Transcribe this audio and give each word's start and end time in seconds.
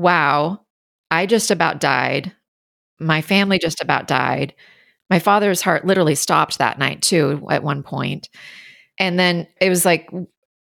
wow, 0.00 0.60
I 1.10 1.26
just 1.26 1.50
about 1.50 1.80
died. 1.80 2.32
My 2.98 3.22
family 3.22 3.58
just 3.58 3.80
about 3.80 4.06
died. 4.06 4.54
My 5.08 5.18
father's 5.18 5.60
heart 5.60 5.84
literally 5.84 6.14
stopped 6.14 6.58
that 6.58 6.78
night 6.78 7.02
too 7.02 7.46
at 7.50 7.62
one 7.62 7.82
point. 7.82 8.28
And 8.98 9.18
then 9.18 9.46
it 9.60 9.68
was 9.68 9.84
like 9.84 10.08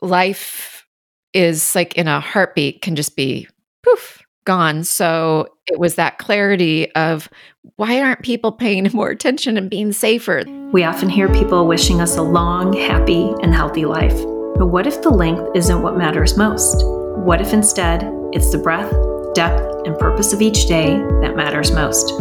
life 0.01 0.85
is 1.33 1.73
like 1.75 1.95
in 1.95 2.07
a 2.07 2.19
heartbeat 2.19 2.81
can 2.81 2.95
just 2.95 3.15
be 3.15 3.47
poof 3.83 4.21
gone. 4.45 4.83
So 4.83 5.47
it 5.67 5.79
was 5.79 5.95
that 5.95 6.17
clarity 6.17 6.93
of 6.95 7.29
why 7.77 8.01
aren't 8.01 8.23
people 8.23 8.51
paying 8.51 8.89
more 8.93 9.09
attention 9.09 9.57
and 9.57 9.69
being 9.69 9.93
safer? 9.93 10.43
We 10.71 10.83
often 10.83 11.09
hear 11.09 11.29
people 11.29 11.67
wishing 11.67 12.01
us 12.01 12.17
a 12.17 12.23
long, 12.23 12.73
happy, 12.73 13.33
and 13.41 13.53
healthy 13.53 13.85
life. 13.85 14.17
But 14.55 14.67
what 14.67 14.85
if 14.85 15.01
the 15.01 15.09
length 15.09 15.55
isn't 15.55 15.81
what 15.81 15.97
matters 15.97 16.37
most? 16.37 16.83
What 17.17 17.41
if 17.41 17.53
instead 17.53 18.03
it's 18.33 18.51
the 18.51 18.57
breadth, 18.57 18.91
depth, 19.33 19.87
and 19.87 19.97
purpose 19.97 20.31
of 20.31 20.41
each 20.41 20.67
day 20.67 20.97
that 21.21 21.35
matters 21.35 21.71
most? 21.71 22.13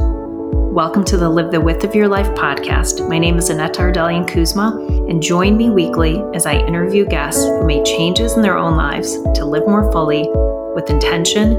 Welcome 0.72 1.04
to 1.04 1.18
the 1.18 1.28
Live 1.28 1.50
the 1.50 1.60
Width 1.60 1.84
of 1.84 1.94
Your 1.94 2.08
Life 2.08 2.28
podcast. 2.28 3.06
My 3.06 3.18
name 3.18 3.36
is 3.36 3.50
Annette 3.50 3.74
Ardelian 3.74 4.26
Kuzma, 4.26 4.78
and 5.10 5.22
join 5.22 5.58
me 5.58 5.68
weekly 5.68 6.24
as 6.34 6.46
I 6.46 6.54
interview 6.54 7.04
guests 7.04 7.44
who 7.44 7.66
made 7.66 7.84
changes 7.84 8.32
in 8.32 8.42
their 8.42 8.56
own 8.56 8.76
lives 8.76 9.12
to 9.34 9.44
live 9.44 9.66
more 9.66 9.92
fully 9.92 10.26
with 10.74 10.88
intention, 10.88 11.54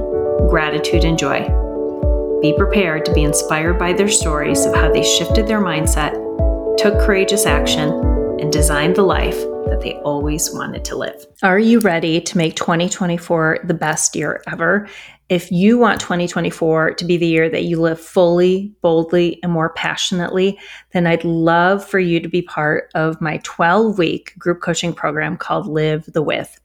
gratitude, 0.50 1.04
and 1.04 1.20
joy. 1.20 1.42
Be 2.42 2.56
prepared 2.58 3.06
to 3.06 3.14
be 3.14 3.24
inspired 3.24 3.78
by 3.78 3.94
their 3.94 4.10
stories 4.10 4.66
of 4.66 4.74
how 4.74 4.92
they 4.92 5.04
shifted 5.04 5.48
their 5.48 5.62
mindset, 5.62 6.14
took 6.80 7.00
courageous 7.00 7.46
action, 7.46 7.90
and 8.40 8.52
designed 8.52 8.96
the 8.96 9.04
life 9.04 9.40
that 9.68 9.82
they 9.82 9.94
always 10.00 10.52
wanted 10.52 10.84
to 10.86 10.96
live. 10.96 11.26
Are 11.42 11.60
you 11.60 11.80
ready 11.80 12.20
to 12.22 12.38
make 12.38 12.56
2024 12.56 13.60
the 13.64 13.74
best 13.74 14.16
year 14.16 14.42
ever? 14.48 14.88
If 15.30 15.52
you 15.52 15.78
want 15.78 16.02
2024 16.02 16.96
to 16.96 17.06
be 17.06 17.18
the 17.18 17.26
year 17.26 17.50
that 17.50 17.64
you 17.64 17.80
live 17.80 18.00
fully, 18.00 18.74
boldly, 18.82 19.40
and 19.42 19.52
more 19.52 19.70
passionately, 19.70 20.60
then 20.92 21.08
I'd 21.08 21.24
love 21.24 21.84
for 21.84 22.00
you 22.00 22.20
to 22.20 22.28
be 22.28 22.42
part 22.42 22.92
of 22.94 23.22
my 23.22 23.40
12 23.44 23.98
week 23.98 24.34
group 24.38 24.62
coaching 24.62 24.94
program 24.94 25.38
called 25.38 25.66
Live 25.66 26.06
the 26.06 26.22
Width. 26.22 26.60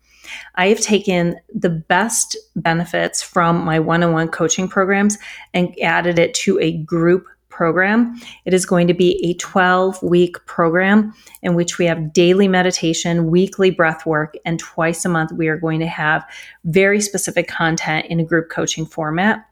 I 0.57 0.69
have 0.69 0.81
taken 0.81 1.39
the 1.55 1.71
best 1.71 2.37
benefits 2.57 3.23
from 3.23 3.65
my 3.65 3.79
one 3.79 4.03
on 4.03 4.13
one 4.13 4.29
coaching 4.29 4.69
programs 4.69 5.17
and 5.55 5.75
added 5.81 6.19
it 6.19 6.35
to 6.35 6.59
a 6.61 6.77
group 6.79 7.27
program. 7.59 8.17
It 8.45 8.55
is 8.55 8.65
going 8.65 8.87
to 8.87 8.95
be 8.95 9.21
a 9.29 9.35
12 9.35 10.01
week 10.01 10.37
program 10.47 11.13
in 11.43 11.57
which 11.57 11.77
we 11.77 11.87
have 11.87 12.13
daily 12.13 12.47
meditation, 12.47 13.33
weekly 13.33 13.73
breath 13.73 14.07
work, 14.07 14.37
and 14.45 14.61
twice 14.61 15.05
a 15.05 15.09
month 15.09 15.33
we 15.33 15.49
are 15.49 15.59
going 15.59 15.81
to 15.81 15.89
have 15.89 16.25
very 16.65 17.01
specific 17.01 17.49
content 17.49 18.07
in 18.07 18.21
a 18.21 18.25
group 18.25 18.49
coaching 18.49 18.87
format 18.87 19.45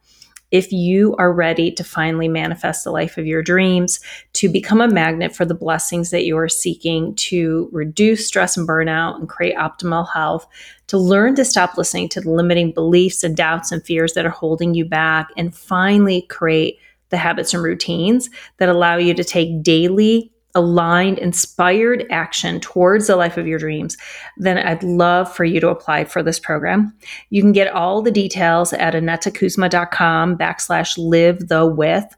if 0.52 0.70
you 0.70 1.16
are 1.16 1.32
ready 1.32 1.72
to 1.72 1.82
finally 1.82 2.28
manifest 2.28 2.84
the 2.84 2.92
life 2.92 3.18
of 3.18 3.26
your 3.26 3.42
dreams, 3.42 3.98
to 4.34 4.48
become 4.48 4.80
a 4.80 4.86
magnet 4.86 5.34
for 5.34 5.44
the 5.44 5.54
blessings 5.54 6.10
that 6.10 6.24
you 6.24 6.38
are 6.38 6.48
seeking, 6.48 7.12
to 7.16 7.68
reduce 7.72 8.28
stress 8.28 8.56
and 8.56 8.68
burnout 8.68 9.16
and 9.16 9.28
create 9.28 9.56
optimal 9.56 10.08
health, 10.12 10.46
to 10.86 10.96
learn 10.96 11.34
to 11.34 11.44
stop 11.44 11.76
listening 11.76 12.08
to 12.08 12.20
the 12.20 12.30
limiting 12.30 12.70
beliefs 12.70 13.24
and 13.24 13.36
doubts 13.36 13.72
and 13.72 13.84
fears 13.84 14.14
that 14.14 14.24
are 14.24 14.30
holding 14.30 14.74
you 14.74 14.84
back, 14.84 15.30
and 15.36 15.56
finally 15.56 16.22
create 16.22 16.78
the 17.10 17.16
habits 17.16 17.54
and 17.54 17.62
routines 17.62 18.28
that 18.58 18.68
allow 18.68 18.96
you 18.96 19.14
to 19.14 19.24
take 19.24 19.62
daily 19.62 20.32
aligned, 20.56 21.18
inspired 21.18 22.06
action 22.10 22.58
towards 22.60 23.06
the 23.06 23.14
life 23.14 23.36
of 23.36 23.46
your 23.46 23.58
dreams, 23.58 23.96
then 24.38 24.56
I'd 24.58 24.82
love 24.82 25.32
for 25.32 25.44
you 25.44 25.60
to 25.60 25.68
apply 25.68 26.06
for 26.06 26.22
this 26.22 26.40
program. 26.40 26.96
You 27.28 27.42
can 27.42 27.52
get 27.52 27.72
all 27.72 28.00
the 28.00 28.10
details 28.10 28.72
at 28.72 28.94
annettekuzma.com 28.94 30.38
backslash 30.38 30.94
live 30.96 31.48
the 31.48 31.66
width. 31.66 32.16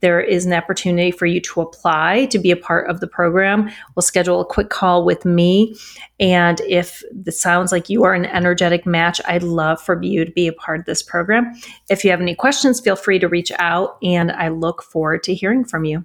There 0.00 0.20
is 0.20 0.46
an 0.46 0.52
opportunity 0.52 1.10
for 1.10 1.26
you 1.26 1.40
to 1.40 1.60
apply 1.60 2.26
to 2.26 2.38
be 2.38 2.50
a 2.50 2.56
part 2.56 2.88
of 2.88 3.00
the 3.00 3.06
program. 3.06 3.70
We'll 3.94 4.02
schedule 4.02 4.40
a 4.40 4.46
quick 4.46 4.70
call 4.70 5.04
with 5.04 5.24
me. 5.24 5.76
And 6.18 6.60
if 6.62 7.02
this 7.12 7.40
sounds 7.40 7.72
like 7.72 7.88
you 7.88 8.04
are 8.04 8.14
an 8.14 8.26
energetic 8.26 8.86
match, 8.86 9.20
I'd 9.26 9.42
love 9.42 9.80
for 9.80 10.02
you 10.02 10.24
to 10.24 10.32
be 10.32 10.46
a 10.46 10.52
part 10.52 10.80
of 10.80 10.86
this 10.86 11.02
program. 11.02 11.52
If 11.88 12.04
you 12.04 12.10
have 12.10 12.20
any 12.20 12.34
questions, 12.34 12.80
feel 12.80 12.96
free 12.96 13.18
to 13.18 13.28
reach 13.28 13.52
out, 13.58 13.98
and 14.02 14.32
I 14.32 14.48
look 14.48 14.82
forward 14.82 15.22
to 15.24 15.34
hearing 15.34 15.64
from 15.64 15.84
you. 15.84 16.04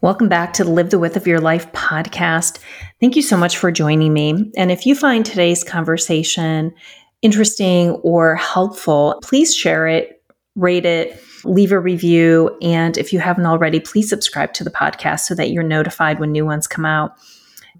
Welcome 0.00 0.28
back 0.28 0.52
to 0.54 0.64
the 0.64 0.70
Live 0.70 0.90
the 0.90 0.98
Width 0.98 1.16
of 1.16 1.26
Your 1.26 1.40
Life 1.40 1.72
podcast. 1.72 2.60
Thank 3.00 3.16
you 3.16 3.22
so 3.22 3.36
much 3.36 3.56
for 3.56 3.72
joining 3.72 4.12
me. 4.12 4.52
And 4.56 4.70
if 4.70 4.86
you 4.86 4.94
find 4.94 5.26
today's 5.26 5.64
conversation 5.64 6.72
interesting 7.20 7.90
or 8.04 8.36
helpful, 8.36 9.18
please 9.24 9.54
share 9.54 9.88
it, 9.88 10.22
rate 10.54 10.86
it, 10.86 11.20
leave 11.48 11.72
a 11.72 11.80
review. 11.80 12.56
And 12.60 12.96
if 12.96 13.12
you 13.12 13.18
haven't 13.18 13.46
already, 13.46 13.80
please 13.80 14.08
subscribe 14.08 14.52
to 14.54 14.64
the 14.64 14.70
podcast 14.70 15.20
so 15.20 15.34
that 15.34 15.50
you're 15.50 15.62
notified 15.62 16.20
when 16.20 16.32
new 16.32 16.44
ones 16.44 16.66
come 16.66 16.84
out. 16.84 17.16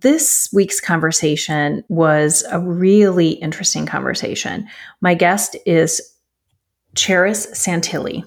This 0.00 0.48
week's 0.52 0.80
conversation 0.80 1.84
was 1.88 2.44
a 2.50 2.60
really 2.60 3.30
interesting 3.30 3.84
conversation. 3.84 4.68
My 5.00 5.14
guest 5.14 5.56
is 5.66 6.00
Charis 6.94 7.46
Santillie. 7.52 8.24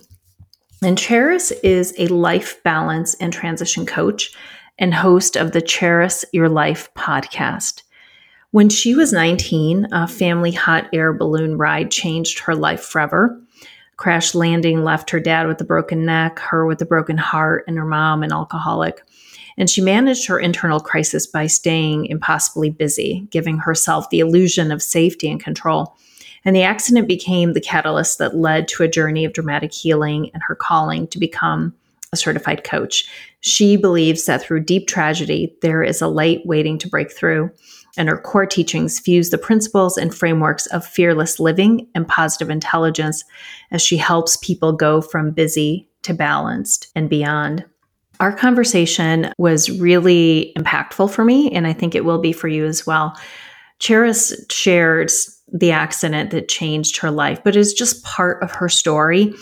And 0.83 0.97
Charis 0.97 1.51
is 1.63 1.93
a 1.97 2.07
life 2.07 2.61
balance 2.63 3.13
and 3.15 3.31
transition 3.31 3.85
coach 3.85 4.33
and 4.79 4.93
host 4.93 5.35
of 5.35 5.51
the 5.51 5.61
Charis 5.61 6.25
Your 6.33 6.49
Life 6.49 6.89
podcast. 6.95 7.83
When 8.49 8.67
she 8.67 8.95
was 8.95 9.13
19, 9.13 9.87
a 9.93 10.07
family 10.07 10.51
hot 10.51 10.89
air 10.91 11.13
balloon 11.13 11.57
ride 11.57 11.91
changed 11.91 12.39
her 12.39 12.55
life 12.55 12.81
forever. 12.81 13.39
Crash 14.01 14.33
landing 14.33 14.83
left 14.83 15.11
her 15.11 15.19
dad 15.19 15.45
with 15.45 15.61
a 15.61 15.63
broken 15.63 16.07
neck, 16.07 16.39
her 16.39 16.65
with 16.65 16.81
a 16.81 16.87
broken 16.87 17.19
heart, 17.19 17.65
and 17.67 17.77
her 17.77 17.85
mom 17.85 18.23
an 18.23 18.33
alcoholic. 18.33 19.03
And 19.57 19.69
she 19.69 19.79
managed 19.79 20.25
her 20.25 20.39
internal 20.39 20.79
crisis 20.79 21.27
by 21.27 21.45
staying 21.45 22.07
impossibly 22.07 22.71
busy, 22.71 23.27
giving 23.29 23.59
herself 23.59 24.09
the 24.09 24.17
illusion 24.17 24.71
of 24.71 24.81
safety 24.81 25.29
and 25.29 25.39
control. 25.39 25.95
And 26.43 26.55
the 26.55 26.63
accident 26.63 27.07
became 27.07 27.53
the 27.53 27.61
catalyst 27.61 28.17
that 28.17 28.35
led 28.35 28.67
to 28.69 28.81
a 28.81 28.87
journey 28.87 29.23
of 29.23 29.33
dramatic 29.33 29.71
healing 29.71 30.31
and 30.33 30.41
her 30.47 30.55
calling 30.55 31.05
to 31.09 31.19
become 31.19 31.75
a 32.11 32.17
certified 32.17 32.63
coach. 32.63 33.07
She 33.41 33.77
believes 33.77 34.25
that 34.25 34.41
through 34.41 34.61
deep 34.61 34.87
tragedy, 34.87 35.55
there 35.61 35.83
is 35.83 36.01
a 36.01 36.07
light 36.07 36.43
waiting 36.43 36.79
to 36.79 36.89
break 36.89 37.11
through. 37.11 37.51
And 37.97 38.07
her 38.09 38.17
core 38.17 38.45
teachings 38.45 38.99
fuse 38.99 39.29
the 39.29 39.37
principles 39.37 39.97
and 39.97 40.13
frameworks 40.13 40.65
of 40.67 40.85
fearless 40.85 41.39
living 41.39 41.87
and 41.93 42.07
positive 42.07 42.49
intelligence 42.49 43.23
as 43.71 43.81
she 43.81 43.97
helps 43.97 44.37
people 44.37 44.71
go 44.71 45.01
from 45.01 45.31
busy 45.31 45.89
to 46.03 46.13
balanced 46.13 46.87
and 46.95 47.09
beyond. 47.09 47.65
Our 48.19 48.31
conversation 48.31 49.33
was 49.37 49.69
really 49.69 50.53
impactful 50.57 51.11
for 51.11 51.25
me, 51.25 51.51
and 51.51 51.65
I 51.65 51.73
think 51.73 51.95
it 51.95 52.05
will 52.05 52.19
be 52.19 52.31
for 52.31 52.47
you 52.47 52.65
as 52.65 52.85
well. 52.85 53.17
Charis 53.79 54.33
shares 54.51 55.41
the 55.51 55.71
accident 55.71 56.29
that 56.31 56.47
changed 56.47 56.97
her 56.97 57.09
life, 57.09 57.43
but 57.43 57.55
is 57.55 57.73
just 57.73 58.03
part 58.03 58.41
of 58.43 58.51
her 58.51 58.69
story. 58.69 59.33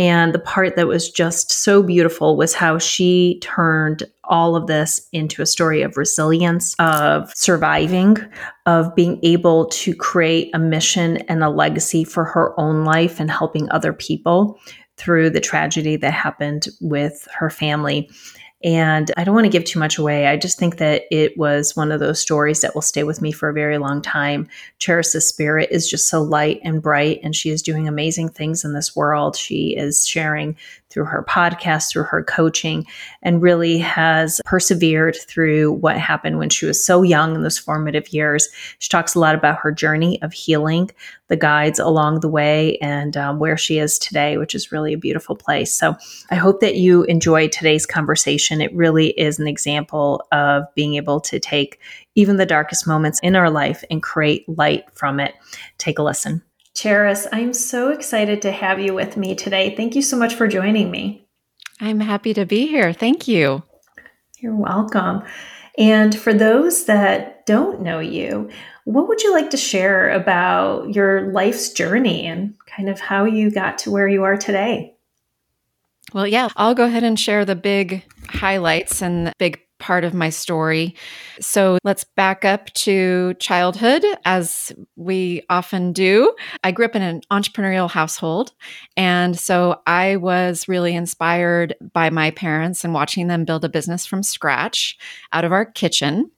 And 0.00 0.32
the 0.32 0.38
part 0.38 0.76
that 0.76 0.86
was 0.86 1.10
just 1.10 1.52
so 1.52 1.82
beautiful 1.82 2.34
was 2.34 2.54
how 2.54 2.78
she 2.78 3.38
turned 3.42 4.02
all 4.24 4.56
of 4.56 4.66
this 4.66 5.06
into 5.12 5.42
a 5.42 5.46
story 5.46 5.82
of 5.82 5.98
resilience, 5.98 6.74
of 6.78 7.30
surviving, 7.36 8.16
of 8.64 8.94
being 8.94 9.20
able 9.22 9.66
to 9.66 9.94
create 9.94 10.50
a 10.54 10.58
mission 10.58 11.18
and 11.28 11.44
a 11.44 11.50
legacy 11.50 12.02
for 12.02 12.24
her 12.24 12.58
own 12.58 12.82
life 12.86 13.20
and 13.20 13.30
helping 13.30 13.70
other 13.70 13.92
people 13.92 14.58
through 14.96 15.28
the 15.28 15.40
tragedy 15.40 15.96
that 15.96 16.14
happened 16.14 16.68
with 16.80 17.28
her 17.38 17.50
family. 17.50 18.08
And 18.62 19.10
I 19.16 19.24
don't 19.24 19.34
want 19.34 19.46
to 19.46 19.50
give 19.50 19.64
too 19.64 19.78
much 19.78 19.96
away. 19.96 20.26
I 20.26 20.36
just 20.36 20.58
think 20.58 20.76
that 20.76 21.04
it 21.10 21.36
was 21.38 21.74
one 21.74 21.90
of 21.90 22.00
those 22.00 22.20
stories 22.20 22.60
that 22.60 22.74
will 22.74 22.82
stay 22.82 23.04
with 23.04 23.22
me 23.22 23.32
for 23.32 23.48
a 23.48 23.54
very 23.54 23.78
long 23.78 24.02
time. 24.02 24.48
Charis's 24.78 25.26
spirit 25.26 25.68
is 25.70 25.88
just 25.88 26.08
so 26.08 26.20
light 26.20 26.60
and 26.62 26.82
bright, 26.82 27.20
and 27.22 27.34
she 27.34 27.48
is 27.48 27.62
doing 27.62 27.88
amazing 27.88 28.28
things 28.28 28.62
in 28.62 28.74
this 28.74 28.94
world. 28.94 29.34
She 29.34 29.74
is 29.76 30.06
sharing 30.06 30.56
through 30.90 31.04
her 31.04 31.24
podcast, 31.28 31.90
through 31.90 32.02
her 32.04 32.22
coaching, 32.22 32.86
and 33.22 33.42
really 33.42 33.78
has 33.78 34.40
persevered 34.44 35.16
through 35.16 35.72
what 35.72 35.96
happened 35.96 36.38
when 36.38 36.50
she 36.50 36.66
was 36.66 36.84
so 36.84 37.02
young 37.02 37.34
in 37.34 37.42
those 37.42 37.58
formative 37.58 38.12
years. 38.12 38.48
She 38.78 38.88
talks 38.88 39.14
a 39.14 39.20
lot 39.20 39.34
about 39.34 39.58
her 39.58 39.72
journey 39.72 40.20
of 40.22 40.32
healing, 40.32 40.90
the 41.28 41.36
guides 41.36 41.78
along 41.78 42.20
the 42.20 42.28
way, 42.28 42.76
and 42.78 43.16
um, 43.16 43.38
where 43.38 43.56
she 43.56 43.78
is 43.78 43.98
today, 43.98 44.36
which 44.36 44.54
is 44.54 44.72
really 44.72 44.92
a 44.92 44.98
beautiful 44.98 45.36
place. 45.36 45.72
So 45.72 45.96
I 46.30 46.34
hope 46.34 46.60
that 46.60 46.76
you 46.76 47.04
enjoyed 47.04 47.52
today's 47.52 47.86
conversation. 47.86 48.60
It 48.60 48.74
really 48.74 49.10
is 49.10 49.38
an 49.38 49.46
example 49.46 50.26
of 50.32 50.64
being 50.74 50.94
able 50.94 51.20
to 51.20 51.38
take 51.38 51.80
even 52.16 52.36
the 52.36 52.46
darkest 52.46 52.86
moments 52.86 53.20
in 53.20 53.36
our 53.36 53.50
life 53.50 53.84
and 53.90 54.02
create 54.02 54.48
light 54.48 54.84
from 54.92 55.20
it. 55.20 55.34
Take 55.78 55.98
a 55.98 56.02
listen. 56.02 56.42
Charis, 56.80 57.26
I'm 57.30 57.52
so 57.52 57.90
excited 57.90 58.40
to 58.40 58.52
have 58.52 58.80
you 58.80 58.94
with 58.94 59.18
me 59.18 59.34
today. 59.34 59.76
Thank 59.76 59.94
you 59.94 60.00
so 60.00 60.16
much 60.16 60.34
for 60.34 60.48
joining 60.48 60.90
me. 60.90 61.28
I'm 61.78 62.00
happy 62.00 62.32
to 62.32 62.46
be 62.46 62.68
here. 62.68 62.94
Thank 62.94 63.28
you. 63.28 63.62
You're 64.38 64.56
welcome. 64.56 65.22
And 65.76 66.18
for 66.18 66.32
those 66.32 66.86
that 66.86 67.44
don't 67.44 67.82
know 67.82 67.98
you, 67.98 68.48
what 68.84 69.08
would 69.08 69.22
you 69.22 69.30
like 69.30 69.50
to 69.50 69.58
share 69.58 70.08
about 70.08 70.94
your 70.94 71.30
life's 71.32 71.70
journey 71.70 72.24
and 72.24 72.54
kind 72.74 72.88
of 72.88 72.98
how 72.98 73.26
you 73.26 73.50
got 73.50 73.76
to 73.80 73.90
where 73.90 74.08
you 74.08 74.22
are 74.22 74.38
today? 74.38 74.96
Well, 76.14 76.26
yeah, 76.26 76.48
I'll 76.56 76.74
go 76.74 76.86
ahead 76.86 77.04
and 77.04 77.20
share 77.20 77.44
the 77.44 77.56
big 77.56 78.04
highlights 78.26 79.02
and 79.02 79.34
big 79.36 79.60
part 79.80 80.04
of 80.04 80.14
my 80.14 80.28
story. 80.28 80.94
So 81.40 81.78
let's 81.82 82.04
back 82.04 82.44
up 82.44 82.72
to 82.74 83.34
childhood, 83.34 84.04
as 84.24 84.72
we 84.94 85.42
often 85.50 85.92
do. 85.92 86.34
I 86.62 86.70
grew 86.70 86.84
up 86.84 86.94
in 86.94 87.02
an 87.02 87.22
entrepreneurial 87.32 87.90
household. 87.90 88.52
And 88.96 89.36
so 89.38 89.80
I 89.86 90.16
was 90.16 90.68
really 90.68 90.94
inspired 90.94 91.74
by 91.92 92.10
my 92.10 92.30
parents 92.30 92.84
and 92.84 92.94
watching 92.94 93.26
them 93.26 93.44
build 93.44 93.64
a 93.64 93.68
business 93.68 94.06
from 94.06 94.22
scratch 94.22 94.96
out 95.32 95.44
of 95.44 95.52
our 95.52 95.64
kitchen. 95.64 96.30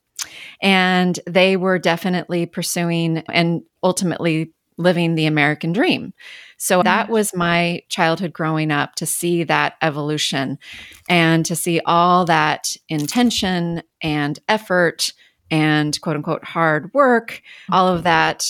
And 0.62 1.18
they 1.26 1.56
were 1.56 1.78
definitely 1.78 2.46
pursuing 2.46 3.18
and 3.28 3.62
ultimately 3.82 4.52
living 4.76 5.14
the 5.14 5.26
American 5.26 5.72
dream. 5.72 6.12
So 6.56 6.78
mm-hmm. 6.78 6.84
that 6.84 7.08
was 7.08 7.34
my 7.34 7.82
childhood 7.88 8.32
growing 8.32 8.70
up 8.70 8.94
to 8.96 9.06
see 9.06 9.44
that 9.44 9.74
evolution 9.82 10.58
and 11.08 11.44
to 11.46 11.56
see 11.56 11.80
all 11.84 12.24
that 12.26 12.76
intention 12.88 13.82
and 14.02 14.38
effort 14.48 15.12
and 15.50 16.00
quote 16.00 16.16
unquote 16.16 16.44
hard 16.44 16.92
work, 16.94 17.42
all 17.70 17.88
of 17.88 18.04
that 18.04 18.46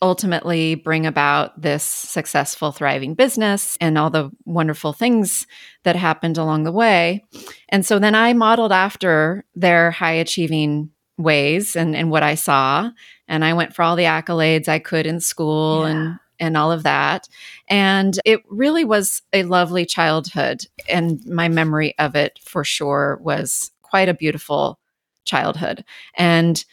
ultimately 0.00 0.74
bring 0.74 1.06
about 1.06 1.60
this 1.60 1.82
successful, 1.82 2.72
thriving 2.72 3.14
business 3.14 3.76
and 3.80 3.98
all 3.98 4.10
the 4.10 4.30
wonderful 4.44 4.92
things 4.92 5.46
that 5.84 5.96
happened 5.96 6.38
along 6.38 6.64
the 6.64 6.72
way. 6.72 7.24
And 7.68 7.84
so 7.84 7.98
then 7.98 8.14
I 8.14 8.32
modeled 8.32 8.72
after 8.72 9.44
their 9.54 9.90
high 9.90 10.12
achieving 10.12 10.90
ways 11.18 11.76
and, 11.76 11.94
and 11.94 12.10
what 12.10 12.22
I 12.22 12.34
saw. 12.34 12.90
And 13.26 13.44
I 13.44 13.52
went 13.52 13.74
for 13.74 13.82
all 13.82 13.96
the 13.96 14.04
accolades 14.04 14.68
I 14.68 14.78
could 14.78 15.06
in 15.06 15.20
school 15.20 15.82
yeah. 15.82 15.90
and 15.90 16.18
and 16.40 16.56
all 16.56 16.70
of 16.70 16.84
that. 16.84 17.28
And 17.68 18.18
it 18.24 18.42
really 18.48 18.84
was 18.84 19.22
a 19.32 19.42
lovely 19.42 19.84
childhood. 19.84 20.64
And 20.88 21.24
my 21.26 21.48
memory 21.48 21.98
of 21.98 22.14
it 22.14 22.38
for 22.40 22.62
sure 22.62 23.18
was 23.20 23.72
quite 23.82 24.08
a 24.08 24.14
beautiful 24.14 24.78
childhood. 25.24 25.84
And 26.14 26.64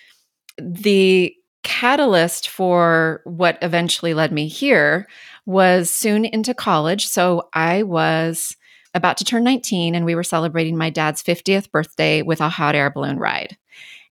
the 0.58 1.36
catalyst 1.64 2.48
for 2.48 3.22
what 3.24 3.58
eventually 3.62 4.14
led 4.14 4.32
me 4.32 4.48
here 4.48 5.08
was 5.46 5.90
soon 5.90 6.26
into 6.26 6.54
college. 6.54 7.08
So 7.08 7.50
I 7.54 7.84
was 7.84 8.56
about 8.94 9.18
to 9.18 9.26
turn 9.26 9.44
19 9.44 9.96
and 9.96 10.06
we 10.06 10.16
were 10.16 10.24
celebrating 10.24 10.78
my 10.78 10.90
dad's 10.90 11.22
50th 11.22 11.72
birthday 11.72 12.22
with 12.22 12.40
a 12.40 12.50
hot 12.50 12.76
air 12.76 12.90
balloon 12.90 13.18
ride. 13.18 13.58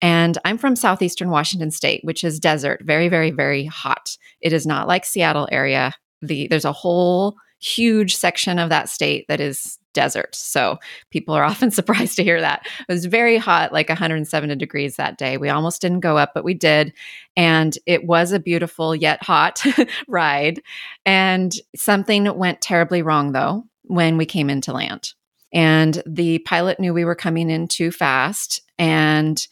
And 0.02 0.38
I'm 0.46 0.58
from 0.58 0.76
southeastern 0.76 1.30
Washington 1.30 1.72
state, 1.72 2.02
which 2.04 2.24
is 2.24 2.40
desert, 2.40 2.82
very, 2.84 3.08
very, 3.08 3.32
very 3.32 3.66
hot. 3.66 4.18
It 4.42 4.54
is 4.54 4.66
not 4.66 4.88
like 4.88 5.06
Seattle 5.06 5.48
area. 5.52 5.94
The 6.22 6.48
there's 6.48 6.66
a 6.66 6.72
whole 6.72 7.36
huge 7.60 8.16
section 8.16 8.58
of 8.58 8.70
that 8.70 8.90
state 8.90 9.26
that 9.28 9.40
is 9.40 9.78
desert. 9.94 10.34
So 10.36 10.80
people 11.10 11.34
are 11.34 11.44
often 11.52 11.72
surprised 11.72 12.16
to 12.16 12.24
hear 12.24 12.42
that. 12.42 12.66
It 12.88 12.92
was 12.92 13.06
very 13.06 13.38
hot, 13.38 13.72
like 13.72 13.90
107 13.90 14.58
degrees 14.58 14.96
that 14.96 15.18
day. 15.18 15.38
We 15.38 15.50
almost 15.50 15.82
didn't 15.82 16.00
go 16.00 16.18
up, 16.18 16.32
but 16.34 16.44
we 16.44 16.54
did. 16.54 16.94
And 17.36 17.78
it 17.86 18.06
was 18.06 18.32
a 18.32 18.40
beautiful 18.40 18.96
yet 18.96 19.24
hot 19.24 19.64
ride. 20.08 20.62
And 21.06 21.54
something 21.76 22.36
went 22.38 22.62
terribly 22.62 23.02
wrong 23.02 23.32
though 23.32 23.66
when 23.84 24.18
we 24.18 24.26
came 24.26 24.50
into 24.50 24.74
land. 24.74 25.14
And 25.54 26.02
the 26.06 26.40
pilot 26.40 26.80
knew 26.80 26.94
we 26.94 27.06
were 27.06 27.16
coming 27.16 27.50
in 27.50 27.68
too 27.68 27.92
fast 27.92 28.62
and 28.80 29.46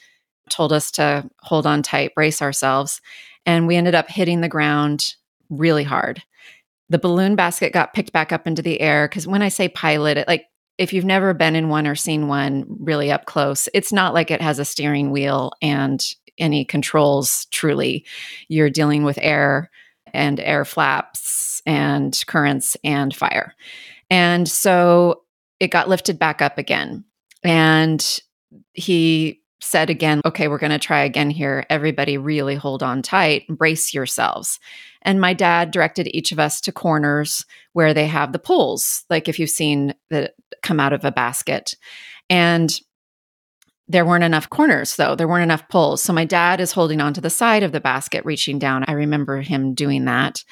told 0.49 0.73
us 0.73 0.91
to 0.91 1.29
hold 1.41 1.65
on 1.65 1.81
tight, 1.81 2.15
brace 2.15 2.41
ourselves. 2.41 3.01
And 3.45 3.67
we 3.67 3.75
ended 3.75 3.95
up 3.95 4.09
hitting 4.09 4.41
the 4.41 4.49
ground 4.49 5.15
really 5.49 5.83
hard. 5.83 6.21
The 6.89 6.99
balloon 6.99 7.35
basket 7.35 7.73
got 7.73 7.93
picked 7.93 8.11
back 8.11 8.31
up 8.31 8.47
into 8.47 8.61
the 8.61 8.81
air 8.81 9.07
because 9.07 9.27
when 9.27 9.41
I 9.41 9.49
say 9.49 9.69
pilot, 9.69 10.17
it 10.17 10.27
like 10.27 10.45
if 10.77 10.93
you've 10.93 11.05
never 11.05 11.33
been 11.33 11.55
in 11.55 11.69
one 11.69 11.85
or 11.85 11.95
seen 11.95 12.27
one 12.27 12.65
really 12.79 13.11
up 13.11 13.25
close, 13.25 13.67
it's 13.73 13.91
not 13.91 14.13
like 14.13 14.31
it 14.31 14.41
has 14.41 14.59
a 14.59 14.65
steering 14.65 15.11
wheel 15.11 15.51
and 15.61 16.03
any 16.37 16.63
controls 16.63 17.45
truly. 17.51 18.05
You're 18.47 18.69
dealing 18.69 19.03
with 19.03 19.19
air 19.21 19.69
and 20.13 20.39
air 20.39 20.65
flaps 20.65 21.61
and 21.65 22.17
currents 22.27 22.77
and 22.83 23.15
fire. 23.15 23.53
And 24.09 24.47
so 24.47 25.23
it 25.59 25.67
got 25.67 25.89
lifted 25.89 26.17
back 26.17 26.41
up 26.41 26.57
again. 26.57 27.03
And 27.43 28.19
he 28.73 29.41
said 29.59 29.89
again, 29.89 30.21
okay, 30.25 30.47
we're 30.47 30.57
going 30.57 30.71
to 30.71 30.79
try 30.79 31.03
again 31.03 31.29
here. 31.29 31.65
Everybody 31.69 32.17
really 32.17 32.55
hold 32.55 32.81
on 32.81 33.01
tight, 33.01 33.45
brace 33.47 33.93
yourselves. 33.93 34.59
And 35.01 35.21
my 35.21 35.33
dad 35.33 35.71
directed 35.71 36.13
each 36.15 36.31
of 36.31 36.39
us 36.39 36.61
to 36.61 36.71
corners 36.71 37.45
where 37.73 37.93
they 37.93 38.07
have 38.07 38.31
the 38.31 38.39
poles, 38.39 39.03
like 39.09 39.27
if 39.27 39.39
you've 39.39 39.49
seen 39.49 39.93
that 40.09 40.33
come 40.63 40.79
out 40.79 40.93
of 40.93 41.05
a 41.05 41.11
basket. 41.11 41.75
And 42.29 42.79
there 43.87 44.05
weren't 44.05 44.23
enough 44.23 44.49
corners, 44.49 44.95
though. 44.95 45.15
There 45.15 45.27
weren't 45.27 45.43
enough 45.43 45.67
pulls. 45.67 46.03
So 46.03 46.13
my 46.13 46.23
dad 46.23 46.61
is 46.61 46.71
holding 46.71 47.01
on 47.01 47.13
to 47.15 47.21
the 47.21 47.29
side 47.29 47.63
of 47.63 47.71
the 47.71 47.81
basket, 47.81 48.23
reaching 48.23 48.59
down. 48.59 48.85
I 48.87 48.91
remember 48.91 49.41
him 49.41 49.73
doing 49.73 50.05
that. 50.05 50.43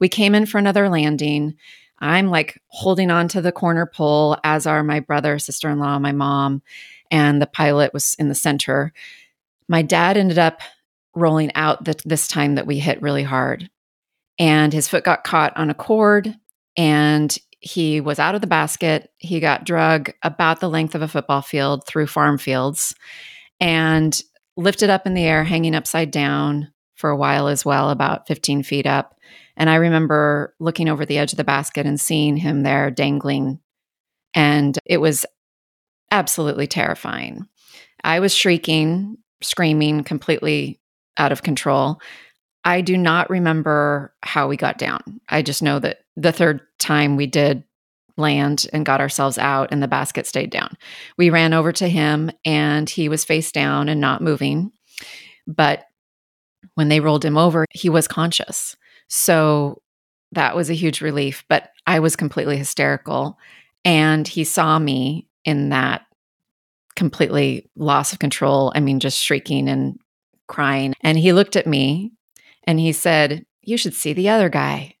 We 0.00 0.08
came 0.08 0.34
in 0.34 0.44
for 0.44 0.58
another 0.58 0.88
landing. 0.88 1.54
I'm 2.00 2.30
like 2.30 2.60
holding 2.66 3.10
on 3.10 3.28
to 3.28 3.40
the 3.40 3.52
corner 3.52 3.86
pole, 3.86 4.36
as 4.42 4.66
are 4.66 4.82
my 4.82 4.98
brother, 5.00 5.38
sister 5.38 5.68
in 5.70 5.78
law, 5.78 5.98
my 6.00 6.12
mom 6.12 6.62
and 7.10 7.40
the 7.40 7.46
pilot 7.46 7.92
was 7.92 8.14
in 8.14 8.28
the 8.28 8.34
center. 8.34 8.92
My 9.68 9.82
dad 9.82 10.16
ended 10.16 10.38
up 10.38 10.60
rolling 11.14 11.50
out 11.54 11.84
the, 11.84 12.00
this 12.04 12.28
time 12.28 12.54
that 12.54 12.66
we 12.66 12.78
hit 12.78 13.02
really 13.02 13.22
hard, 13.22 13.70
and 14.38 14.72
his 14.72 14.88
foot 14.88 15.04
got 15.04 15.24
caught 15.24 15.56
on 15.56 15.70
a 15.70 15.74
cord, 15.74 16.34
and 16.76 17.36
he 17.60 18.00
was 18.00 18.18
out 18.18 18.34
of 18.34 18.40
the 18.40 18.46
basket. 18.46 19.10
He 19.18 19.38
got 19.38 19.64
drug 19.64 20.12
about 20.22 20.60
the 20.60 20.70
length 20.70 20.94
of 20.94 21.02
a 21.02 21.08
football 21.08 21.42
field 21.42 21.86
through 21.86 22.06
farm 22.06 22.38
fields 22.38 22.94
and 23.60 24.20
lifted 24.56 24.90
up 24.90 25.06
in 25.06 25.14
the 25.14 25.24
air, 25.24 25.44
hanging 25.44 25.74
upside 25.74 26.10
down 26.10 26.72
for 26.94 27.10
a 27.10 27.16
while 27.16 27.48
as 27.48 27.64
well, 27.64 27.90
about 27.90 28.26
15 28.26 28.62
feet 28.62 28.86
up. 28.86 29.18
And 29.56 29.68
I 29.68 29.76
remember 29.76 30.54
looking 30.58 30.88
over 30.88 31.04
the 31.04 31.18
edge 31.18 31.32
of 31.32 31.36
the 31.36 31.44
basket 31.44 31.86
and 31.86 32.00
seeing 32.00 32.36
him 32.36 32.62
there 32.62 32.90
dangling. 32.90 33.58
And 34.34 34.78
it 34.86 34.98
was 34.98 35.26
absolutely 36.10 36.66
terrifying. 36.66 37.46
I 38.02 38.20
was 38.20 38.34
shrieking, 38.34 39.18
screaming, 39.42 40.04
completely 40.04 40.80
out 41.16 41.32
of 41.32 41.42
control. 41.42 42.00
I 42.64 42.80
do 42.80 42.96
not 42.96 43.30
remember 43.30 44.14
how 44.22 44.48
we 44.48 44.56
got 44.56 44.78
down. 44.78 45.20
I 45.28 45.42
just 45.42 45.62
know 45.62 45.78
that 45.78 46.00
the 46.16 46.32
third 46.32 46.60
time 46.78 47.16
we 47.16 47.26
did 47.26 47.64
land 48.16 48.66
and 48.72 48.84
got 48.84 49.00
ourselves 49.00 49.38
out 49.38 49.68
and 49.70 49.82
the 49.82 49.88
basket 49.88 50.26
stayed 50.26 50.50
down. 50.50 50.76
We 51.16 51.30
ran 51.30 51.54
over 51.54 51.72
to 51.72 51.88
him 51.88 52.30
and 52.44 52.88
he 52.88 53.08
was 53.08 53.24
face 53.24 53.50
down 53.50 53.88
and 53.88 54.00
not 54.00 54.22
moving. 54.22 54.72
But 55.46 55.86
when 56.74 56.88
they 56.88 57.00
rolled 57.00 57.24
him 57.24 57.38
over, 57.38 57.64
he 57.70 57.88
was 57.88 58.06
conscious. 58.06 58.76
So 59.08 59.80
that 60.32 60.54
was 60.54 60.70
a 60.70 60.74
huge 60.74 61.00
relief. 61.00 61.44
But 61.48 61.70
I 61.86 62.00
was 62.00 62.14
completely 62.14 62.56
hysterical. 62.56 63.38
And 63.84 64.28
he 64.28 64.44
saw 64.44 64.78
me 64.78 65.26
in 65.44 65.70
that 65.70 66.02
completely 66.96 67.70
loss 67.76 68.12
of 68.12 68.18
control. 68.18 68.72
I 68.74 68.80
mean, 68.80 69.00
just 69.00 69.18
shrieking 69.18 69.68
and 69.68 69.98
crying. 70.48 70.94
And 71.02 71.18
he 71.18 71.32
looked 71.32 71.56
at 71.56 71.66
me 71.66 72.12
and 72.64 72.78
he 72.78 72.92
said, 72.92 73.44
You 73.62 73.76
should 73.76 73.94
see 73.94 74.12
the 74.12 74.28
other 74.28 74.48
guy. 74.48 74.96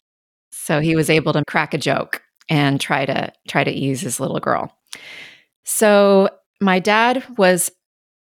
So 0.50 0.80
he 0.80 0.96
was 0.96 1.10
able 1.10 1.32
to 1.32 1.44
crack 1.46 1.74
a 1.74 1.78
joke 1.78 2.22
and 2.48 2.80
try 2.80 3.06
to 3.06 3.32
try 3.48 3.64
to 3.64 3.70
ease 3.70 4.00
his 4.00 4.20
little 4.20 4.40
girl. 4.40 4.76
So 5.64 6.28
my 6.60 6.78
dad 6.78 7.24
was 7.36 7.70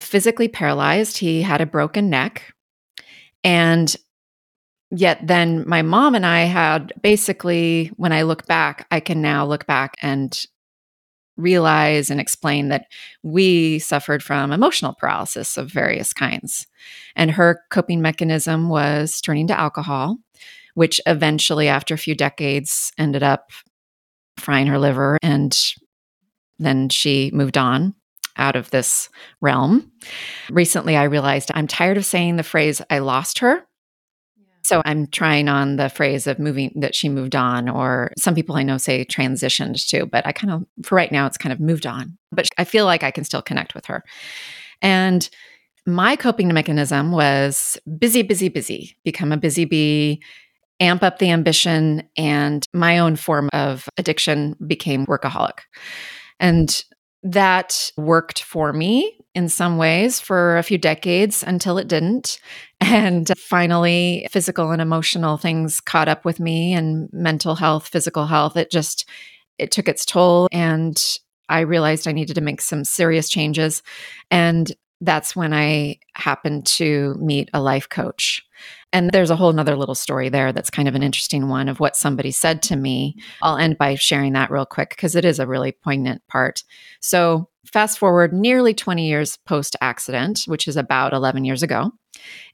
physically 0.01 0.47
paralyzed. 0.47 1.17
He 1.17 1.41
had 1.41 1.61
a 1.61 1.65
broken 1.65 2.09
neck. 2.09 2.53
And 3.43 3.95
yet 4.91 5.25
then 5.25 5.67
my 5.67 5.81
mom 5.81 6.15
and 6.15 6.25
I 6.25 6.41
had 6.41 6.93
basically 7.01 7.87
when 7.97 8.11
I 8.11 8.23
look 8.23 8.45
back, 8.45 8.87
I 8.91 8.99
can 8.99 9.21
now 9.21 9.45
look 9.45 9.65
back 9.65 9.95
and 10.01 10.45
realize 11.37 12.09
and 12.09 12.19
explain 12.19 12.69
that 12.69 12.85
we 13.23 13.79
suffered 13.79 14.23
from 14.23 14.51
emotional 14.51 14.93
paralysis 14.93 15.57
of 15.57 15.71
various 15.71 16.13
kinds. 16.13 16.67
And 17.15 17.31
her 17.31 17.61
coping 17.69 18.01
mechanism 18.01 18.69
was 18.69 19.21
turning 19.21 19.47
to 19.47 19.59
alcohol, 19.59 20.17
which 20.75 21.01
eventually, 21.05 21.67
after 21.67 21.93
a 21.93 21.99
few 21.99 22.15
decades, 22.15 22.91
ended 22.97 23.23
up 23.23 23.51
frying 24.37 24.67
her 24.67 24.79
liver. 24.79 25.17
And 25.21 25.57
then 26.59 26.89
she 26.89 27.31
moved 27.33 27.57
on 27.57 27.95
out 28.37 28.55
of 28.55 28.69
this 28.69 29.09
realm. 29.41 29.91
Recently, 30.49 30.97
I 30.97 31.03
realized 31.03 31.51
I'm 31.53 31.67
tired 31.67 31.97
of 31.97 32.05
saying 32.05 32.35
the 32.35 32.43
phrase, 32.43 32.81
I 32.89 32.99
lost 32.99 33.39
her 33.39 33.65
so 34.65 34.81
I'm 34.83 35.05
trying 35.07 35.47
on 35.47 35.75
the 35.75 35.89
phrase 35.89 36.25
of 36.25 36.39
moving 36.39 36.71
that 36.75 36.95
she 36.95 37.07
moved 37.07 37.35
on, 37.35 37.69
or 37.69 38.11
some 38.17 38.33
people 38.33 38.55
I 38.55 38.63
know 38.63 38.77
say 38.77 39.05
transitioned 39.05 39.87
to, 39.89 40.07
but 40.07 40.25
I 40.25 40.31
kind 40.31 40.51
of, 40.51 40.65
for 40.83 40.95
right 40.95 41.11
now, 41.11 41.27
it's 41.27 41.37
kind 41.37 41.53
of 41.53 41.59
moved 41.59 41.85
on. 41.85 42.17
But 42.31 42.47
I 42.57 42.63
feel 42.63 42.85
like 42.85 43.03
I 43.03 43.11
can 43.11 43.23
still 43.23 43.43
connect 43.43 43.75
with 43.75 43.85
her. 43.85 44.03
And 44.81 45.29
my 45.85 46.15
coping 46.15 46.51
mechanism 46.51 47.11
was 47.11 47.77
busy, 47.99 48.23
busy, 48.23 48.49
busy, 48.49 48.97
become 49.03 49.31
a 49.31 49.37
busy 49.37 49.65
bee, 49.65 50.19
amp 50.79 51.03
up 51.03 51.19
the 51.19 51.29
ambition, 51.29 52.01
and 52.17 52.65
my 52.73 52.97
own 52.97 53.15
form 53.15 53.51
of 53.53 53.87
addiction 53.97 54.55
became 54.65 55.05
workaholic. 55.05 55.59
And 56.39 56.83
that 57.21 57.91
worked 57.97 58.41
for 58.41 58.73
me 58.73 59.19
in 59.35 59.49
some 59.49 59.77
ways 59.77 60.19
for 60.19 60.57
a 60.57 60.63
few 60.63 60.77
decades 60.77 61.43
until 61.43 61.77
it 61.77 61.87
didn't. 61.87 62.39
And 62.81 63.31
finally, 63.37 64.27
physical 64.29 64.69
and 64.71 64.81
emotional 64.81 65.37
things 65.37 65.79
caught 65.79 66.09
up 66.09 66.25
with 66.25 66.41
me 66.41 66.73
and 66.73 67.09
mental 67.13 67.55
health, 67.55 67.87
physical 67.87 68.27
health. 68.27 68.57
It 68.57 68.69
just, 68.69 69.09
it 69.57 69.71
took 69.71 69.87
its 69.87 70.05
toll. 70.05 70.49
And 70.51 71.01
I 71.47 71.61
realized 71.61 72.05
I 72.05 72.11
needed 72.11 72.35
to 72.35 72.41
make 72.41 72.61
some 72.61 72.83
serious 72.83 73.29
changes. 73.29 73.81
And 74.29 74.71
that's 75.01 75.35
when 75.35 75.53
I 75.53 75.99
happened 76.15 76.65
to 76.67 77.15
meet 77.19 77.49
a 77.53 77.61
life 77.61 77.89
coach. 77.89 78.45
And 78.93 79.11
there's 79.11 79.29
a 79.29 79.35
whole 79.35 79.51
nother 79.51 79.75
little 79.75 79.95
story 79.95 80.29
there 80.29 80.53
that's 80.53 80.69
kind 80.69 80.87
of 80.87 80.95
an 80.95 81.03
interesting 81.03 81.49
one 81.49 81.67
of 81.67 81.79
what 81.79 81.95
somebody 81.95 82.31
said 82.31 82.61
to 82.63 82.75
me. 82.75 83.15
I'll 83.41 83.57
end 83.57 83.77
by 83.77 83.95
sharing 83.95 84.33
that 84.33 84.51
real 84.51 84.65
quick 84.65 84.89
because 84.89 85.15
it 85.15 85.25
is 85.25 85.39
a 85.39 85.47
really 85.47 85.71
poignant 85.71 86.21
part. 86.27 86.63
So, 87.01 87.49
fast 87.71 87.99
forward 87.99 88.33
nearly 88.33 88.73
20 88.73 89.07
years 89.07 89.37
post 89.45 89.75
accident, 89.81 90.43
which 90.45 90.67
is 90.67 90.77
about 90.77 91.13
11 91.13 91.45
years 91.45 91.63
ago. 91.63 91.91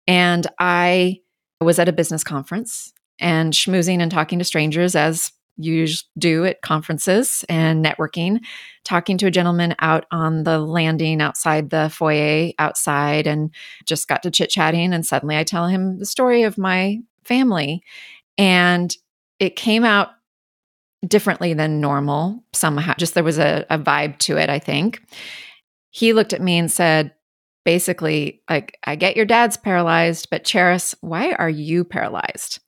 And 0.07 0.47
I 0.59 1.19
was 1.59 1.79
at 1.79 1.89
a 1.89 1.93
business 1.93 2.23
conference 2.23 2.93
and 3.19 3.53
schmoozing 3.53 3.99
and 3.99 4.11
talking 4.11 4.39
to 4.39 4.45
strangers 4.45 4.95
as 4.95 5.31
you 5.57 5.87
do 6.17 6.45
at 6.45 6.61
conferences 6.61 7.45
and 7.49 7.85
networking, 7.85 8.39
talking 8.83 9.17
to 9.19 9.27
a 9.27 9.31
gentleman 9.31 9.75
out 9.79 10.05
on 10.11 10.43
the 10.43 10.59
landing 10.59 11.21
outside 11.21 11.69
the 11.69 11.89
foyer 11.89 12.51
outside 12.57 13.27
and 13.27 13.53
just 13.85 14.07
got 14.07 14.23
to 14.23 14.31
chit 14.31 14.49
chatting. 14.49 14.93
And 14.93 15.05
suddenly 15.05 15.37
I 15.37 15.43
tell 15.43 15.67
him 15.67 15.99
the 15.99 16.05
story 16.05 16.43
of 16.43 16.57
my 16.57 16.99
family. 17.23 17.83
And 18.37 18.95
it 19.39 19.55
came 19.55 19.83
out 19.83 20.09
differently 21.07 21.53
than 21.53 21.81
normal 21.81 22.43
somehow. 22.53 22.93
Just 22.97 23.13
there 23.13 23.23
was 23.23 23.39
a, 23.39 23.65
a 23.69 23.79
vibe 23.79 24.17
to 24.19 24.37
it, 24.37 24.49
I 24.49 24.59
think. 24.59 25.01
He 25.89 26.13
looked 26.13 26.33
at 26.33 26.41
me 26.41 26.57
and 26.57 26.71
said, 26.71 27.13
basically, 27.65 28.41
like, 28.49 28.77
I 28.83 28.95
get 28.95 29.15
your 29.15 29.25
dad's 29.25 29.57
paralyzed, 29.57 30.29
but 30.31 30.43
Charis, 30.43 30.95
why 31.01 31.33
are 31.33 31.49
you 31.49 31.83
paralyzed? 31.83 32.59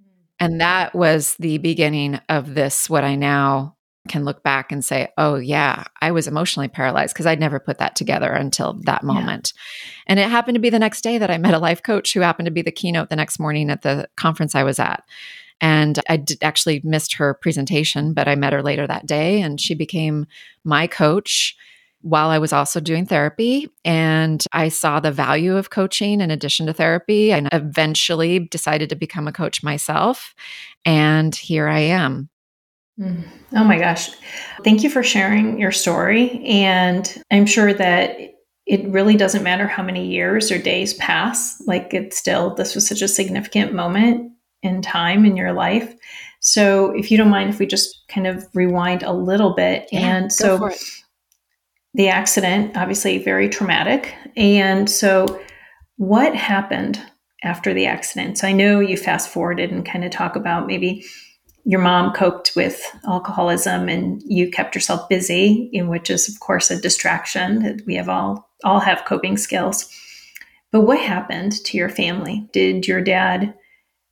Mm. 0.00 0.06
And 0.40 0.60
that 0.60 0.94
was 0.94 1.36
the 1.38 1.58
beginning 1.58 2.20
of 2.28 2.54
this, 2.54 2.88
what 2.88 3.04
I 3.04 3.16
now 3.16 3.76
can 4.08 4.24
look 4.24 4.42
back 4.42 4.72
and 4.72 4.84
say, 4.84 5.08
oh, 5.18 5.36
yeah, 5.36 5.84
I 6.00 6.10
was 6.10 6.26
emotionally 6.26 6.68
paralyzed 6.68 7.12
because 7.14 7.26
I'd 7.26 7.38
never 7.38 7.60
put 7.60 7.78
that 7.78 7.96
together 7.96 8.32
until 8.32 8.80
that 8.84 9.04
moment. 9.04 9.52
Yeah. 9.54 9.92
And 10.06 10.20
it 10.20 10.30
happened 10.30 10.54
to 10.54 10.60
be 10.60 10.70
the 10.70 10.78
next 10.78 11.02
day 11.02 11.18
that 11.18 11.30
I 11.30 11.38
met 11.38 11.54
a 11.54 11.58
life 11.58 11.82
coach 11.82 12.14
who 12.14 12.20
happened 12.20 12.46
to 12.46 12.52
be 12.52 12.62
the 12.62 12.72
keynote 12.72 13.10
the 13.10 13.16
next 13.16 13.38
morning 13.38 13.70
at 13.70 13.82
the 13.82 14.08
conference 14.16 14.54
I 14.54 14.62
was 14.62 14.78
at. 14.78 15.04
And 15.60 15.98
I 16.08 16.24
actually 16.42 16.80
missed 16.84 17.14
her 17.14 17.34
presentation, 17.34 18.14
but 18.14 18.28
I 18.28 18.34
met 18.34 18.52
her 18.52 18.62
later 18.62 18.86
that 18.86 19.06
day 19.06 19.40
and 19.40 19.60
she 19.60 19.74
became 19.74 20.26
my 20.64 20.86
coach 20.86 21.56
while 22.02 22.30
I 22.30 22.38
was 22.38 22.52
also 22.52 22.80
doing 22.80 23.04
therapy. 23.04 23.68
And 23.84 24.44
I 24.52 24.68
saw 24.68 25.00
the 25.00 25.12
value 25.12 25.56
of 25.56 25.70
coaching 25.70 26.20
in 26.20 26.30
addition 26.30 26.66
to 26.66 26.72
therapy 26.72 27.32
and 27.32 27.48
eventually 27.52 28.38
decided 28.38 28.88
to 28.88 28.96
become 28.96 29.28
a 29.28 29.32
coach 29.32 29.62
myself. 29.62 30.34
And 30.84 31.34
here 31.34 31.68
I 31.68 31.80
am. 31.80 32.30
Mm. 32.98 33.24
Oh 33.52 33.64
my 33.64 33.78
gosh. 33.78 34.10
Thank 34.64 34.82
you 34.82 34.90
for 34.90 35.02
sharing 35.02 35.58
your 35.58 35.72
story. 35.72 36.42
And 36.44 37.22
I'm 37.30 37.46
sure 37.46 37.72
that 37.74 38.16
it 38.66 38.86
really 38.88 39.16
doesn't 39.16 39.42
matter 39.42 39.66
how 39.66 39.82
many 39.82 40.06
years 40.06 40.50
or 40.52 40.58
days 40.58 40.94
pass. 40.94 41.60
Like 41.66 41.92
it's 41.92 42.16
still, 42.16 42.54
this 42.54 42.74
was 42.74 42.86
such 42.86 43.02
a 43.02 43.08
significant 43.08 43.72
moment 43.72 44.29
in 44.62 44.82
time 44.82 45.24
in 45.24 45.36
your 45.36 45.52
life. 45.52 45.94
So 46.40 46.90
if 46.92 47.10
you 47.10 47.18
don't 47.18 47.30
mind, 47.30 47.50
if 47.50 47.58
we 47.58 47.66
just 47.66 48.04
kind 48.08 48.26
of 48.26 48.46
rewind 48.54 49.02
a 49.02 49.12
little 49.12 49.54
bit. 49.54 49.88
Yeah, 49.92 50.16
and 50.16 50.32
so 50.32 50.70
the 51.94 52.08
accident, 52.08 52.76
obviously 52.76 53.18
very 53.18 53.48
traumatic. 53.48 54.14
And 54.36 54.88
so, 54.88 55.40
what 55.96 56.34
happened 56.34 57.00
after 57.42 57.74
the 57.74 57.86
accident? 57.86 58.38
So, 58.38 58.48
I 58.48 58.52
know 58.52 58.80
you 58.80 58.96
fast 58.96 59.28
forwarded 59.28 59.70
and 59.70 59.84
kind 59.84 60.04
of 60.04 60.10
talk 60.10 60.36
about 60.36 60.66
maybe 60.66 61.04
your 61.64 61.80
mom 61.80 62.12
coped 62.12 62.52
with 62.56 62.82
alcoholism 63.06 63.88
and 63.88 64.22
you 64.24 64.50
kept 64.50 64.74
yourself 64.74 65.08
busy, 65.08 65.68
in 65.72 65.88
which 65.88 66.10
is, 66.10 66.28
of 66.28 66.40
course, 66.40 66.70
a 66.70 66.80
distraction. 66.80 67.80
We 67.86 67.96
have 67.96 68.08
all 68.08 68.48
all 68.64 68.80
have 68.80 69.04
coping 69.04 69.36
skills. 69.36 69.90
But 70.72 70.82
what 70.82 71.00
happened 71.00 71.52
to 71.64 71.76
your 71.76 71.88
family? 71.88 72.48
Did 72.52 72.86
your 72.86 73.00
dad 73.00 73.54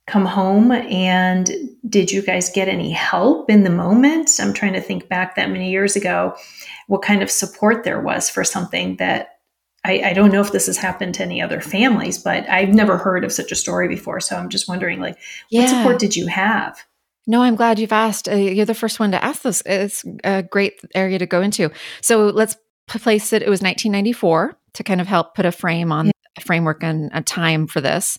come 0.09 0.25
home 0.25 0.71
and 0.71 1.49
did 1.87 2.11
you 2.11 2.21
guys 2.21 2.49
get 2.49 2.67
any 2.67 2.91
help 2.91 3.49
in 3.49 3.63
the 3.63 3.69
moment? 3.69 4.31
I'm 4.39 4.53
trying 4.53 4.73
to 4.73 4.81
think 4.81 5.07
back 5.07 5.35
that 5.35 5.51
many 5.51 5.69
years 5.69 5.95
ago 5.95 6.35
what 6.87 7.03
kind 7.03 7.21
of 7.21 7.29
support 7.29 7.83
there 7.83 8.01
was 8.01 8.29
for 8.29 8.43
something 8.43 8.95
that 8.97 9.39
I, 9.85 10.01
I, 10.05 10.13
don't 10.13 10.31
know 10.31 10.41
if 10.41 10.51
this 10.51 10.65
has 10.65 10.75
happened 10.75 11.15
to 11.15 11.23
any 11.23 11.41
other 11.41 11.61
families, 11.61 12.17
but 12.17 12.49
I've 12.49 12.73
never 12.73 12.97
heard 12.97 13.23
of 13.23 13.31
such 13.31 13.51
a 13.51 13.55
story 13.55 13.87
before. 13.87 14.19
So 14.19 14.35
I'm 14.35 14.49
just 14.49 14.67
wondering, 14.67 14.99
like, 14.99 15.17
yeah. 15.49 15.61
what 15.61 15.69
support 15.69 15.99
did 15.99 16.17
you 16.17 16.27
have? 16.27 16.83
No, 17.27 17.43
I'm 17.43 17.55
glad 17.55 17.79
you've 17.79 17.93
asked. 17.93 18.27
Uh, 18.27 18.35
you're 18.35 18.65
the 18.65 18.73
first 18.73 18.99
one 18.99 19.11
to 19.11 19.23
ask 19.23 19.43
this. 19.43 19.63
It's 19.65 20.03
a 20.23 20.43
great 20.43 20.81
area 20.95 21.19
to 21.19 21.25
go 21.25 21.41
into. 21.41 21.71
So 22.01 22.27
let's 22.27 22.57
place 22.87 23.31
it. 23.31 23.41
It 23.41 23.49
was 23.49 23.61
1994 23.61 24.57
to 24.73 24.83
kind 24.83 24.99
of 24.99 25.07
help 25.07 25.35
put 25.35 25.45
a 25.45 25.51
frame 25.51 25.91
on 25.91 26.07
yeah. 26.07 26.11
Framework 26.41 26.83
and 26.83 27.09
a 27.13 27.21
time 27.21 27.67
for 27.67 27.81
this. 27.81 28.17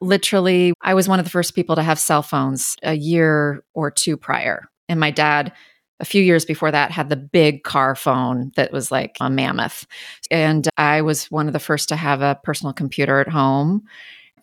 Literally, 0.00 0.72
I 0.82 0.94
was 0.94 1.08
one 1.08 1.18
of 1.18 1.24
the 1.24 1.30
first 1.30 1.54
people 1.54 1.76
to 1.76 1.82
have 1.82 1.98
cell 1.98 2.22
phones 2.22 2.76
a 2.82 2.94
year 2.94 3.64
or 3.74 3.90
two 3.90 4.16
prior. 4.16 4.68
And 4.88 5.00
my 5.00 5.10
dad 5.10 5.52
a 6.00 6.04
few 6.04 6.22
years 6.22 6.44
before 6.44 6.70
that 6.70 6.90
had 6.90 7.08
the 7.08 7.16
big 7.16 7.64
car 7.64 7.94
phone 7.94 8.52
that 8.56 8.72
was 8.72 8.90
like 8.90 9.16
a 9.20 9.28
mammoth. 9.28 9.86
And 10.30 10.68
I 10.76 11.02
was 11.02 11.30
one 11.30 11.48
of 11.48 11.52
the 11.52 11.58
first 11.58 11.88
to 11.88 11.96
have 11.96 12.22
a 12.22 12.38
personal 12.44 12.72
computer 12.72 13.20
at 13.20 13.28
home. 13.28 13.82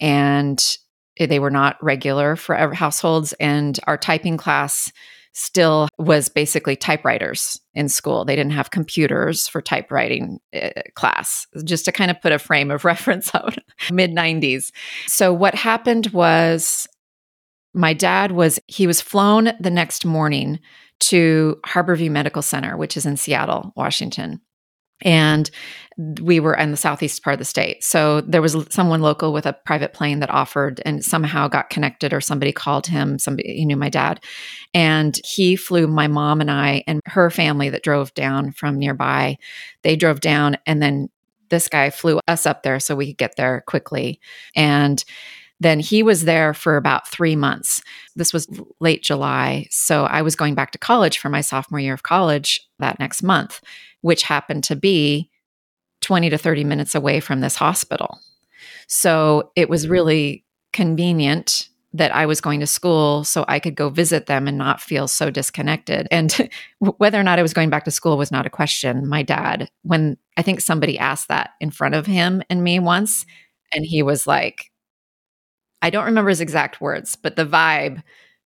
And 0.01 0.61
they 1.17 1.39
were 1.39 1.51
not 1.51 1.81
regular 1.81 2.35
for 2.35 2.73
households. 2.73 3.31
And 3.33 3.79
our 3.87 3.97
typing 3.97 4.35
class 4.35 4.91
still 5.35 5.89
was 5.97 6.29
basically 6.29 6.77
typewriters 6.77 7.59
in 7.73 7.89
school. 7.89 8.23
They 8.23 8.37
didn't 8.37 8.53
have 8.53 8.71
computers 8.71 9.47
for 9.47 9.61
typewriting 9.61 10.39
uh, 10.55 10.69
class, 10.95 11.45
just 11.65 11.85
to 11.85 11.91
kind 11.91 12.09
of 12.09 12.21
put 12.21 12.31
a 12.31 12.39
frame 12.39 12.71
of 12.71 12.85
reference 12.85 13.35
out, 13.35 13.57
mid 13.91 14.11
90s. 14.11 14.71
So, 15.07 15.33
what 15.33 15.53
happened 15.53 16.07
was 16.07 16.87
my 17.73 17.93
dad 17.93 18.31
was, 18.31 18.59
he 18.67 18.87
was 18.87 19.01
flown 19.01 19.51
the 19.59 19.69
next 19.69 20.05
morning 20.05 20.59
to 21.01 21.59
Harborview 21.67 22.09
Medical 22.09 22.41
Center, 22.41 22.77
which 22.77 22.95
is 22.95 23.05
in 23.05 23.17
Seattle, 23.17 23.73
Washington. 23.75 24.39
And 25.01 25.49
we 26.19 26.39
were 26.39 26.55
in 26.55 26.71
the 26.71 26.77
southeast 26.77 27.23
part 27.23 27.35
of 27.35 27.39
the 27.39 27.45
state. 27.45 27.83
So 27.83 28.21
there 28.21 28.41
was 28.41 28.55
someone 28.69 29.01
local 29.01 29.33
with 29.33 29.45
a 29.45 29.57
private 29.65 29.93
plane 29.93 30.19
that 30.19 30.29
offered 30.29 30.81
and 30.85 31.03
somehow 31.03 31.47
got 31.47 31.69
connected, 31.69 32.13
or 32.13 32.21
somebody 32.21 32.51
called 32.51 32.87
him. 32.87 33.19
Somebody 33.19 33.55
he 33.55 33.65
knew 33.65 33.77
my 33.77 33.89
dad. 33.89 34.23
And 34.73 35.19
he 35.23 35.55
flew 35.55 35.87
my 35.87 36.07
mom 36.07 36.41
and 36.41 36.51
I 36.51 36.83
and 36.87 37.01
her 37.05 37.29
family 37.29 37.69
that 37.69 37.83
drove 37.83 38.13
down 38.13 38.51
from 38.51 38.77
nearby. 38.77 39.37
They 39.83 39.95
drove 39.95 40.21
down, 40.21 40.57
and 40.65 40.81
then 40.81 41.09
this 41.49 41.67
guy 41.67 41.89
flew 41.91 42.19
us 42.27 42.45
up 42.45 42.63
there 42.63 42.79
so 42.79 42.95
we 42.95 43.07
could 43.07 43.17
get 43.17 43.35
there 43.35 43.63
quickly. 43.67 44.19
And 44.55 45.03
then 45.59 45.79
he 45.79 46.03
was 46.03 46.25
there 46.25 46.53
for 46.53 46.75
about 46.75 47.07
three 47.07 47.35
months. 47.35 47.81
This 48.15 48.33
was 48.33 48.47
late 48.81 49.03
July. 49.03 49.67
So 49.69 50.03
I 50.03 50.21
was 50.21 50.35
going 50.35 50.55
back 50.55 50.71
to 50.71 50.77
college 50.77 51.17
for 51.17 51.29
my 51.29 51.41
sophomore 51.41 51.79
year 51.79 51.93
of 51.93 52.03
college 52.03 52.59
that 52.79 52.99
next 52.99 53.23
month, 53.23 53.61
which 54.05 54.21
happened 54.21 54.63
to 54.63 54.75
be 54.75 55.31
20 56.01 56.29
to 56.29 56.37
30 56.37 56.63
minutes 56.63 56.93
away 56.93 57.19
from 57.19 57.41
this 57.41 57.55
hospital. 57.55 58.19
So 58.87 59.49
it 59.55 59.67
was 59.67 59.87
really 59.87 60.45
convenient 60.73 61.69
that 61.91 62.13
I 62.13 62.27
was 62.27 62.39
going 62.39 62.59
to 62.59 62.67
school 62.67 63.23
so 63.23 63.45
I 63.47 63.57
could 63.59 63.73
go 63.73 63.89
visit 63.89 64.27
them 64.27 64.47
and 64.47 64.59
not 64.59 64.79
feel 64.79 65.07
so 65.07 65.31
disconnected. 65.31 66.07
And 66.11 66.51
whether 66.79 67.19
or 67.19 67.23
not 67.23 67.39
I 67.39 67.41
was 67.41 67.55
going 67.55 67.71
back 67.71 67.83
to 67.85 67.91
school 67.91 68.15
was 68.15 68.31
not 68.31 68.45
a 68.45 68.49
question. 68.51 69.07
My 69.07 69.23
dad, 69.23 69.71
when 69.81 70.17
I 70.37 70.43
think 70.43 70.61
somebody 70.61 70.99
asked 70.99 71.29
that 71.29 71.53
in 71.59 71.71
front 71.71 71.95
of 71.95 72.05
him 72.05 72.43
and 72.47 72.63
me 72.63 72.77
once, 72.77 73.25
and 73.73 73.83
he 73.83 74.03
was 74.03 74.27
like, 74.27 74.71
I 75.81 75.89
don't 75.89 76.05
remember 76.05 76.29
his 76.29 76.41
exact 76.41 76.79
words, 76.79 77.15
but 77.15 77.37
the 77.37 77.45
vibe 77.45 78.03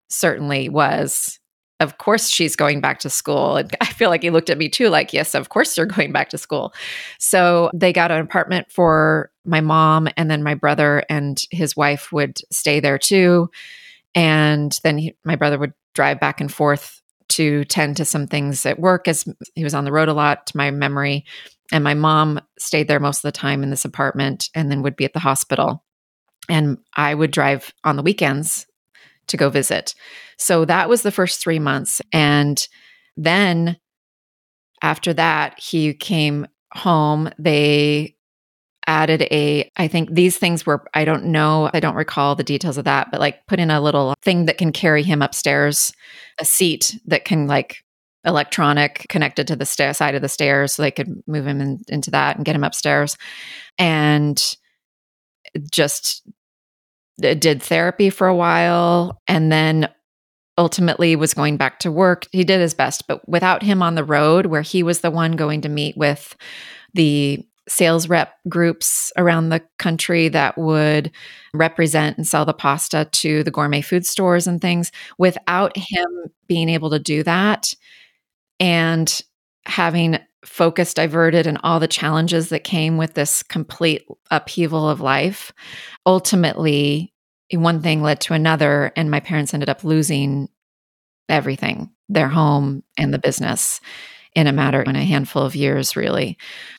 certainly 0.08 0.70
was 0.70 1.39
of 1.80 1.98
course 1.98 2.30
she's 2.30 2.56
going 2.56 2.82
back 2.82 3.00
to 3.00 3.10
school. 3.10 3.58
And 3.58 3.76
I 3.82 3.86
feel 3.86 4.10
like 4.10 4.24
he 4.24 4.30
looked 4.30 4.50
at 4.50 4.58
me 4.58 4.70
too, 4.70 4.90
like, 4.90 5.14
yes, 5.14 5.34
of 5.34 5.50
course 5.50 5.78
you're 5.78 5.86
going 5.86 6.12
back 6.12 6.30
to 6.30 6.38
school. 6.38 6.74
So 7.18 7.70
they 7.74 7.94
got 7.94 8.12
an 8.12 8.22
apartment 8.22 8.72
for 8.72 9.32
my 9.46 9.62
mom, 9.62 10.08
and 10.18 10.30
then 10.30 10.44
my 10.44 10.54
brother 10.54 11.04
and 11.10 11.42
his 11.52 11.76
wife 11.76 12.12
would 12.12 12.38
stay 12.52 12.80
there 12.80 12.98
too. 12.98 13.50
And 14.16 14.78
then 14.84 14.98
he, 14.98 15.16
my 15.24 15.36
brother 15.36 15.58
would 15.58 15.74
drive 15.94 16.20
back 16.20 16.42
and 16.42 16.52
forth 16.52 17.02
to 17.30 17.64
tend 17.66 17.98
to 17.98 18.06
some 18.06 18.28
things 18.28 18.66
at 18.66 18.80
work 18.80 19.08
as 19.08 19.26
he 19.56 19.64
was 19.64 19.74
on 19.74 19.86
the 19.86 19.92
road 19.92 20.10
a 20.10 20.14
lot, 20.14 20.48
to 20.48 20.58
my 20.58 20.72
memory. 20.72 21.26
And 21.72 21.84
my 21.84 21.94
mom 21.94 22.42
stayed 22.58 22.88
there 22.88 23.00
most 23.00 23.20
of 23.20 23.22
the 23.24 23.32
time 23.32 23.62
in 23.62 23.70
this 23.70 23.86
apartment 23.86 24.50
and 24.56 24.72
then 24.72 24.82
would 24.82 24.96
be 24.96 25.06
at 25.06 25.14
the 25.14 25.20
hospital. 25.20 25.84
And 26.50 26.80
I 26.96 27.14
would 27.14 27.30
drive 27.30 27.72
on 27.84 27.96
the 27.96 28.02
weekends 28.02 28.66
to 29.30 29.38
go 29.38 29.50
visit. 29.50 29.96
So 30.38 30.66
that 30.66 30.90
was 30.90 31.02
the 31.02 31.12
first 31.12 31.42
three 31.42 31.60
months. 31.60 32.02
And 32.12 32.66
then 33.18 33.78
after 34.82 35.14
that, 35.14 35.60
he 35.60 35.94
came 35.94 36.48
home. 36.74 37.30
They 37.38 38.16
added 38.88 39.22
a, 39.30 39.70
I 39.78 39.88
think 39.88 40.14
these 40.14 40.38
things 40.38 40.66
were, 40.66 40.84
I 40.94 41.06
don't 41.06 41.26
know, 41.26 41.70
I 41.74 41.80
don't 41.80 41.96
recall 41.96 42.36
the 42.36 42.44
details 42.44 42.78
of 42.78 42.86
that, 42.86 43.12
but 43.12 43.20
like 43.20 43.46
put 43.46 43.60
in 43.60 43.70
a 43.70 43.82
little 43.82 44.16
thing 44.22 44.46
that 44.46 44.58
can 44.58 44.72
carry 44.72 45.04
him 45.04 45.22
upstairs, 45.22 45.94
a 46.40 46.46
seat 46.46 47.00
that 47.06 47.26
can 47.26 47.46
like 47.46 47.84
electronic 48.26 49.06
connected 49.10 49.48
to 49.48 49.56
the 49.56 49.66
stair 49.66 49.94
side 49.94 50.16
of 50.16 50.22
the 50.22 50.30
stairs 50.30 50.74
so 50.74 50.82
they 50.82 50.92
could 50.92 51.22
move 51.28 51.46
him 51.46 51.62
in, 51.62 51.82
into 51.88 52.12
that 52.12 52.36
and 52.36 52.46
get 52.46 52.56
him 52.56 52.64
upstairs 52.64 53.16
and 53.78 54.56
just 55.72 56.24
did 57.20 57.62
therapy 57.62 58.10
for 58.10 58.28
a 58.28 58.36
while 58.36 59.22
and 59.28 59.52
then 59.52 59.90
ultimately 60.58 61.16
was 61.16 61.34
going 61.34 61.58
back 61.58 61.80
to 61.80 61.92
work. 61.92 62.28
He 62.32 62.44
did 62.44 62.60
his 62.60 62.74
best, 62.74 63.08
but 63.08 63.28
without 63.30 63.64
him 63.64 63.82
on 63.82 63.96
the 63.96 64.04
road, 64.04 64.48
where 64.48 64.62
he 64.62 64.84
was 64.84 65.02
the 65.02 65.12
one 65.12 65.34
going 65.34 65.62
to 65.62 65.70
meet 65.70 65.96
with 65.96 66.36
the 66.94 67.46
sales 67.68 68.10
rep 68.10 68.34
groups 68.50 69.12
around 69.16 69.50
the 69.50 69.62
country 69.78 70.28
that 70.28 70.58
would 70.58 71.12
represent 71.54 72.18
and 72.18 72.28
sell 72.28 72.44
the 72.44 72.54
pasta 72.54 73.08
to 73.12 73.44
the 73.44 73.52
gourmet 73.52 73.82
food 73.82 74.06
stores 74.06 74.48
and 74.48 74.60
things, 74.60 74.92
without 75.18 75.78
him 75.78 76.08
being 76.48 76.68
able 76.68 76.90
to 76.90 77.00
do 77.00 77.24
that 77.24 77.74
and 78.60 79.22
having 79.66 80.18
focus 80.46 80.94
diverted 80.94 81.48
and 81.48 81.60
all 81.64 81.80
the 81.80 81.88
challenges 81.88 82.50
that 82.50 82.64
came 82.64 82.98
with 82.98 83.14
this 83.14 83.44
complete 83.44 84.06
upheaval 84.32 84.90
of 84.90 85.02
life, 85.02 85.52
ultimately, 86.06 87.14
one 87.52 87.82
thing 87.82 88.02
led 88.02 88.22
to 88.22 88.34
another, 88.34 88.92
and 88.96 89.10
my 89.10 89.20
parents 89.20 89.54
ended 89.54 89.70
up 89.70 89.84
losing 89.84 90.50
everything 91.28 91.92
their 92.08 92.28
home 92.28 92.84
and 92.98 93.14
the 93.14 93.20
business 93.20 93.82
in 94.36 94.48
a 94.48 94.52
matter 94.54 94.82
in 94.82 94.96
a 94.96 95.04
handful 95.04 95.44
of 95.44 95.56
years 95.56 95.96
really. 95.96 96.38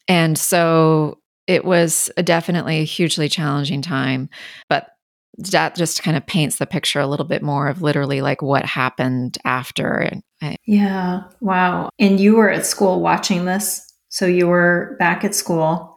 And 0.08 0.36
so 0.36 1.18
it 1.46 1.64
was 1.64 2.10
definitely 2.22 2.80
a 2.80 2.84
hugely 2.84 3.28
challenging 3.28 3.82
time 3.82 4.28
but 4.68 4.89
that 5.50 5.74
just 5.74 6.02
kind 6.02 6.16
of 6.16 6.26
paints 6.26 6.56
the 6.58 6.66
picture 6.66 7.00
a 7.00 7.06
little 7.06 7.26
bit 7.26 7.42
more 7.42 7.68
of 7.68 7.82
literally 7.82 8.20
like 8.20 8.42
what 8.42 8.64
happened 8.64 9.38
after 9.44 10.20
yeah. 10.66 11.22
Wow. 11.40 11.90
And 11.98 12.18
you 12.18 12.36
were 12.36 12.50
at 12.50 12.66
school 12.66 13.00
watching 13.00 13.44
this? 13.44 13.86
So 14.08 14.26
you 14.26 14.46
were 14.48 14.96
back 14.98 15.24
at 15.24 15.34
school. 15.34 15.96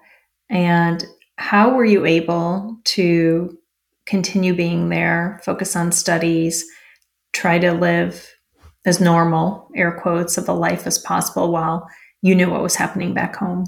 And 0.49 1.05
how 1.37 1.73
were 1.73 1.85
you 1.85 2.05
able 2.05 2.77
to 2.85 3.57
continue 4.05 4.53
being 4.53 4.89
there, 4.89 5.39
focus 5.43 5.75
on 5.75 5.91
studies, 5.91 6.65
try 7.31 7.57
to 7.57 7.71
live 7.71 8.29
as 8.85 8.99
normal, 8.99 9.69
air 9.75 9.97
quotes, 10.01 10.37
of 10.37 10.49
a 10.49 10.53
life 10.53 10.85
as 10.85 10.97
possible 10.97 11.51
while 11.51 11.87
you 12.21 12.35
knew 12.35 12.49
what 12.49 12.61
was 12.61 12.75
happening 12.75 13.13
back 13.13 13.35
home? 13.35 13.65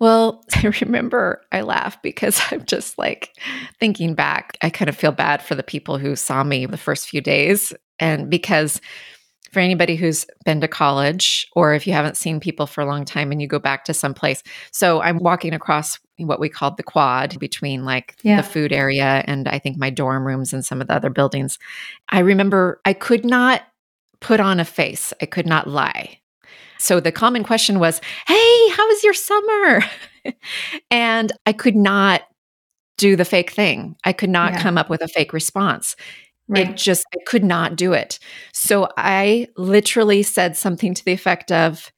Well, 0.00 0.44
I 0.54 0.72
remember 0.80 1.42
I 1.52 1.62
laugh 1.62 2.00
because 2.02 2.40
I'm 2.50 2.64
just 2.64 2.98
like 2.98 3.36
thinking 3.80 4.14
back, 4.14 4.56
I 4.62 4.70
kind 4.70 4.88
of 4.88 4.96
feel 4.96 5.12
bad 5.12 5.42
for 5.42 5.54
the 5.54 5.62
people 5.62 5.98
who 5.98 6.16
saw 6.16 6.44
me 6.44 6.66
the 6.66 6.76
first 6.76 7.08
few 7.08 7.20
days. 7.20 7.72
And 7.98 8.30
because 8.30 8.80
for 9.50 9.60
anybody 9.60 9.96
who's 9.96 10.26
been 10.44 10.60
to 10.60 10.68
college 10.68 11.48
or 11.56 11.72
if 11.72 11.86
you 11.86 11.92
haven't 11.92 12.18
seen 12.18 12.38
people 12.38 12.66
for 12.66 12.82
a 12.82 12.86
long 12.86 13.04
time 13.04 13.32
and 13.32 13.40
you 13.40 13.48
go 13.48 13.58
back 13.58 13.84
to 13.84 13.94
some 13.94 14.12
place. 14.12 14.42
So 14.72 15.00
I'm 15.00 15.18
walking 15.18 15.54
across 15.54 15.98
what 16.18 16.38
we 16.38 16.50
called 16.50 16.76
the 16.76 16.82
quad 16.82 17.38
between 17.38 17.84
like 17.84 18.16
yeah. 18.22 18.42
the 18.42 18.46
food 18.46 18.72
area 18.72 19.24
and 19.26 19.48
I 19.48 19.58
think 19.58 19.78
my 19.78 19.88
dorm 19.88 20.26
rooms 20.26 20.52
and 20.52 20.64
some 20.64 20.82
of 20.82 20.88
the 20.88 20.94
other 20.94 21.10
buildings. 21.10 21.58
I 22.10 22.20
remember 22.20 22.80
I 22.84 22.92
could 22.92 23.24
not 23.24 23.62
put 24.20 24.38
on 24.40 24.60
a 24.60 24.64
face. 24.64 25.12
I 25.22 25.26
could 25.26 25.46
not 25.46 25.66
lie. 25.66 26.20
So 26.78 27.00
the 27.00 27.12
common 27.12 27.44
question 27.44 27.78
was, 27.78 28.00
"Hey, 28.26 28.68
how 28.70 28.86
was 28.86 29.04
your 29.04 29.14
summer?" 29.14 29.84
and 30.90 31.32
I 31.46 31.52
could 31.52 31.76
not 31.76 32.22
do 32.96 33.16
the 33.16 33.24
fake 33.24 33.50
thing. 33.50 33.96
I 34.04 34.12
could 34.12 34.30
not 34.30 34.52
yeah. 34.52 34.62
come 34.62 34.76
up 34.76 34.90
with 34.90 35.00
a 35.00 35.08
fake 35.08 35.32
response. 35.32 35.96
Right. 36.48 36.70
It 36.70 36.76
just, 36.76 37.04
I 37.14 37.18
could 37.26 37.44
not 37.44 37.76
do 37.76 37.92
it. 37.92 38.18
So 38.52 38.88
I 38.96 39.48
literally 39.56 40.22
said 40.22 40.56
something 40.56 40.94
to 40.94 41.04
the 41.04 41.12
effect 41.12 41.52
of, 41.52 41.92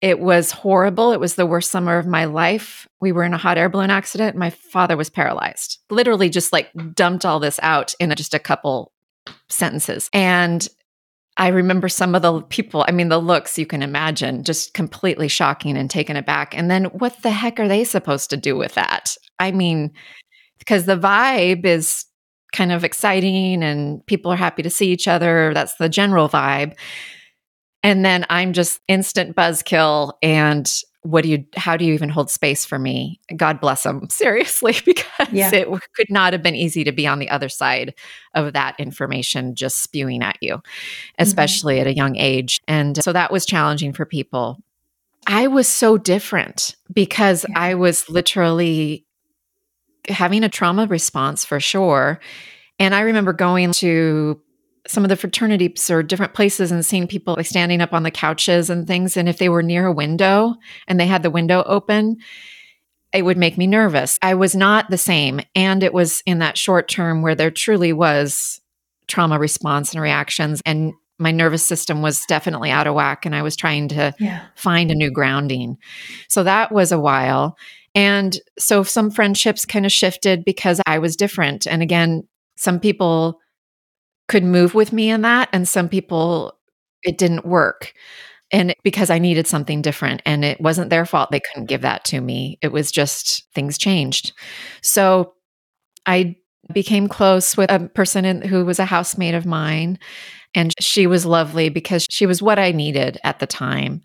it 0.00 0.20
was 0.20 0.52
horrible. 0.52 1.12
It 1.12 1.18
was 1.18 1.34
the 1.34 1.46
worst 1.46 1.70
summer 1.70 1.98
of 1.98 2.06
my 2.06 2.24
life. 2.26 2.86
We 3.00 3.10
were 3.10 3.24
in 3.24 3.34
a 3.34 3.38
hot 3.38 3.58
air 3.58 3.68
balloon 3.68 3.90
accident. 3.90 4.36
My 4.36 4.50
father 4.50 4.96
was 4.96 5.10
paralyzed. 5.10 5.78
Literally, 5.90 6.28
just 6.28 6.52
like 6.52 6.70
dumped 6.94 7.26
all 7.26 7.40
this 7.40 7.58
out 7.62 7.94
in 7.98 8.14
just 8.14 8.32
a 8.32 8.38
couple 8.38 8.92
sentences. 9.48 10.08
And 10.12 10.68
I 11.38 11.48
remember 11.48 11.88
some 11.88 12.16
of 12.16 12.22
the 12.22 12.42
people, 12.42 12.84
I 12.88 12.92
mean, 12.92 13.08
the 13.08 13.18
looks 13.18 13.56
you 13.56 13.64
can 13.64 13.80
imagine, 13.80 14.42
just 14.42 14.74
completely 14.74 15.28
shocking 15.28 15.76
and 15.78 15.88
taken 15.88 16.16
aback. 16.16 16.56
And 16.56 16.68
then 16.68 16.86
what 16.86 17.22
the 17.22 17.30
heck 17.30 17.60
are 17.60 17.68
they 17.68 17.84
supposed 17.84 18.30
to 18.30 18.36
do 18.36 18.56
with 18.56 18.74
that? 18.74 19.16
I 19.38 19.52
mean, 19.52 19.92
because 20.58 20.84
the 20.84 20.98
vibe 20.98 21.64
is 21.64 22.04
kind 22.52 22.72
of 22.72 22.82
exciting 22.82 23.62
and 23.62 24.04
people 24.06 24.32
are 24.32 24.36
happy 24.36 24.62
to 24.62 24.70
see 24.70 24.90
each 24.90 25.06
other. 25.06 25.52
That's 25.54 25.76
the 25.76 25.88
general 25.88 26.28
vibe. 26.28 26.74
And 27.84 28.04
then 28.04 28.26
I'm 28.28 28.52
just 28.52 28.80
instant 28.88 29.36
buzzkill. 29.36 30.14
And 30.22 30.68
what 31.08 31.24
do 31.24 31.30
you, 31.30 31.44
how 31.56 31.76
do 31.76 31.84
you 31.84 31.94
even 31.94 32.10
hold 32.10 32.30
space 32.30 32.66
for 32.66 32.78
me? 32.78 33.18
God 33.34 33.60
bless 33.60 33.84
them, 33.84 34.08
seriously, 34.10 34.76
because 34.84 35.32
yeah. 35.32 35.50
it 35.52 35.68
could 35.94 36.10
not 36.10 36.32
have 36.32 36.42
been 36.42 36.54
easy 36.54 36.84
to 36.84 36.92
be 36.92 37.06
on 37.06 37.18
the 37.18 37.30
other 37.30 37.48
side 37.48 37.94
of 38.34 38.52
that 38.52 38.78
information 38.78 39.54
just 39.54 39.82
spewing 39.82 40.22
at 40.22 40.36
you, 40.40 40.56
mm-hmm. 40.56 41.22
especially 41.22 41.76
mm-hmm. 41.76 41.82
at 41.82 41.86
a 41.86 41.96
young 41.96 42.16
age. 42.16 42.60
And 42.68 43.02
so 43.02 43.12
that 43.12 43.32
was 43.32 43.46
challenging 43.46 43.92
for 43.92 44.04
people. 44.04 44.58
I 45.26 45.46
was 45.46 45.66
so 45.66 45.96
different 45.98 46.76
because 46.92 47.44
yeah. 47.48 47.58
I 47.58 47.74
was 47.74 48.08
literally 48.08 49.06
having 50.08 50.44
a 50.44 50.48
trauma 50.48 50.86
response 50.86 51.44
for 51.44 51.60
sure. 51.60 52.20
And 52.78 52.94
I 52.94 53.00
remember 53.00 53.32
going 53.32 53.72
to 53.72 54.40
some 54.88 55.04
of 55.04 55.10
the 55.10 55.16
fraternities 55.16 55.90
or 55.90 56.02
different 56.02 56.34
places 56.34 56.72
and 56.72 56.84
seeing 56.84 57.06
people 57.06 57.34
like 57.36 57.46
standing 57.46 57.80
up 57.80 57.92
on 57.92 58.02
the 58.02 58.10
couches 58.10 58.70
and 58.70 58.86
things. 58.86 59.16
And 59.16 59.28
if 59.28 59.38
they 59.38 59.48
were 59.48 59.62
near 59.62 59.86
a 59.86 59.92
window 59.92 60.54
and 60.86 60.98
they 60.98 61.06
had 61.06 61.22
the 61.22 61.30
window 61.30 61.62
open, 61.66 62.16
it 63.12 63.22
would 63.22 63.36
make 63.36 63.58
me 63.58 63.66
nervous. 63.66 64.18
I 64.22 64.34
was 64.34 64.54
not 64.54 64.90
the 64.90 64.98
same. 64.98 65.40
And 65.54 65.82
it 65.82 65.92
was 65.92 66.22
in 66.26 66.38
that 66.38 66.58
short 66.58 66.88
term 66.88 67.22
where 67.22 67.34
there 67.34 67.50
truly 67.50 67.92
was 67.92 68.60
trauma 69.06 69.38
response 69.38 69.92
and 69.92 70.02
reactions. 70.02 70.62
And 70.66 70.94
my 71.18 71.32
nervous 71.32 71.64
system 71.64 72.00
was 72.00 72.24
definitely 72.26 72.70
out 72.70 72.86
of 72.86 72.94
whack. 72.94 73.26
And 73.26 73.34
I 73.34 73.42
was 73.42 73.56
trying 73.56 73.88
to 73.88 74.14
yeah. 74.18 74.46
find 74.54 74.90
a 74.90 74.94
new 74.94 75.10
grounding. 75.10 75.76
So 76.28 76.44
that 76.44 76.72
was 76.72 76.92
a 76.92 77.00
while. 77.00 77.56
And 77.94 78.38
so 78.58 78.82
some 78.82 79.10
friendships 79.10 79.66
kind 79.66 79.84
of 79.84 79.92
shifted 79.92 80.44
because 80.44 80.80
I 80.86 80.98
was 80.98 81.16
different. 81.16 81.66
And 81.66 81.82
again, 81.82 82.26
some 82.56 82.80
people 82.80 83.40
could 84.28 84.44
move 84.44 84.74
with 84.74 84.92
me 84.92 85.10
in 85.10 85.22
that, 85.22 85.48
and 85.52 85.66
some 85.68 85.88
people 85.88 86.58
it 87.02 87.18
didn't 87.18 87.46
work. 87.46 87.92
And 88.50 88.74
because 88.82 89.10
I 89.10 89.18
needed 89.18 89.46
something 89.46 89.82
different, 89.82 90.22
and 90.24 90.44
it 90.44 90.60
wasn't 90.60 90.90
their 90.90 91.04
fault 91.04 91.30
they 91.30 91.40
couldn't 91.40 91.66
give 91.66 91.82
that 91.82 92.04
to 92.06 92.20
me. 92.20 92.58
It 92.62 92.72
was 92.72 92.90
just 92.90 93.46
things 93.54 93.76
changed. 93.76 94.32
So 94.82 95.34
I 96.06 96.36
became 96.72 97.08
close 97.08 97.56
with 97.56 97.70
a 97.70 97.88
person 97.88 98.24
in, 98.24 98.42
who 98.42 98.64
was 98.64 98.78
a 98.78 98.84
housemate 98.84 99.34
of 99.34 99.46
mine. 99.46 99.98
And 100.54 100.72
she 100.80 101.06
was 101.06 101.26
lovely 101.26 101.68
because 101.68 102.06
she 102.10 102.24
was 102.24 102.40
what 102.40 102.58
I 102.58 102.72
needed 102.72 103.18
at 103.22 103.38
the 103.38 103.46
time. 103.46 104.00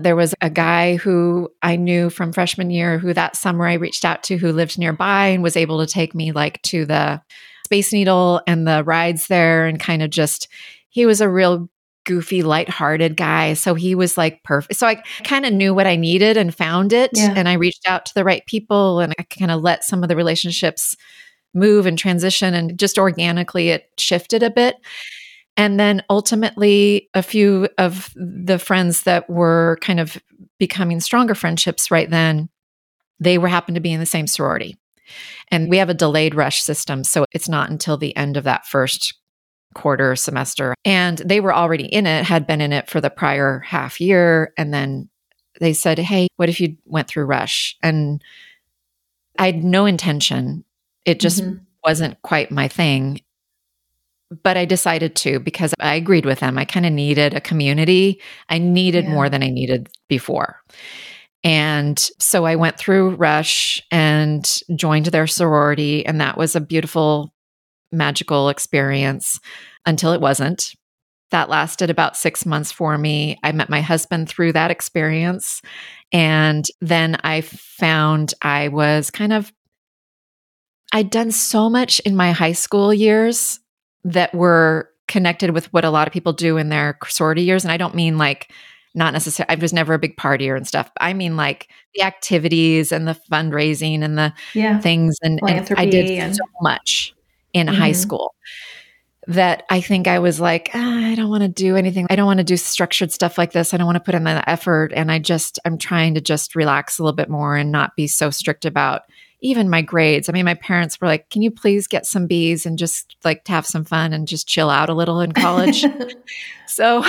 There 0.00 0.16
was 0.16 0.34
a 0.42 0.50
guy 0.50 0.96
who 0.96 1.48
I 1.62 1.76
knew 1.76 2.10
from 2.10 2.32
freshman 2.32 2.70
year 2.70 2.98
who 2.98 3.14
that 3.14 3.36
summer 3.36 3.66
I 3.66 3.74
reached 3.74 4.04
out 4.04 4.22
to 4.24 4.36
who 4.36 4.52
lived 4.52 4.78
nearby 4.78 5.28
and 5.28 5.42
was 5.42 5.56
able 5.56 5.80
to 5.80 5.90
take 5.90 6.14
me 6.14 6.30
like 6.32 6.60
to 6.64 6.84
the 6.84 7.22
Space 7.68 7.92
Needle 7.92 8.40
and 8.46 8.66
the 8.66 8.82
rides 8.82 9.26
there 9.26 9.66
and 9.66 9.78
kind 9.78 10.02
of 10.02 10.08
just, 10.08 10.48
he 10.88 11.04
was 11.04 11.20
a 11.20 11.28
real 11.28 11.68
goofy, 12.06 12.42
lighthearted 12.42 13.14
guy. 13.14 13.52
So 13.52 13.74
he 13.74 13.94
was 13.94 14.16
like 14.16 14.42
perfect. 14.42 14.76
So 14.76 14.86
I 14.86 15.02
kind 15.24 15.44
of 15.44 15.52
knew 15.52 15.74
what 15.74 15.86
I 15.86 15.96
needed 15.96 16.38
and 16.38 16.54
found 16.54 16.94
it. 16.94 17.10
Yeah. 17.12 17.34
And 17.36 17.46
I 17.46 17.52
reached 17.52 17.86
out 17.86 18.06
to 18.06 18.14
the 18.14 18.24
right 18.24 18.42
people 18.46 19.00
and 19.00 19.14
I 19.18 19.24
kind 19.24 19.50
of 19.50 19.60
let 19.60 19.84
some 19.84 20.02
of 20.02 20.08
the 20.08 20.16
relationships 20.16 20.96
move 21.52 21.84
and 21.84 21.98
transition 21.98 22.54
and 22.54 22.78
just 22.78 22.96
organically 22.96 23.68
it 23.68 23.90
shifted 23.98 24.42
a 24.42 24.48
bit. 24.48 24.76
And 25.58 25.78
then 25.78 26.02
ultimately, 26.08 27.10
a 27.12 27.22
few 27.22 27.68
of 27.76 28.10
the 28.14 28.58
friends 28.58 29.02
that 29.02 29.28
were 29.28 29.76
kind 29.82 30.00
of 30.00 30.16
becoming 30.58 31.00
stronger 31.00 31.34
friendships 31.34 31.90
right 31.90 32.08
then, 32.08 32.48
they 33.20 33.36
were 33.36 33.48
happened 33.48 33.74
to 33.74 33.82
be 33.82 33.92
in 33.92 34.00
the 34.00 34.06
same 34.06 34.26
sorority. 34.26 34.78
And 35.48 35.68
we 35.68 35.78
have 35.78 35.88
a 35.88 35.94
delayed 35.94 36.34
rush 36.34 36.62
system. 36.62 37.04
So 37.04 37.24
it's 37.32 37.48
not 37.48 37.70
until 37.70 37.96
the 37.96 38.16
end 38.16 38.36
of 38.36 38.44
that 38.44 38.66
first 38.66 39.14
quarter 39.74 40.16
semester. 40.16 40.74
And 40.84 41.18
they 41.18 41.40
were 41.40 41.54
already 41.54 41.86
in 41.86 42.06
it, 42.06 42.24
had 42.24 42.46
been 42.46 42.60
in 42.60 42.72
it 42.72 42.88
for 42.88 43.00
the 43.00 43.10
prior 43.10 43.60
half 43.60 44.00
year. 44.00 44.52
And 44.56 44.72
then 44.72 45.08
they 45.60 45.72
said, 45.72 45.98
Hey, 45.98 46.28
what 46.36 46.48
if 46.48 46.60
you 46.60 46.76
went 46.84 47.08
through 47.08 47.26
Rush? 47.26 47.76
And 47.82 48.22
I 49.38 49.46
had 49.46 49.64
no 49.64 49.86
intention. 49.86 50.64
It 51.04 51.20
just 51.20 51.42
mm-hmm. 51.42 51.62
wasn't 51.84 52.20
quite 52.22 52.50
my 52.50 52.68
thing. 52.68 53.20
But 54.42 54.58
I 54.58 54.66
decided 54.66 55.16
to 55.16 55.40
because 55.40 55.72
I 55.80 55.94
agreed 55.94 56.26
with 56.26 56.40
them. 56.40 56.58
I 56.58 56.66
kind 56.66 56.84
of 56.84 56.92
needed 56.92 57.32
a 57.32 57.40
community. 57.40 58.20
I 58.50 58.58
needed 58.58 59.04
yeah. 59.04 59.10
more 59.10 59.30
than 59.30 59.42
I 59.42 59.48
needed 59.48 59.88
before. 60.06 60.60
And 61.44 61.98
so 62.18 62.44
I 62.44 62.56
went 62.56 62.78
through 62.78 63.16
Rush 63.16 63.80
and 63.90 64.44
joined 64.74 65.06
their 65.06 65.26
sorority. 65.26 66.04
And 66.04 66.20
that 66.20 66.36
was 66.36 66.56
a 66.56 66.60
beautiful, 66.60 67.32
magical 67.92 68.48
experience 68.48 69.38
until 69.86 70.12
it 70.12 70.20
wasn't. 70.20 70.72
That 71.30 71.48
lasted 71.48 71.90
about 71.90 72.16
six 72.16 72.46
months 72.46 72.72
for 72.72 72.96
me. 72.96 73.38
I 73.42 73.52
met 73.52 73.68
my 73.68 73.82
husband 73.82 74.28
through 74.28 74.52
that 74.54 74.70
experience. 74.70 75.62
And 76.10 76.64
then 76.80 77.18
I 77.22 77.42
found 77.42 78.34
I 78.42 78.68
was 78.68 79.10
kind 79.10 79.32
of, 79.32 79.52
I'd 80.92 81.10
done 81.10 81.30
so 81.30 81.68
much 81.68 82.00
in 82.00 82.16
my 82.16 82.32
high 82.32 82.52
school 82.52 82.94
years 82.94 83.60
that 84.04 84.34
were 84.34 84.88
connected 85.06 85.50
with 85.50 85.72
what 85.72 85.84
a 85.84 85.90
lot 85.90 86.06
of 86.06 86.14
people 86.14 86.32
do 86.32 86.56
in 86.56 86.70
their 86.70 86.98
sorority 87.06 87.42
years. 87.42 87.62
And 87.62 87.70
I 87.72 87.76
don't 87.76 87.94
mean 87.94 88.16
like, 88.18 88.50
not 88.98 89.12
necessarily, 89.12 89.56
I 89.56 89.60
was 89.60 89.72
never 89.72 89.94
a 89.94 89.98
big 89.98 90.16
partier 90.16 90.56
and 90.56 90.66
stuff. 90.66 90.90
I 91.00 91.14
mean, 91.14 91.36
like 91.36 91.68
the 91.94 92.02
activities 92.02 92.92
and 92.92 93.08
the 93.08 93.18
fundraising 93.30 94.02
and 94.02 94.18
the 94.18 94.32
yeah. 94.54 94.78
things. 94.80 95.16
And, 95.22 95.40
and 95.42 95.72
I 95.76 95.86
did 95.86 96.10
and- 96.10 96.36
so 96.36 96.44
much 96.60 97.14
in 97.54 97.66
mm-hmm. 97.66 97.76
high 97.76 97.92
school 97.92 98.34
that 99.28 99.64
I 99.68 99.80
think 99.82 100.08
I 100.08 100.18
was 100.18 100.40
like, 100.40 100.70
ah, 100.74 101.06
I 101.06 101.14
don't 101.14 101.28
want 101.28 101.42
to 101.42 101.48
do 101.48 101.76
anything. 101.76 102.06
I 102.08 102.16
don't 102.16 102.26
want 102.26 102.38
to 102.38 102.44
do 102.44 102.56
structured 102.56 103.12
stuff 103.12 103.36
like 103.36 103.52
this. 103.52 103.72
I 103.72 103.76
don't 103.76 103.86
want 103.86 103.96
to 103.96 104.04
put 104.04 104.14
in 104.14 104.24
the 104.24 104.48
effort. 104.48 104.90
And 104.94 105.12
I 105.12 105.18
just, 105.18 105.58
I'm 105.66 105.76
trying 105.76 106.14
to 106.14 106.20
just 106.20 106.56
relax 106.56 106.98
a 106.98 107.02
little 107.02 107.14
bit 107.14 107.28
more 107.28 107.54
and 107.54 107.70
not 107.70 107.94
be 107.94 108.06
so 108.06 108.30
strict 108.30 108.64
about 108.64 109.02
even 109.40 109.68
my 109.68 109.82
grades. 109.82 110.28
I 110.28 110.32
mean, 110.32 110.46
my 110.46 110.54
parents 110.54 110.98
were 110.98 111.06
like, 111.06 111.28
can 111.28 111.42
you 111.42 111.50
please 111.50 111.86
get 111.86 112.06
some 112.06 112.26
B's 112.26 112.64
and 112.64 112.78
just 112.78 113.16
like 113.22 113.44
to 113.44 113.52
have 113.52 113.66
some 113.66 113.84
fun 113.84 114.14
and 114.14 114.26
just 114.26 114.48
chill 114.48 114.70
out 114.70 114.88
a 114.88 114.94
little 114.94 115.20
in 115.20 115.32
college? 115.32 115.84
so 116.66 117.04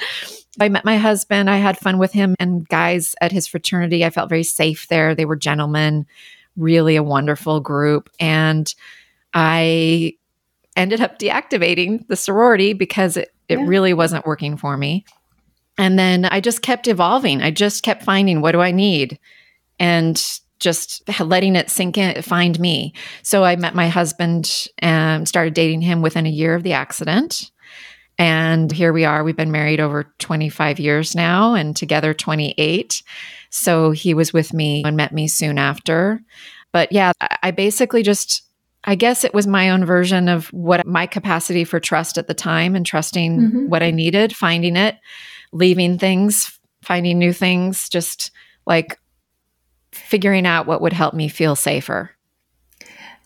I 0.58 0.68
met 0.68 0.84
my 0.84 0.96
husband. 0.96 1.48
I 1.48 1.58
had 1.58 1.78
fun 1.78 1.98
with 1.98 2.12
him 2.12 2.34
and 2.40 2.68
guys 2.68 3.14
at 3.20 3.32
his 3.32 3.46
fraternity. 3.46 4.04
I 4.04 4.10
felt 4.10 4.28
very 4.28 4.42
safe 4.42 4.88
there. 4.88 5.14
They 5.14 5.24
were 5.24 5.36
gentlemen, 5.36 6.06
really 6.56 6.96
a 6.96 7.02
wonderful 7.02 7.60
group. 7.60 8.10
And 8.18 8.72
I 9.32 10.14
ended 10.76 11.00
up 11.00 11.18
deactivating 11.18 12.06
the 12.08 12.16
sorority 12.16 12.72
because 12.72 13.16
it, 13.16 13.32
it 13.48 13.58
yeah. 13.58 13.66
really 13.66 13.94
wasn't 13.94 14.26
working 14.26 14.56
for 14.56 14.76
me. 14.76 15.04
And 15.78 15.98
then 15.98 16.24
I 16.24 16.40
just 16.40 16.62
kept 16.62 16.88
evolving. 16.88 17.42
I 17.42 17.50
just 17.50 17.82
kept 17.82 18.02
finding 18.02 18.40
what 18.40 18.52
do 18.52 18.60
I 18.60 18.70
need 18.70 19.18
and 19.78 20.40
just 20.58 21.08
letting 21.20 21.56
it 21.56 21.70
sink 21.70 21.96
in, 21.96 22.20
find 22.22 22.58
me. 22.60 22.92
So 23.22 23.44
I 23.44 23.56
met 23.56 23.74
my 23.74 23.88
husband 23.88 24.66
and 24.78 25.26
started 25.26 25.54
dating 25.54 25.80
him 25.80 26.02
within 26.02 26.26
a 26.26 26.30
year 26.30 26.54
of 26.54 26.62
the 26.64 26.74
accident. 26.74 27.50
And 28.20 28.70
here 28.70 28.92
we 28.92 29.06
are. 29.06 29.24
We've 29.24 29.34
been 29.34 29.50
married 29.50 29.80
over 29.80 30.04
25 30.18 30.78
years 30.78 31.14
now 31.16 31.54
and 31.54 31.74
together 31.74 32.12
28. 32.12 33.02
So 33.48 33.92
he 33.92 34.12
was 34.12 34.30
with 34.30 34.52
me 34.52 34.82
and 34.84 34.94
met 34.94 35.14
me 35.14 35.26
soon 35.26 35.56
after. 35.56 36.20
But 36.70 36.92
yeah, 36.92 37.12
I 37.42 37.50
basically 37.50 38.02
just 38.02 38.42
I 38.84 38.94
guess 38.94 39.24
it 39.24 39.32
was 39.32 39.46
my 39.46 39.70
own 39.70 39.86
version 39.86 40.28
of 40.28 40.48
what 40.48 40.86
my 40.86 41.06
capacity 41.06 41.64
for 41.64 41.80
trust 41.80 42.18
at 42.18 42.28
the 42.28 42.34
time 42.34 42.76
and 42.76 42.84
trusting 42.84 43.38
mm-hmm. 43.38 43.68
what 43.68 43.82
I 43.82 43.90
needed, 43.90 44.36
finding 44.36 44.76
it, 44.76 44.98
leaving 45.52 45.98
things, 45.98 46.58
finding 46.82 47.18
new 47.18 47.32
things, 47.32 47.88
just 47.88 48.32
like 48.66 48.98
figuring 49.92 50.46
out 50.46 50.66
what 50.66 50.82
would 50.82 50.92
help 50.92 51.14
me 51.14 51.28
feel 51.28 51.56
safer. 51.56 52.10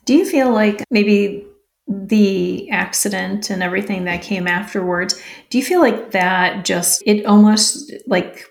Do 0.04 0.14
you 0.14 0.24
feel 0.24 0.52
like 0.52 0.84
maybe 0.90 1.46
the 1.86 2.68
accident 2.70 3.50
and 3.50 3.62
everything 3.62 4.04
that 4.04 4.22
came 4.22 4.46
afterwards, 4.46 5.20
do 5.50 5.58
you 5.58 5.64
feel 5.64 5.80
like 5.80 6.12
that 6.12 6.64
just, 6.64 7.02
it 7.06 7.26
almost 7.26 7.92
like 8.06 8.46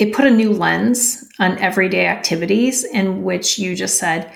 it 0.00 0.12
put 0.12 0.26
a 0.26 0.30
new 0.30 0.52
lens 0.52 1.26
on 1.38 1.56
everyday 1.58 2.06
activities 2.06 2.84
in 2.84 3.22
which 3.22 3.58
you 3.58 3.74
just 3.76 3.98
said, 3.98 4.32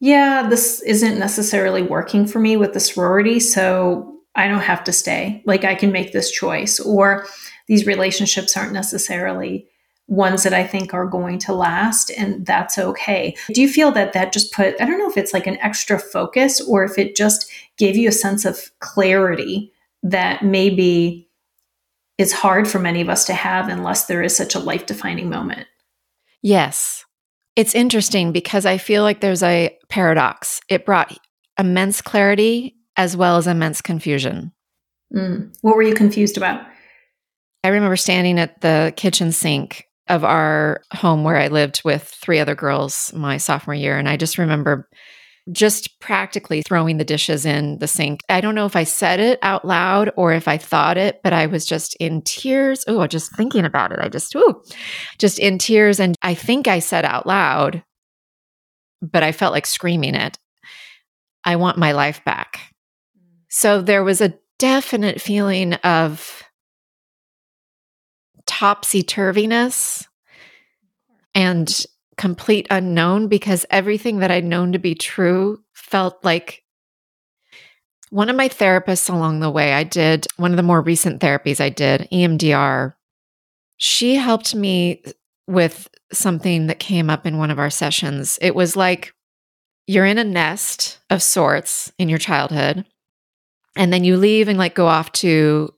yeah, 0.00 0.48
this 0.48 0.80
isn't 0.82 1.18
necessarily 1.18 1.82
working 1.82 2.26
for 2.26 2.38
me 2.38 2.56
with 2.56 2.72
the 2.72 2.80
sorority, 2.80 3.40
so 3.40 4.14
I 4.34 4.48
don't 4.48 4.60
have 4.60 4.84
to 4.84 4.92
stay. 4.92 5.42
Like 5.44 5.64
I 5.64 5.74
can 5.74 5.92
make 5.92 6.12
this 6.12 6.30
choice, 6.30 6.80
or 6.80 7.26
these 7.66 7.86
relationships 7.86 8.56
aren't 8.56 8.72
necessarily 8.72 9.68
ones 10.08 10.42
that 10.42 10.54
I 10.54 10.66
think 10.66 10.94
are 10.94 11.06
going 11.06 11.38
to 11.40 11.52
last, 11.52 12.10
and 12.10 12.44
that's 12.44 12.78
okay. 12.78 13.36
Do 13.52 13.60
you 13.60 13.68
feel 13.68 13.92
that 13.92 14.14
that 14.14 14.32
just 14.32 14.52
put, 14.52 14.80
I 14.80 14.86
don't 14.86 14.98
know 14.98 15.08
if 15.08 15.18
it's 15.18 15.34
like 15.34 15.46
an 15.46 15.58
extra 15.58 15.98
focus 15.98 16.60
or 16.60 16.82
if 16.82 16.98
it 16.98 17.14
just 17.14 17.50
gave 17.76 17.96
you 17.96 18.08
a 18.08 18.12
sense 18.12 18.44
of 18.44 18.70
clarity 18.80 19.70
that 20.02 20.42
maybe 20.42 21.28
is 22.16 22.32
hard 22.32 22.66
for 22.66 22.78
many 22.78 23.00
of 23.00 23.08
us 23.08 23.26
to 23.26 23.34
have 23.34 23.68
unless 23.68 24.06
there 24.06 24.22
is 24.22 24.34
such 24.34 24.54
a 24.54 24.60
life 24.60 24.86
defining 24.86 25.28
moment? 25.28 25.66
Yes. 26.42 27.04
It's 27.54 27.74
interesting 27.74 28.32
because 28.32 28.64
I 28.64 28.78
feel 28.78 29.02
like 29.02 29.20
there's 29.20 29.42
a 29.42 29.76
paradox. 29.88 30.60
It 30.68 30.86
brought 30.86 31.16
immense 31.58 32.00
clarity 32.00 32.76
as 32.96 33.16
well 33.16 33.36
as 33.36 33.46
immense 33.46 33.80
confusion. 33.80 34.52
Mm. 35.14 35.54
What 35.60 35.76
were 35.76 35.82
you 35.82 35.94
confused 35.94 36.36
about? 36.36 36.66
I 37.64 37.68
remember 37.68 37.96
standing 37.96 38.38
at 38.38 38.60
the 38.60 38.92
kitchen 38.96 39.32
sink 39.32 39.87
of 40.08 40.24
our 40.24 40.82
home 40.92 41.24
where 41.24 41.36
I 41.36 41.48
lived 41.48 41.82
with 41.84 42.02
three 42.02 42.38
other 42.38 42.54
girls 42.54 43.12
my 43.14 43.36
sophomore 43.36 43.74
year. 43.74 43.98
And 43.98 44.08
I 44.08 44.16
just 44.16 44.38
remember 44.38 44.88
just 45.50 45.98
practically 46.00 46.62
throwing 46.62 46.98
the 46.98 47.04
dishes 47.04 47.46
in 47.46 47.78
the 47.78 47.88
sink. 47.88 48.20
I 48.28 48.40
don't 48.40 48.54
know 48.54 48.66
if 48.66 48.76
I 48.76 48.84
said 48.84 49.18
it 49.18 49.38
out 49.42 49.64
loud 49.64 50.10
or 50.16 50.32
if 50.32 50.46
I 50.46 50.58
thought 50.58 50.98
it, 50.98 51.20
but 51.22 51.32
I 51.32 51.46
was 51.46 51.64
just 51.64 51.96
in 51.96 52.22
tears. 52.22 52.84
Oh, 52.86 53.06
just 53.06 53.34
thinking 53.34 53.64
about 53.64 53.92
it. 53.92 53.98
I 53.98 54.08
just, 54.08 54.34
ooh, 54.36 54.62
just 55.18 55.38
in 55.38 55.58
tears. 55.58 56.00
And 56.00 56.16
I 56.22 56.34
think 56.34 56.68
I 56.68 56.80
said 56.80 57.04
out 57.04 57.26
loud, 57.26 57.82
but 59.00 59.22
I 59.22 59.32
felt 59.32 59.52
like 59.52 59.66
screaming 59.66 60.14
it. 60.14 60.38
I 61.44 61.56
want 61.56 61.78
my 61.78 61.92
life 61.92 62.22
back. 62.24 62.58
Mm. 63.16 63.44
So 63.48 63.80
there 63.80 64.04
was 64.04 64.20
a 64.20 64.34
definite 64.58 65.20
feeling 65.20 65.74
of 65.74 66.42
topsy 68.48 69.04
turviness 69.04 70.08
and 71.34 71.86
complete 72.16 72.66
unknown 72.70 73.28
because 73.28 73.64
everything 73.70 74.18
that 74.18 74.32
I'd 74.32 74.44
known 74.44 74.72
to 74.72 74.78
be 74.78 74.96
true 74.96 75.62
felt 75.72 76.24
like 76.24 76.64
one 78.10 78.30
of 78.30 78.36
my 78.36 78.48
therapists 78.48 79.12
along 79.12 79.40
the 79.40 79.50
way, 79.50 79.74
I 79.74 79.84
did 79.84 80.26
one 80.36 80.50
of 80.50 80.56
the 80.56 80.62
more 80.62 80.80
recent 80.80 81.20
therapies 81.20 81.60
I 81.60 81.68
did, 81.68 82.08
EMDR. 82.10 82.94
She 83.76 84.16
helped 84.16 84.54
me 84.54 85.04
with 85.46 85.88
something 86.12 86.66
that 86.66 86.78
came 86.78 87.10
up 87.10 87.26
in 87.26 87.38
one 87.38 87.50
of 87.50 87.58
our 87.58 87.70
sessions. 87.70 88.38
It 88.40 88.54
was 88.54 88.76
like 88.76 89.14
you're 89.86 90.06
in 90.06 90.18
a 90.18 90.24
nest 90.24 90.98
of 91.10 91.22
sorts 91.22 91.92
in 91.98 92.08
your 92.08 92.18
childhood, 92.18 92.84
and 93.76 93.92
then 93.92 94.04
you 94.04 94.16
leave 94.16 94.48
and 94.48 94.58
like 94.58 94.74
go 94.74 94.86
off 94.86 95.12
to 95.12 95.72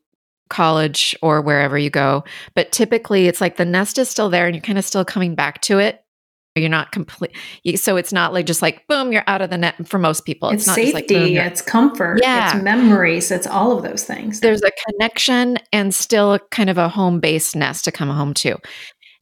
college 0.51 1.17
or 1.23 1.41
wherever 1.41 1.79
you 1.79 1.89
go. 1.89 2.25
But 2.55 2.73
typically, 2.73 3.27
it's 3.27 3.41
like 3.41 3.57
the 3.57 3.65
nest 3.65 3.97
is 3.97 4.11
still 4.11 4.29
there 4.29 4.47
and 4.47 4.55
you're 4.55 4.63
kind 4.63 4.79
of 4.79 4.85
still 4.85 5.05
coming 5.05 5.35
back 5.35 5.63
to 5.63 5.79
it 5.79 6.05
you're 6.57 6.69
not 6.69 6.93
complete. 6.93 7.37
So 7.77 7.97
it's 7.97 8.13
not 8.13 8.33
like 8.33 8.47
just 8.47 8.63
like 8.63 8.87
boom, 8.89 9.13
you're 9.13 9.25
out 9.27 9.43
of 9.43 9.51
the 9.51 9.59
net 9.59 9.87
for 9.87 9.99
most 9.99 10.25
people. 10.25 10.51
It's, 10.51 10.63
it's 10.63 10.67
not 10.67 10.75
safety, 10.75 10.93
like, 10.95 11.09
boom, 11.09 11.37
it's 11.37 11.63
comfort, 11.63 12.19
yeah. 12.21 12.55
it's 12.55 12.63
memories, 12.63 13.31
it's 13.31 13.47
all 13.47 13.77
of 13.77 13.83
those 13.83 14.05
things. 14.05 14.41
There's 14.41 14.63
a 14.63 14.73
connection 14.89 15.59
and 15.73 15.95
still 15.95 16.39
kind 16.51 16.71
of 16.71 16.79
a 16.79 16.89
home 16.89 17.21
based 17.21 17.55
nest 17.55 17.85
to 17.85 17.93
come 17.93 18.11
home 18.11 18.35
to. 18.35 18.59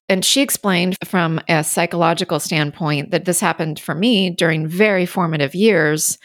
And 0.09 0.25
she 0.25 0.41
explained 0.41 0.97
from 1.05 1.39
a 1.49 1.63
psychological 1.63 2.41
standpoint 2.41 3.11
that 3.11 3.27
this 3.27 3.41
happened 3.41 3.79
for 3.79 3.95
me 3.95 4.31
during 4.31 4.67
very 4.67 5.05
formative 5.05 5.55
years 5.55 6.19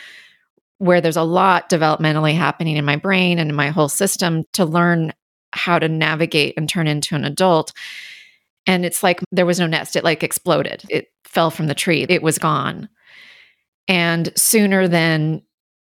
where 0.84 1.02
there's 1.02 1.17
a 1.17 1.24
lot 1.24 1.69
developmentally 1.69 2.36
happening 2.36 2.78
in 2.78 2.86
my 2.86 2.96
brain 2.96 3.39
and 3.39 3.50
in 3.50 3.56
my 3.56 3.69
whole 3.69 3.89
system 3.89 4.43
to 4.54 4.65
learn 4.65 5.13
how 5.52 5.80
to 5.80 5.88
navigate 5.88 6.56
and 6.58 6.67
turn 6.67 6.88
into 6.88 7.15
an 7.15 7.24
adult 7.24 7.74
and 8.65 8.86
it's 8.86 9.04
like 9.04 9.22
there 9.32 9.46
was 9.46 9.60
no 9.60 9.67
nest. 9.67 9.96
It 9.96 10.04
like 10.04 10.24
exploded. 10.24 10.84
It 10.89 11.08
fell 11.26 11.52
from 11.52 11.67
the 11.67 11.76
tree. 11.76 12.06
It 12.08 12.24
was 12.24 12.38
gone. 12.38 12.89
And 13.88 14.32
sooner 14.38 14.88
than 14.88 15.41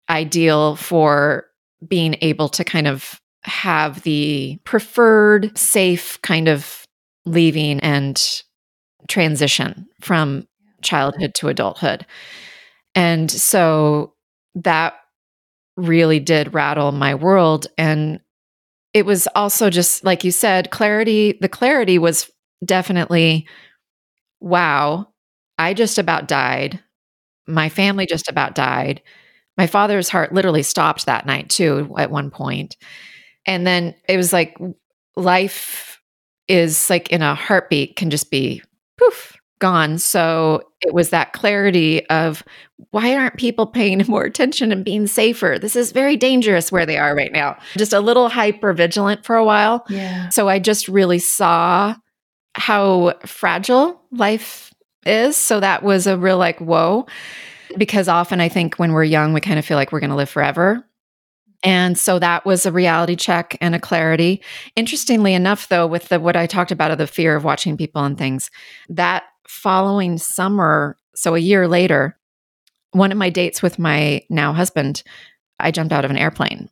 ideal 0.10 0.76
for 0.76 1.48
being 1.86 2.16
able 2.22 2.50
to 2.50 2.64
kind 2.64 2.88
of 2.88 3.20
have 3.44 4.04
the 4.04 4.58
preferred 4.64 5.58
safe 5.58 6.22
kind 6.22 6.48
of 6.48 6.86
leaving 7.26 7.80
and 7.82 8.44
transition 9.10 9.88
from 10.00 10.48
childhood 10.82 11.34
to 11.36 11.50
adulthood. 11.50 12.06
And 12.96 13.30
so 13.30 14.13
that 14.56 14.96
really 15.78 16.20
did 16.20 16.54
rattle 16.54 16.92
my 16.92 17.16
world 17.16 17.68
and 17.78 18.20
it 18.94 19.06
was 19.06 19.28
also 19.36 19.70
just 19.70 20.04
like 20.04 20.24
you 20.24 20.32
said 20.32 20.72
clarity 20.72 21.38
the 21.42 21.50
clarity 21.50 21.98
was 22.00 22.32
definitely, 22.66 23.48
wow, 24.40 25.08
I 25.58 25.74
just 25.74 25.98
about 25.98 26.28
died. 26.28 26.80
My 27.48 27.70
family 27.70 28.06
just 28.06 28.30
about 28.30 28.56
died. 28.56 29.02
My 29.58 29.68
father's 29.68 30.10
heart 30.10 30.34
literally 30.34 30.64
stopped 30.64 31.06
that 31.06 31.26
night 31.26 31.50
too 31.50 31.94
at 31.98 32.12
one 32.12 32.32
point. 32.32 32.78
And 33.46 33.68
then 33.68 33.96
it 34.10 34.18
was 34.18 34.34
like 34.34 34.58
life 35.16 36.00
is 36.48 36.90
like 36.90 37.10
in 37.12 37.22
a 37.22 37.36
heartbeat 37.36 37.96
can 37.96 38.10
just 38.10 38.32
be 38.32 38.62
poof 38.98 39.38
gone. 39.64 39.98
So 39.98 40.62
it 40.82 40.94
was 40.94 41.10
that 41.12 41.32
clarity 41.32 42.06
of 42.10 42.44
why 42.92 43.16
aren't 43.16 43.38
people 43.38 43.66
paying 43.66 44.04
more 44.10 44.26
attention 44.26 44.74
and 44.74 44.84
being 44.84 45.08
safer? 45.08 45.58
This 45.58 45.78
is 45.78 45.94
very 45.94 46.18
dangerous 46.18 46.70
where 46.70 46.86
they 46.86 46.98
are 46.98 47.16
right 47.16 47.32
now. 47.32 47.58
Just 47.78 47.94
a 47.94 48.02
little 48.02 48.28
hyper 48.28 48.74
vigilant 48.74 49.24
for 49.26 49.38
a 49.38 49.46
while. 49.46 49.86
Yeah. 49.88 50.28
So 50.30 50.50
I 50.50 50.60
just 50.60 50.90
really 50.90 51.18
saw 51.18 51.96
how 52.56 53.14
fragile 53.26 54.02
life 54.12 54.74
is. 55.06 55.38
So 55.38 55.62
that 55.62 55.82
was 55.82 56.08
a 56.08 56.18
real 56.18 56.38
like, 56.38 56.60
whoa. 56.60 57.08
Because 57.78 58.10
often 58.10 58.42
I 58.42 58.50
think 58.50 58.76
when 58.76 58.92
we're 58.92 59.06
young, 59.06 59.32
we 59.32 59.40
kind 59.40 59.60
of 59.60 59.66
feel 59.66 59.78
like 59.78 59.94
we're 59.94 60.02
going 60.02 60.10
to 60.10 60.18
live 60.18 60.30
forever. 60.30 60.86
And 61.64 61.98
so 61.98 62.20
that 62.20 62.46
was 62.46 62.66
a 62.66 62.72
reality 62.74 63.16
check 63.16 63.58
and 63.62 63.74
a 63.74 63.80
clarity. 63.80 64.44
Interestingly 64.76 65.34
enough, 65.34 65.70
though, 65.70 65.88
with 65.88 66.10
the 66.10 66.20
what 66.20 66.36
I 66.36 66.48
talked 66.48 66.74
about 66.74 66.92
of 66.92 66.98
the 66.98 67.08
fear 67.08 67.38
of 67.38 67.46
watching 67.46 67.78
people 67.78 68.04
and 68.04 68.18
things, 68.18 68.52
that 68.90 69.24
following 69.48 70.18
summer, 70.18 70.98
so 71.16 71.36
a 71.36 71.40
year 71.40 71.68
later, 71.68 72.18
one 72.92 73.12
of 73.12 73.18
my 73.18 73.30
dates 73.30 73.62
with 73.62 73.80
my 73.80 74.22
now 74.30 74.54
husband, 74.54 75.04
I 75.60 75.72
jumped 75.72 75.94
out 75.94 76.06
of 76.06 76.12
an 76.12 76.18
airplane. 76.18 76.70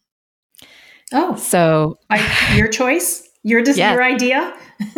Oh, 1.13 1.36
so 1.36 1.97
I, 2.10 2.55
your 2.55 2.67
choice, 2.67 3.27
your 3.43 3.62
dis- 3.62 3.77
Yeah. 3.77 3.93
your 3.93 4.03
idea. 4.03 4.53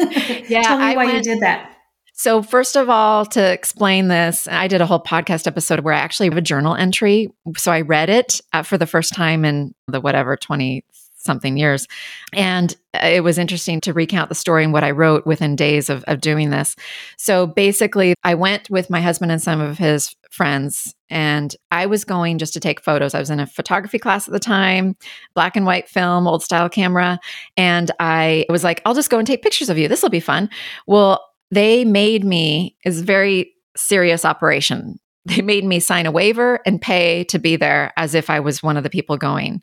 Yeah, 0.47 0.61
tell 0.63 0.77
me 0.77 0.83
I 0.85 0.95
why 0.95 1.05
went- 1.05 1.17
you 1.17 1.23
did 1.23 1.41
that. 1.41 1.69
So, 2.15 2.43
first 2.43 2.77
of 2.77 2.89
all, 2.91 3.25
to 3.25 3.51
explain 3.51 4.07
this, 4.07 4.47
I 4.47 4.67
did 4.67 4.81
a 4.81 4.85
whole 4.85 5.01
podcast 5.01 5.47
episode 5.47 5.79
where 5.79 5.95
I 5.95 5.97
actually 5.97 6.27
have 6.29 6.37
a 6.37 6.41
journal 6.41 6.75
entry. 6.75 7.29
So, 7.57 7.71
I 7.71 7.81
read 7.81 8.09
it 8.09 8.39
uh, 8.53 8.61
for 8.61 8.77
the 8.77 8.85
first 8.85 9.13
time 9.15 9.43
in 9.43 9.73
the 9.87 9.99
whatever 9.99 10.37
20 10.37 10.85
something 11.23 11.57
years. 11.57 11.87
And 12.33 12.75
uh, 12.93 13.07
it 13.07 13.23
was 13.23 13.37
interesting 13.37 13.81
to 13.81 13.93
recount 13.93 14.29
the 14.29 14.35
story 14.35 14.63
and 14.63 14.73
what 14.73 14.83
I 14.83 14.91
wrote 14.91 15.25
within 15.25 15.55
days 15.55 15.89
of, 15.89 16.03
of 16.07 16.21
doing 16.21 16.49
this. 16.49 16.75
So, 17.17 17.47
basically, 17.47 18.15
I 18.23 18.35
went 18.35 18.69
with 18.69 18.89
my 18.89 19.01
husband 19.01 19.31
and 19.31 19.41
some 19.41 19.61
of 19.61 19.77
his 19.77 20.15
friends, 20.31 20.95
and 21.09 21.55
I 21.71 21.85
was 21.85 22.05
going 22.05 22.39
just 22.39 22.53
to 22.53 22.59
take 22.59 22.81
photos. 22.81 23.13
I 23.13 23.19
was 23.19 23.29
in 23.29 23.39
a 23.39 23.47
photography 23.47 23.99
class 23.99 24.27
at 24.27 24.33
the 24.33 24.39
time, 24.39 24.95
black 25.35 25.55
and 25.55 25.65
white 25.65 25.87
film, 25.87 26.27
old 26.27 26.43
style 26.43 26.69
camera. 26.69 27.19
And 27.55 27.91
I 27.99 28.45
was 28.49 28.63
like, 28.63 28.81
I'll 28.85 28.95
just 28.95 29.09
go 29.09 29.19
and 29.19 29.27
take 29.27 29.43
pictures 29.43 29.69
of 29.69 29.77
you. 29.77 29.87
This 29.87 30.01
will 30.01 30.09
be 30.09 30.19
fun. 30.19 30.49
Well, 30.87 31.23
they 31.51 31.85
made 31.85 32.23
me 32.23 32.75
is 32.83 33.01
very 33.01 33.53
serious 33.75 34.25
operation. 34.25 34.99
They 35.25 35.41
made 35.41 35.63
me 35.63 35.79
sign 35.79 36.05
a 36.05 36.11
waiver 36.11 36.59
and 36.65 36.81
pay 36.81 37.23
to 37.25 37.39
be 37.39 37.55
there 37.55 37.93
as 37.95 38.13
if 38.13 38.29
I 38.29 38.41
was 38.41 38.61
one 38.61 38.75
of 38.75 38.83
the 38.83 38.89
people 38.89 39.15
going. 39.15 39.61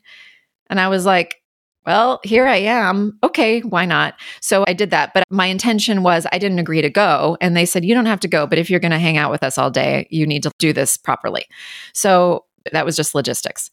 And 0.71 0.79
I 0.79 0.87
was 0.87 1.05
like, 1.05 1.35
well, 1.85 2.19
here 2.23 2.45
I 2.45 2.57
am. 2.57 3.17
Okay, 3.23 3.61
why 3.61 3.85
not? 3.85 4.15
So 4.39 4.63
I 4.67 4.73
did 4.73 4.91
that. 4.91 5.13
But 5.13 5.23
my 5.29 5.47
intention 5.47 6.03
was 6.03 6.27
I 6.31 6.37
didn't 6.37 6.59
agree 6.59 6.81
to 6.81 6.89
go. 6.89 7.37
And 7.41 7.55
they 7.57 7.65
said, 7.65 7.83
you 7.85 7.93
don't 7.95 8.05
have 8.05 8.19
to 8.21 8.27
go, 8.27 8.45
but 8.45 8.59
if 8.59 8.69
you're 8.69 8.79
going 8.79 8.91
to 8.91 8.99
hang 8.99 9.17
out 9.17 9.31
with 9.31 9.43
us 9.43 9.57
all 9.57 9.71
day, 9.71 10.07
you 10.11 10.27
need 10.27 10.43
to 10.43 10.51
do 10.59 10.73
this 10.73 10.97
properly. 10.97 11.45
So 11.93 12.45
that 12.71 12.85
was 12.85 12.95
just 12.95 13.15
logistics. 13.15 13.71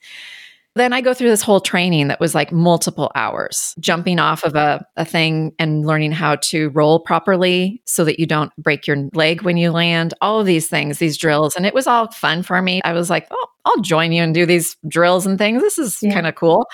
Then 0.75 0.92
I 0.92 1.01
go 1.01 1.12
through 1.12 1.31
this 1.31 1.42
whole 1.42 1.61
training 1.61 2.07
that 2.09 2.21
was 2.21 2.37
like 2.37 2.53
multiple 2.53 3.11
hours, 3.16 3.75
jumping 3.81 4.21
off 4.21 4.44
of 4.44 4.55
a, 4.55 4.87
a 4.97 5.05
thing 5.05 5.53
and 5.59 5.85
learning 5.85 6.12
how 6.12 6.37
to 6.37 6.68
roll 6.71 7.01
properly 7.01 7.83
so 7.85 8.05
that 8.05 8.21
you 8.21 8.27
don't 8.27 8.55
break 8.57 8.87
your 8.87 9.09
leg 9.12 9.42
when 9.42 9.57
you 9.57 9.73
land, 9.73 10.14
all 10.21 10.38
of 10.38 10.47
these 10.47 10.68
things, 10.68 10.99
these 10.99 11.16
drills. 11.16 11.57
And 11.57 11.66
it 11.66 11.75
was 11.75 11.88
all 11.88 12.11
fun 12.12 12.44
for 12.44 12.62
me. 12.62 12.81
I 12.85 12.92
was 12.92 13.11
like, 13.11 13.27
oh, 13.33 13.47
I'll 13.64 13.81
join 13.81 14.12
you 14.12 14.23
and 14.23 14.33
do 14.33 14.47
these 14.47 14.77
drills 14.87 15.27
and 15.27 15.37
things. 15.37 15.62
This 15.62 15.79
is 15.79 15.99
Yeah. 16.01 16.12
kind 16.14 16.27
of 16.29 16.37
cool. 16.37 16.66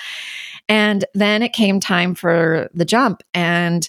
And 0.69 1.05
then 1.15 1.43
it 1.43 1.53
came 1.53 1.81
time 1.81 2.15
for 2.15 2.71
the 2.75 2.85
jump. 2.85 3.23
And 3.33 3.89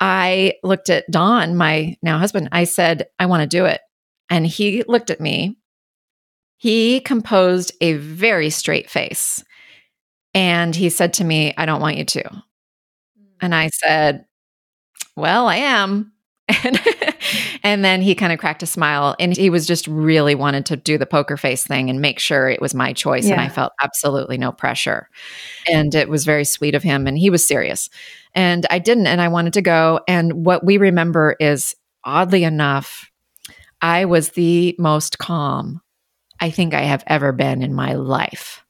I 0.00 0.54
looked 0.62 0.90
at 0.90 1.10
Don, 1.10 1.56
my 1.56 1.96
now 2.02 2.18
husband. 2.18 2.48
I 2.52 2.64
said, 2.64 3.06
I 3.18 3.26
want 3.26 3.42
to 3.42 3.46
do 3.46 3.64
it. 3.64 3.80
And 4.30 4.46
he 4.46 4.82
looked 4.86 5.10
at 5.10 5.20
me. 5.20 5.56
He 6.56 7.00
composed 7.00 7.72
a 7.80 7.94
very 7.94 8.50
straight 8.50 8.90
face. 8.90 9.42
And 10.34 10.74
he 10.74 10.90
said 10.90 11.14
to 11.14 11.24
me, 11.24 11.54
I 11.56 11.66
don't 11.66 11.80
want 11.80 11.98
you 11.98 12.04
to. 12.04 12.42
And 13.40 13.54
I 13.54 13.68
said, 13.68 14.24
Well, 15.16 15.46
I 15.46 15.56
am. 15.56 16.13
And, 16.48 16.80
and 17.62 17.84
then 17.84 18.02
he 18.02 18.14
kind 18.14 18.32
of 18.32 18.38
cracked 18.38 18.62
a 18.62 18.66
smile 18.66 19.16
and 19.18 19.36
he 19.36 19.50
was 19.50 19.66
just 19.66 19.86
really 19.86 20.34
wanted 20.34 20.66
to 20.66 20.76
do 20.76 20.98
the 20.98 21.06
poker 21.06 21.36
face 21.36 21.66
thing 21.66 21.90
and 21.90 22.00
make 22.00 22.18
sure 22.18 22.48
it 22.48 22.60
was 22.60 22.74
my 22.74 22.92
choice. 22.92 23.28
And 23.28 23.40
I 23.40 23.48
felt 23.48 23.72
absolutely 23.80 24.38
no 24.38 24.52
pressure. 24.52 25.08
And 25.70 25.94
it 25.94 26.08
was 26.08 26.24
very 26.24 26.44
sweet 26.44 26.74
of 26.74 26.82
him. 26.82 27.06
And 27.06 27.18
he 27.18 27.30
was 27.30 27.46
serious. 27.46 27.88
And 28.34 28.66
I 28.70 28.78
didn't. 28.78 29.06
And 29.06 29.20
I 29.20 29.28
wanted 29.28 29.54
to 29.54 29.62
go. 29.62 30.00
And 30.06 30.44
what 30.44 30.64
we 30.64 30.76
remember 30.76 31.36
is 31.40 31.74
oddly 32.04 32.44
enough, 32.44 33.10
I 33.80 34.04
was 34.04 34.30
the 34.30 34.74
most 34.78 35.18
calm 35.18 35.80
I 36.40 36.50
think 36.50 36.74
I 36.74 36.82
have 36.82 37.04
ever 37.06 37.32
been 37.32 37.62
in 37.62 37.74
my 37.74 37.94
life. 37.94 38.63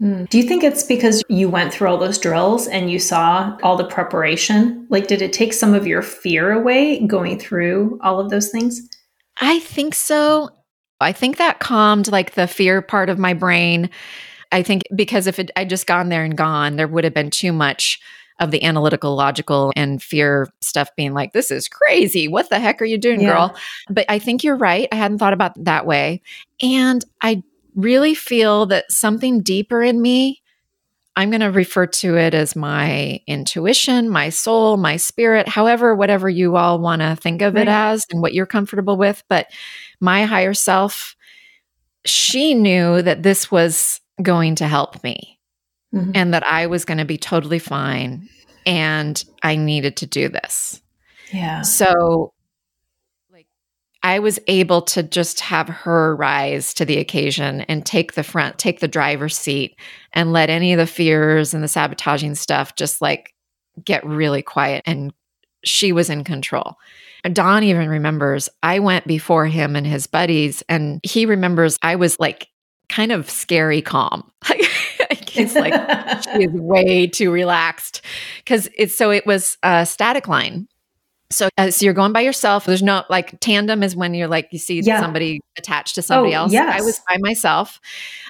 Hmm. 0.00 0.24
Do 0.24 0.38
you 0.38 0.44
think 0.44 0.64
it's 0.64 0.82
because 0.82 1.22
you 1.28 1.50
went 1.50 1.72
through 1.74 1.88
all 1.88 1.98
those 1.98 2.18
drills 2.18 2.66
and 2.66 2.90
you 2.90 2.98
saw 2.98 3.56
all 3.62 3.76
the 3.76 3.84
preparation? 3.84 4.86
Like, 4.88 5.06
did 5.06 5.20
it 5.20 5.32
take 5.32 5.52
some 5.52 5.74
of 5.74 5.86
your 5.86 6.00
fear 6.00 6.52
away 6.52 7.06
going 7.06 7.38
through 7.38 7.98
all 8.02 8.18
of 8.18 8.30
those 8.30 8.48
things? 8.48 8.80
I 9.42 9.58
think 9.58 9.94
so. 9.94 10.48
I 11.00 11.12
think 11.12 11.36
that 11.36 11.60
calmed 11.60 12.08
like 12.10 12.32
the 12.32 12.46
fear 12.46 12.80
part 12.80 13.10
of 13.10 13.18
my 13.18 13.34
brain. 13.34 13.90
I 14.52 14.62
think 14.62 14.82
because 14.94 15.26
if 15.26 15.38
it, 15.38 15.50
I'd 15.54 15.70
just 15.70 15.86
gone 15.86 16.08
there 16.08 16.24
and 16.24 16.36
gone, 16.36 16.76
there 16.76 16.88
would 16.88 17.04
have 17.04 17.14
been 17.14 17.30
too 17.30 17.52
much 17.52 18.00
of 18.40 18.50
the 18.50 18.62
analytical, 18.62 19.14
logical, 19.14 19.70
and 19.76 20.02
fear 20.02 20.48
stuff 20.62 20.88
being 20.96 21.12
like, 21.12 21.34
this 21.34 21.50
is 21.50 21.68
crazy. 21.68 22.26
What 22.26 22.48
the 22.48 22.58
heck 22.58 22.80
are 22.80 22.86
you 22.86 22.96
doing, 22.96 23.20
Yeah. 23.20 23.32
girl? 23.32 23.56
But 23.90 24.06
I 24.08 24.18
think 24.18 24.42
you're 24.42 24.56
right. 24.56 24.88
I 24.90 24.96
hadn't 24.96 25.18
thought 25.18 25.34
about 25.34 25.62
that 25.62 25.84
way. 25.84 26.22
And 26.62 27.04
I 27.20 27.42
really 27.74 28.14
feel 28.14 28.66
that 28.66 28.90
something 28.90 29.42
deeper 29.42 29.82
in 29.82 30.00
me, 30.00 30.42
I'm 31.16 31.30
going 31.30 31.40
to 31.40 31.50
refer 31.50 31.86
to 31.86 32.16
it 32.16 32.34
as 32.34 32.54
my 32.56 33.20
intuition, 33.26 34.08
my 34.08 34.28
soul, 34.30 34.76
my 34.76 34.96
spirit, 34.96 35.48
however, 35.48 35.94
whatever 35.94 36.28
you 36.28 36.56
all 36.56 36.78
want 36.78 37.02
to 37.02 37.16
think 37.16 37.42
of 37.42 37.54
Right. 37.54 37.62
it 37.62 37.68
as 37.68 38.04
and 38.10 38.22
what 38.22 38.32
you're 38.32 38.46
comfortable 38.46 38.96
with. 38.96 39.22
But 39.28 39.46
my 40.00 40.24
higher 40.24 40.54
self, 40.54 41.16
she 42.04 42.54
knew 42.54 43.02
that 43.02 43.22
this 43.22 43.50
was 43.50 44.00
going 44.22 44.54
to 44.56 44.66
help 44.68 45.02
me 45.02 45.38
Mhm. 45.94 46.12
and 46.14 46.32
that 46.34 46.46
I 46.46 46.66
was 46.68 46.84
going 46.84 46.98
to 46.98 47.04
be 47.04 47.18
totally 47.18 47.58
fine 47.58 48.28
and 48.64 49.22
I 49.42 49.56
needed 49.56 49.96
to 49.98 50.06
do 50.06 50.28
this. 50.28 50.80
Yeah. 51.32 51.62
So 51.62 52.32
I 54.02 54.18
was 54.18 54.38
able 54.46 54.82
to 54.82 55.02
just 55.02 55.40
have 55.40 55.68
her 55.68 56.16
rise 56.16 56.72
to 56.74 56.84
the 56.84 56.98
occasion 56.98 57.62
and 57.62 57.84
take 57.84 58.14
the 58.14 58.22
front, 58.22 58.58
take 58.58 58.80
the 58.80 58.88
driver's 58.88 59.36
seat 59.36 59.76
and 60.12 60.32
let 60.32 60.48
any 60.48 60.72
of 60.72 60.78
the 60.78 60.86
fears 60.86 61.52
and 61.52 61.62
the 61.62 61.68
sabotaging 61.68 62.34
stuff 62.34 62.76
just 62.76 63.02
like 63.02 63.34
get 63.84 64.04
really 64.04 64.42
quiet 64.42 64.82
and 64.86 65.12
she 65.64 65.92
was 65.92 66.08
in 66.08 66.24
control. 66.24 66.76
Don 67.32 67.62
even 67.64 67.88
remembers 67.88 68.48
I 68.62 68.78
went 68.78 69.06
before 69.06 69.46
him 69.46 69.76
and 69.76 69.86
his 69.86 70.06
buddies 70.06 70.62
and 70.68 71.00
he 71.02 71.26
remembers 71.26 71.78
I 71.82 71.96
was 71.96 72.18
like 72.18 72.48
kind 72.88 73.12
of 73.12 73.28
scary 73.28 73.82
calm. 73.82 74.30
it's 74.48 75.54
like 75.54 75.74
she 76.34 76.44
is 76.44 76.52
way 76.52 77.06
too 77.06 77.30
relaxed 77.30 78.00
because 78.38 78.68
it's 78.76 78.96
so 78.96 79.10
it 79.10 79.26
was 79.26 79.58
a 79.62 79.84
static 79.84 80.28
line. 80.28 80.66
So, 81.32 81.48
uh, 81.58 81.70
so 81.70 81.84
you're 81.84 81.94
going 81.94 82.12
by 82.12 82.22
yourself. 82.22 82.64
There's 82.64 82.82
no 82.82 83.04
like 83.08 83.38
tandem 83.40 83.82
is 83.82 83.94
when 83.94 84.14
you're 84.14 84.28
like 84.28 84.48
you 84.50 84.58
see 84.58 84.80
Yeah. 84.80 85.00
somebody 85.00 85.40
attached 85.56 85.94
to 85.94 86.02
somebody 86.02 86.34
Oh, 86.34 86.40
else. 86.40 86.52
yes. 86.52 86.80
I 86.80 86.84
was 86.84 87.00
by 87.08 87.18
myself, 87.20 87.80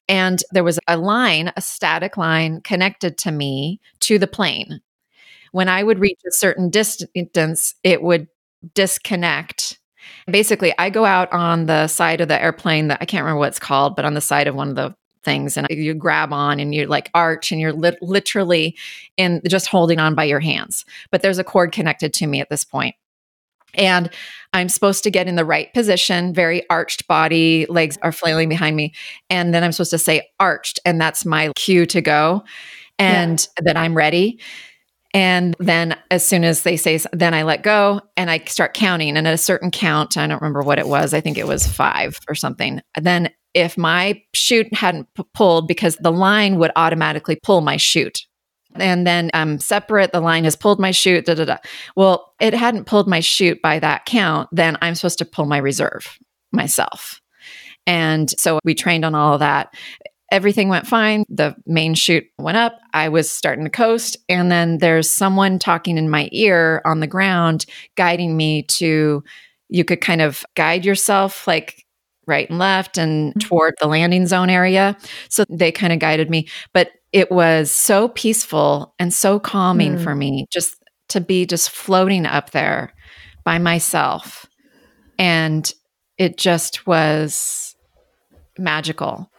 and 0.08 0.42
there 0.52 0.64
was 0.64 0.78
a 0.86 0.96
line, 0.98 1.50
a 1.56 1.60
static 1.62 2.16
line 2.16 2.60
connected 2.60 3.16
to 3.18 3.30
me 3.32 3.80
to 4.00 4.18
the 4.18 4.26
plane. 4.26 4.80
When 5.52 5.68
I 5.68 5.82
would 5.82 5.98
reach 5.98 6.20
a 6.28 6.30
certain 6.32 6.68
distance, 6.70 7.74
it 7.82 8.02
would 8.02 8.28
disconnect. 8.74 9.78
Basically, 10.30 10.72
I 10.78 10.90
go 10.90 11.04
out 11.04 11.32
on 11.32 11.66
the 11.66 11.86
side 11.86 12.20
of 12.20 12.28
the 12.28 12.40
airplane 12.40 12.88
that 12.88 12.98
I 13.00 13.04
can't 13.06 13.22
remember 13.24 13.38
what 13.40 13.48
it's 13.48 13.58
called, 13.58 13.96
but 13.96 14.04
on 14.04 14.14
the 14.14 14.20
side 14.20 14.46
of 14.46 14.54
one 14.54 14.68
of 14.68 14.74
the 14.76 14.94
things, 15.22 15.56
and 15.56 15.66
you 15.70 15.94
grab 15.94 16.32
on 16.32 16.60
and 16.60 16.74
you 16.74 16.86
like 16.86 17.10
arch, 17.14 17.52
and 17.52 17.60
you're 17.60 17.72
lit- 17.72 18.02
literally 18.02 18.76
in 19.16 19.40
just 19.48 19.66
holding 19.66 19.98
on 19.98 20.14
by 20.14 20.24
your 20.24 20.40
hands. 20.40 20.84
But 21.10 21.22
there's 21.22 21.38
a 21.38 21.44
cord 21.44 21.72
connected 21.72 22.12
to 22.14 22.26
me 22.26 22.40
at 22.40 22.50
this 22.50 22.64
point. 22.64 22.94
And 23.74 24.10
I'm 24.52 24.68
supposed 24.68 25.04
to 25.04 25.10
get 25.10 25.28
in 25.28 25.36
the 25.36 25.44
right 25.44 25.72
position, 25.72 26.34
very 26.34 26.68
arched 26.70 27.06
body, 27.06 27.66
legs 27.68 27.98
are 28.02 28.12
flailing 28.12 28.48
behind 28.48 28.74
me. 28.74 28.92
And 29.28 29.54
then 29.54 29.62
I'm 29.62 29.72
supposed 29.72 29.92
to 29.92 29.98
say 29.98 30.28
arched, 30.40 30.80
and 30.84 31.00
that's 31.00 31.24
my 31.24 31.52
cue 31.54 31.86
to 31.86 32.00
go 32.00 32.42
and 32.98 33.46
that 33.62 33.76
I'm 33.76 33.96
ready. 33.96 34.40
And 35.12 35.56
then 35.58 35.96
as 36.10 36.24
soon 36.24 36.44
as 36.44 36.62
they 36.62 36.76
say, 36.76 37.00
then 37.12 37.34
I 37.34 37.42
let 37.42 37.62
go 37.62 38.00
and 38.16 38.30
I 38.30 38.38
start 38.46 38.74
counting. 38.74 39.16
And 39.16 39.26
at 39.26 39.34
a 39.34 39.38
certain 39.38 39.70
count, 39.70 40.16
I 40.16 40.26
don't 40.26 40.40
remember 40.40 40.62
what 40.62 40.78
it 40.78 40.86
was. 40.86 41.12
I 41.14 41.20
think 41.20 41.36
it 41.36 41.48
was 41.48 41.66
five 41.66 42.18
or 42.28 42.34
something. 42.34 42.80
Then 43.00 43.30
if 43.54 43.76
my 43.76 44.22
chute 44.34 44.72
hadn't 44.74 45.08
p- 45.14 45.24
pulled 45.34 45.68
because 45.68 45.96
the 45.96 46.12
line 46.12 46.58
would 46.58 46.70
automatically 46.76 47.38
pull 47.42 47.60
my 47.60 47.76
chute. 47.76 48.26
And 48.76 49.06
then 49.06 49.30
I'm 49.34 49.52
um, 49.52 49.58
separate. 49.58 50.12
The 50.12 50.20
line 50.20 50.44
has 50.44 50.54
pulled 50.54 50.78
my 50.78 50.92
chute. 50.92 51.26
Da, 51.26 51.34
da, 51.34 51.44
da. 51.44 51.56
Well, 51.96 52.34
it 52.40 52.54
hadn't 52.54 52.84
pulled 52.84 53.08
my 53.08 53.18
chute 53.18 53.60
by 53.60 53.80
that 53.80 54.06
count. 54.06 54.48
Then 54.52 54.78
I'm 54.80 54.94
supposed 54.94 55.18
to 55.18 55.24
pull 55.24 55.46
my 55.46 55.58
reserve 55.58 56.18
myself. 56.52 57.20
And 57.86 58.30
so 58.38 58.60
we 58.62 58.74
trained 58.74 59.04
on 59.04 59.14
all 59.14 59.34
of 59.34 59.40
that 59.40 59.74
everything 60.30 60.68
went 60.68 60.86
fine. 60.86 61.24
The 61.28 61.56
main 61.66 61.94
chute 61.94 62.26
went 62.38 62.56
up. 62.56 62.78
I 62.92 63.08
was 63.08 63.30
starting 63.30 63.64
to 63.64 63.70
coast. 63.70 64.16
And 64.28 64.50
then 64.50 64.78
there's 64.78 65.12
someone 65.12 65.58
talking 65.58 65.98
in 65.98 66.08
my 66.08 66.28
ear 66.32 66.82
on 66.84 67.00
the 67.00 67.06
ground, 67.06 67.66
guiding 67.96 68.36
me 68.36 68.62
to, 68.64 69.24
you 69.68 69.84
could 69.84 70.00
kind 70.00 70.20
of 70.20 70.44
guide 70.54 70.84
yourself 70.84 71.46
like 71.46 71.84
right 72.26 72.48
and 72.48 72.58
left 72.58 72.98
and 72.98 73.30
mm-hmm. 73.30 73.48
toward 73.48 73.74
the 73.80 73.86
landing 73.86 74.26
zone 74.26 74.50
area. 74.50 74.96
So 75.28 75.44
they 75.48 75.72
kind 75.72 75.92
of 75.92 75.98
guided 75.98 76.30
me. 76.30 76.48
But 76.72 76.90
it 77.12 77.30
was 77.30 77.70
so 77.70 78.08
peaceful 78.08 78.94
and 78.98 79.12
so 79.12 79.40
calming 79.40 79.96
mm. 79.96 80.04
for 80.04 80.14
me 80.14 80.46
just 80.50 80.76
to 81.08 81.20
be 81.20 81.44
just 81.44 81.70
floating 81.70 82.24
up 82.24 82.50
there 82.50 82.92
by 83.44 83.58
myself. 83.58 84.46
And 85.18 85.72
it 86.18 86.38
just 86.38 86.86
was 86.86 87.74
magical. 88.58 89.30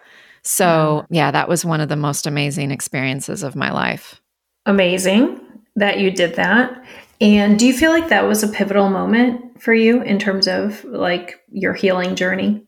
So, 0.43 1.05
yeah. 1.09 1.27
yeah, 1.27 1.31
that 1.31 1.47
was 1.47 1.63
one 1.63 1.79
of 1.81 1.89
the 1.89 1.95
most 1.95 2.27
amazing 2.27 2.71
experiences 2.71 3.43
of 3.43 3.55
my 3.55 3.71
life. 3.71 4.21
Amazing 4.65 5.39
that 5.75 5.99
you 5.99 6.11
did 6.11 6.35
that. 6.35 6.83
And 7.21 7.57
do 7.57 7.67
you 7.67 7.73
feel 7.73 7.91
like 7.91 8.09
that 8.09 8.27
was 8.27 8.43
a 8.43 8.47
pivotal 8.47 8.89
moment 8.89 9.61
for 9.61 9.73
you 9.73 10.01
in 10.01 10.17
terms 10.17 10.47
of 10.47 10.83
like 10.83 11.39
your 11.51 11.73
healing 11.73 12.15
journey? 12.15 12.65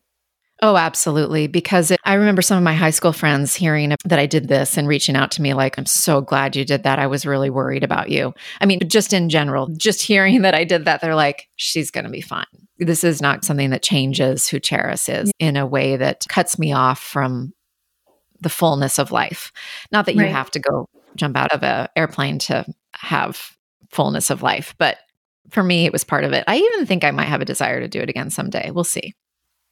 Oh, 0.62 0.78
absolutely. 0.78 1.48
Because 1.48 1.92
it, 1.92 2.00
I 2.06 2.14
remember 2.14 2.42
some 2.42 2.58
of 2.58 2.64
my 2.64 2.74
high 2.74 2.92
school 2.92 3.12
friends 3.12 3.56
hearing 3.56 3.96
that 4.06 4.20
I 4.20 4.26
did 4.26 4.48
this 4.48 4.78
and 4.78 4.88
reaching 4.88 5.16
out 5.16 5.32
to 5.32 5.42
me, 5.42 5.54
like, 5.54 5.78
I'm 5.78 5.86
so 5.86 6.22
glad 6.22 6.56
you 6.56 6.64
did 6.64 6.84
that. 6.84 7.00
I 7.00 7.08
was 7.08 7.26
really 7.26 7.50
worried 7.50 7.84
about 7.84 8.10
you. 8.10 8.34
I 8.62 8.66
mean, 8.66 8.80
just 8.88 9.14
in 9.14 9.30
general, 9.30 9.68
just 9.76 10.02
hearing 10.02 10.42
that 10.44 10.56
I 10.56 10.64
did 10.64 10.86
that, 10.86 11.02
they're 11.02 11.16
like, 11.16 11.50
she's 11.56 11.92
going 11.92 12.06
to 12.06 12.12
be 12.12 12.22
fine. 12.22 12.46
This 12.78 13.04
is 13.04 13.22
not 13.22 13.44
something 13.44 13.72
that 13.72 13.84
changes 13.84 14.48
who 14.48 14.60
Charis 14.60 15.10
is 15.10 15.32
in 15.40 15.58
a 15.58 15.66
way 15.66 15.98
that 15.98 16.26
cuts 16.30 16.58
me 16.58 16.72
off 16.72 17.00
from 17.00 17.54
the 18.40 18.50
fullness 18.50 19.00
of 19.00 19.12
life. 19.12 19.52
Not 19.92 20.06
that 20.06 20.16
you 20.16 20.22
right. 20.22 20.32
have 20.32 20.52
to 20.52 20.60
go 20.60 20.88
jump 21.16 21.38
out 21.38 21.52
of 21.52 21.64
an 21.64 21.88
airplane 21.96 22.40
to 22.40 22.66
have 22.94 23.58
fullness 23.90 24.30
of 24.30 24.42
life, 24.42 24.76
but 24.78 24.98
for 25.50 25.64
me, 25.64 25.86
it 25.86 25.92
was 25.92 26.04
part 26.04 26.24
of 26.24 26.34
it. 26.34 26.44
I 26.48 26.58
even 26.58 26.86
think 26.86 27.04
I 27.04 27.12
might 27.12 27.26
have 27.26 27.42
a 27.42 27.46
desire 27.46 27.80
to 27.80 27.88
do 27.88 28.00
it 28.00 28.10
again 28.10 28.30
someday. 28.30 28.72
We'll 28.72 28.84
see. 28.84 29.14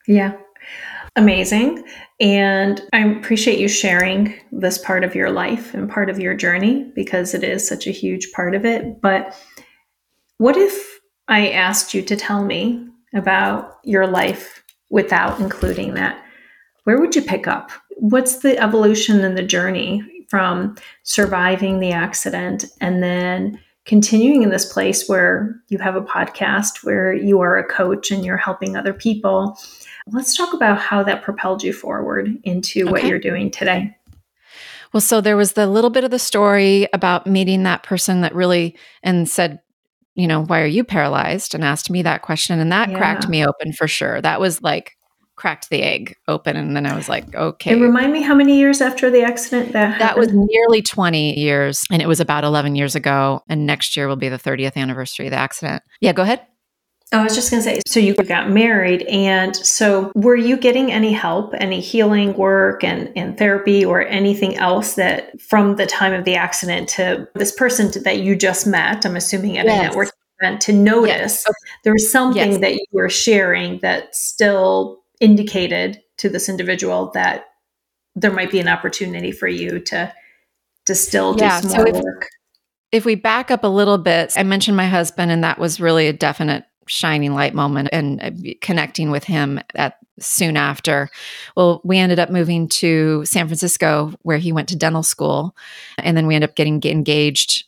Yeah. 0.08 0.34
Amazing. 1.16 1.84
And 2.20 2.82
I 2.94 3.00
appreciate 3.00 3.60
you 3.60 3.68
sharing 3.68 4.34
this 4.52 4.78
part 4.78 5.04
of 5.04 5.16
your 5.16 5.30
life 5.30 5.74
and 5.74 5.90
part 5.90 6.10
of 6.10 6.20
your 6.20 6.34
journey 6.34 6.90
because 6.96 7.34
it 7.34 7.44
is 7.44 7.68
such 7.68 7.86
a 7.86 7.92
huge 7.92 8.32
part 8.32 8.56
of 8.56 8.66
it. 8.66 9.02
But 9.02 9.38
what 10.38 10.56
if 10.56 11.00
I 11.28 11.50
asked 11.50 11.94
you 11.94 12.02
to 12.04 12.16
tell 12.16 12.44
me 12.44 12.88
about 13.14 13.80
your 13.84 14.08
life 14.08 14.64
without 14.90 15.40
including 15.40 15.96
that? 15.96 16.24
Where 16.86 17.00
would 17.00 17.16
you 17.16 17.22
pick 17.22 17.46
up? 17.48 17.72
what's 18.02 18.38
the 18.38 18.58
evolution 18.58 19.24
and 19.24 19.38
the 19.38 19.44
journey 19.44 20.02
from 20.28 20.76
surviving 21.04 21.80
the 21.80 21.92
accident 21.92 22.66
and 22.82 23.04
then 23.04 23.60
continuing 23.86 24.42
in 24.42 24.50
this 24.50 24.72
place 24.72 25.08
where 25.08 25.56
you 25.70 25.78
have 25.78 25.96
a 25.96 26.02
podcast 26.02 26.84
where 26.84 27.14
you 27.14 27.40
are 27.42 27.58
a 27.58 27.68
coach 27.68 28.10
and 28.10 28.26
you're 28.26 28.38
helping 28.38 28.76
other 28.76 28.94
people 28.94 29.56
let's 30.08 30.36
talk 30.36 30.54
about 30.54 30.80
how 30.80 31.04
that 31.04 31.22
propelled 31.22 31.64
you 31.64 31.74
forward 31.74 32.38
into 32.44 32.84
okay. 32.84 32.92
what 32.92 33.06
you're 33.06 33.20
doing 33.20 33.50
today 33.52 33.96
well 34.94 35.02
so 35.02 35.22
there 35.22 35.38
was 35.38 35.54
the 35.54 35.68
little 35.68 35.90
bit 35.90 36.04
of 36.04 36.12
the 36.12 36.20
story 36.20 36.88
about 36.94 37.28
meeting 37.28 37.64
that 37.64 37.84
person 37.84 38.22
that 38.22 38.34
really 38.36 38.76
and 39.04 39.30
said 39.30 39.60
you 40.16 40.28
know 40.28 40.44
why 40.44 40.62
are 40.62 40.68
you 40.68 40.84
paralyzed 40.84 41.54
and 41.54 41.64
asked 41.64 41.90
me 41.90 42.02
that 42.02 42.22
question 42.22 42.60
and 42.60 42.72
that 42.72 42.90
yeah. 42.90 42.98
cracked 42.98 43.28
me 43.28 43.46
open 43.46 43.74
for 43.74 43.88
sure 43.88 44.22
that 44.22 44.40
was 44.40 44.62
like 44.62 44.98
cracked 45.42 45.72
the 45.72 45.82
egg 45.82 46.16
open 46.28 46.56
and 46.56 46.76
then 46.76 46.86
I 46.86 46.96
was 46.96 47.10
like, 47.10 47.34
okay. 47.34 47.72
And 47.72 47.82
remind 47.82 48.14
me 48.14 48.22
how 48.22 48.36
many 48.36 48.60
years 48.60 48.80
after 48.80 49.10
the 49.10 49.24
accident 49.24 49.74
that 49.74 49.98
That 49.98 50.16
was 50.16 50.30
nearly 50.32 50.84
20 50.84 51.40
years 51.40 51.84
and 51.90 52.00
it 52.00 52.08
was 52.08 52.20
about 52.20 52.44
11 52.44 52.76
years 52.76 52.94
ago 52.94 53.42
and 53.50 53.66
next 53.66 53.98
year 53.98 54.08
will 54.08 54.16
be 54.18 54.30
the 54.30 54.38
30th 54.38 54.76
anniversary 54.76 55.26
of 55.26 55.32
the 55.32 55.38
accident. 55.38 55.82
Yeah, 56.00 56.14
go 56.14 56.22
ahead. 56.22 56.46
I 57.14 57.24
was 57.24 57.36
just 57.36 57.52
going 57.52 57.62
to 57.62 57.70
say, 57.70 57.82
so 57.86 58.00
you 58.00 58.14
got 58.14 58.50
married. 58.50 59.02
And 59.04 59.54
so 59.56 60.14
were 60.16 60.36
you 60.36 60.56
getting 60.56 60.92
any 60.92 61.12
help, 61.12 61.54
any 61.58 61.82
healing 61.82 62.34
work 62.34 62.86
and, 62.86 63.12
and 63.18 63.38
therapy 63.38 63.84
or 63.84 64.08
anything 64.08 64.56
else 64.56 64.94
that 64.96 65.40
from 65.42 65.76
the 65.76 65.86
time 65.86 66.14
of 66.14 66.24
the 66.24 66.36
accident 66.36 66.88
to 66.90 67.28
this 67.36 67.52
person 67.52 67.92
that 68.04 68.20
you 68.20 68.38
just 68.38 68.66
met, 68.66 69.06
I'm 69.06 69.18
assuming 69.18 69.58
at 69.58 69.66
yes. 69.66 69.80
a 69.80 69.84
network 69.84 70.12
event, 70.40 70.62
to 70.62 70.74
notice 70.74 71.10
yes. 71.10 71.46
okay. 71.48 71.72
there 71.84 71.94
was 71.94 72.10
something 72.10 72.52
yes. 72.52 72.62
that 72.62 72.76
you 72.76 72.86
were 72.94 73.10
sharing 73.10 73.80
that 73.80 74.16
still 74.16 75.02
indicated 75.20 76.02
to 76.18 76.30
this 76.30 76.48
individual 76.48 77.12
that 77.14 77.46
there 78.16 78.32
might 78.32 78.52
be 78.52 78.60
an 78.60 78.70
opportunity 78.70 79.32
for 79.32 79.48
you 79.48 79.80
to 79.80 80.14
to 80.86 80.96
still 80.96 81.34
do 81.34 81.44
yeah, 81.44 81.60
some 81.60 81.70
so 81.70 81.84
if, 81.84 81.96
work. 81.96 82.28
If 82.92 83.06
we 83.06 83.16
back 83.16 83.52
up 83.52 83.64
a 83.64 83.68
little 83.68 83.98
bit, 83.98 84.34
I 84.36 84.44
mentioned 84.44 84.76
my 84.76 84.88
husband, 84.88 85.32
and 85.32 85.44
that 85.44 85.60
was 85.60 85.80
really 85.80 86.08
a 86.08 86.14
definite 86.14 86.66
shining 86.88 87.34
light 87.34 87.54
moment 87.54 87.90
and 87.92 88.22
uh, 88.22 88.54
connecting 88.62 89.12
with 89.12 89.24
him 89.24 89.60
at 89.76 89.98
soon 90.20 90.58
after. 90.58 91.10
Well, 91.56 91.82
we 91.84 91.98
ended 91.98 92.20
up 92.20 92.30
moving 92.30 92.68
to 92.70 93.26
San 93.26 93.48
Francisco 93.48 94.14
where 94.22 94.38
he 94.38 94.52
went 94.52 94.70
to 94.70 94.76
dental 94.76 95.04
school 95.04 95.56
and 95.98 96.16
then 96.16 96.28
we 96.28 96.36
ended 96.36 96.50
up 96.50 96.56
getting 96.56 96.82
engaged 96.84 97.66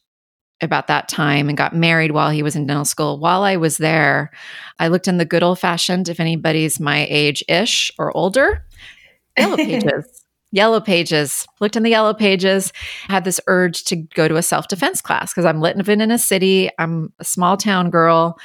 about 0.62 0.88
that 0.88 1.10
time 1.10 1.50
and 1.50 1.58
got 1.58 1.76
married 1.76 2.12
while 2.12 2.30
he 2.30 2.44
was 2.44 2.56
in 2.56 2.66
dental 2.66 2.86
school. 2.86 3.20
While 3.20 3.44
I 3.44 3.58
was 3.58 3.78
there, 3.78 4.32
I 4.80 4.88
looked 4.88 5.08
in 5.08 5.18
the 5.18 5.26
good 5.26 5.44
old 5.44 5.60
fashioned, 5.60 6.10
if 6.10 6.20
anybody's 6.20 6.80
my 6.80 7.06
age 7.10 7.44
ish 7.48 7.92
or 7.98 8.16
older, 8.16 8.66
yellow 9.38 9.58
pages. 9.58 10.24
Yellow 10.54 10.80
Pages. 10.80 11.48
Looked 11.60 11.76
in 11.76 11.82
the 11.82 11.90
Yellow 11.90 12.14
Pages, 12.14 12.72
had 13.08 13.24
this 13.24 13.42
urge 13.48 13.84
to 13.86 13.96
go 13.96 14.28
to 14.28 14.36
a 14.36 14.44
self 14.44 14.68
defense 14.68 15.02
class 15.02 15.34
because 15.34 15.46
I'm 15.46 15.60
living 15.60 16.00
in 16.00 16.12
a 16.12 16.20
city. 16.20 16.70
I'm 16.78 17.12
a 17.18 17.26
small 17.26 17.58
town 17.58 17.90
girl. 17.90 18.38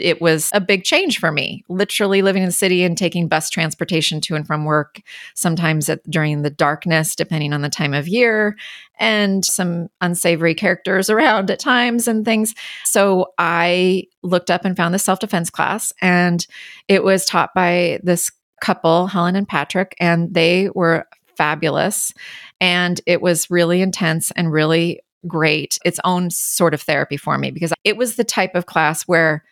It 0.00 0.20
was 0.20 0.50
a 0.52 0.60
big 0.60 0.84
change 0.84 1.18
for 1.18 1.32
me, 1.32 1.64
literally 1.68 2.22
living 2.22 2.42
in 2.42 2.48
the 2.48 2.52
city 2.52 2.84
and 2.84 2.96
taking 2.96 3.28
bus 3.28 3.50
transportation 3.50 4.20
to 4.22 4.34
and 4.34 4.46
from 4.46 4.64
work, 4.64 5.00
sometimes 5.34 5.88
at, 5.88 6.08
during 6.10 6.42
the 6.42 6.50
darkness, 6.50 7.16
depending 7.16 7.52
on 7.52 7.62
the 7.62 7.68
time 7.68 7.94
of 7.94 8.08
year, 8.08 8.56
and 8.98 9.44
some 9.44 9.88
unsavory 10.00 10.54
characters 10.54 11.10
around 11.10 11.50
at 11.50 11.58
times 11.58 12.08
and 12.08 12.24
things. 12.24 12.54
So 12.84 13.32
I 13.38 14.04
looked 14.22 14.50
up 14.50 14.64
and 14.64 14.76
found 14.76 14.94
the 14.94 14.98
self 14.98 15.18
defense 15.18 15.50
class, 15.50 15.92
and 16.00 16.46
it 16.88 17.04
was 17.04 17.24
taught 17.24 17.54
by 17.54 18.00
this 18.02 18.30
couple, 18.60 19.06
Helen 19.06 19.36
and 19.36 19.48
Patrick, 19.48 19.94
and 20.00 20.32
they 20.32 20.70
were 20.74 21.06
fabulous. 21.36 22.12
And 22.60 23.00
it 23.06 23.20
was 23.20 23.50
really 23.50 23.82
intense 23.82 24.30
and 24.32 24.50
really 24.50 25.00
great, 25.26 25.78
its 25.84 26.00
own 26.04 26.30
sort 26.30 26.74
of 26.74 26.82
therapy 26.82 27.16
for 27.16 27.36
me 27.38 27.50
because 27.50 27.72
it 27.84 27.96
was 27.96 28.16
the 28.16 28.24
type 28.24 28.54
of 28.54 28.66
class 28.66 29.02
where 29.02 29.44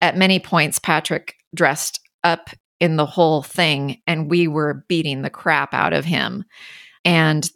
at 0.00 0.16
many 0.16 0.38
points 0.38 0.78
Patrick 0.78 1.34
dressed 1.54 2.00
up 2.24 2.50
in 2.80 2.96
the 2.96 3.06
whole 3.06 3.42
thing 3.42 4.00
and 4.06 4.30
we 4.30 4.48
were 4.48 4.84
beating 4.88 5.22
the 5.22 5.30
crap 5.30 5.72
out 5.72 5.92
of 5.92 6.04
him. 6.04 6.44
And 7.04 7.48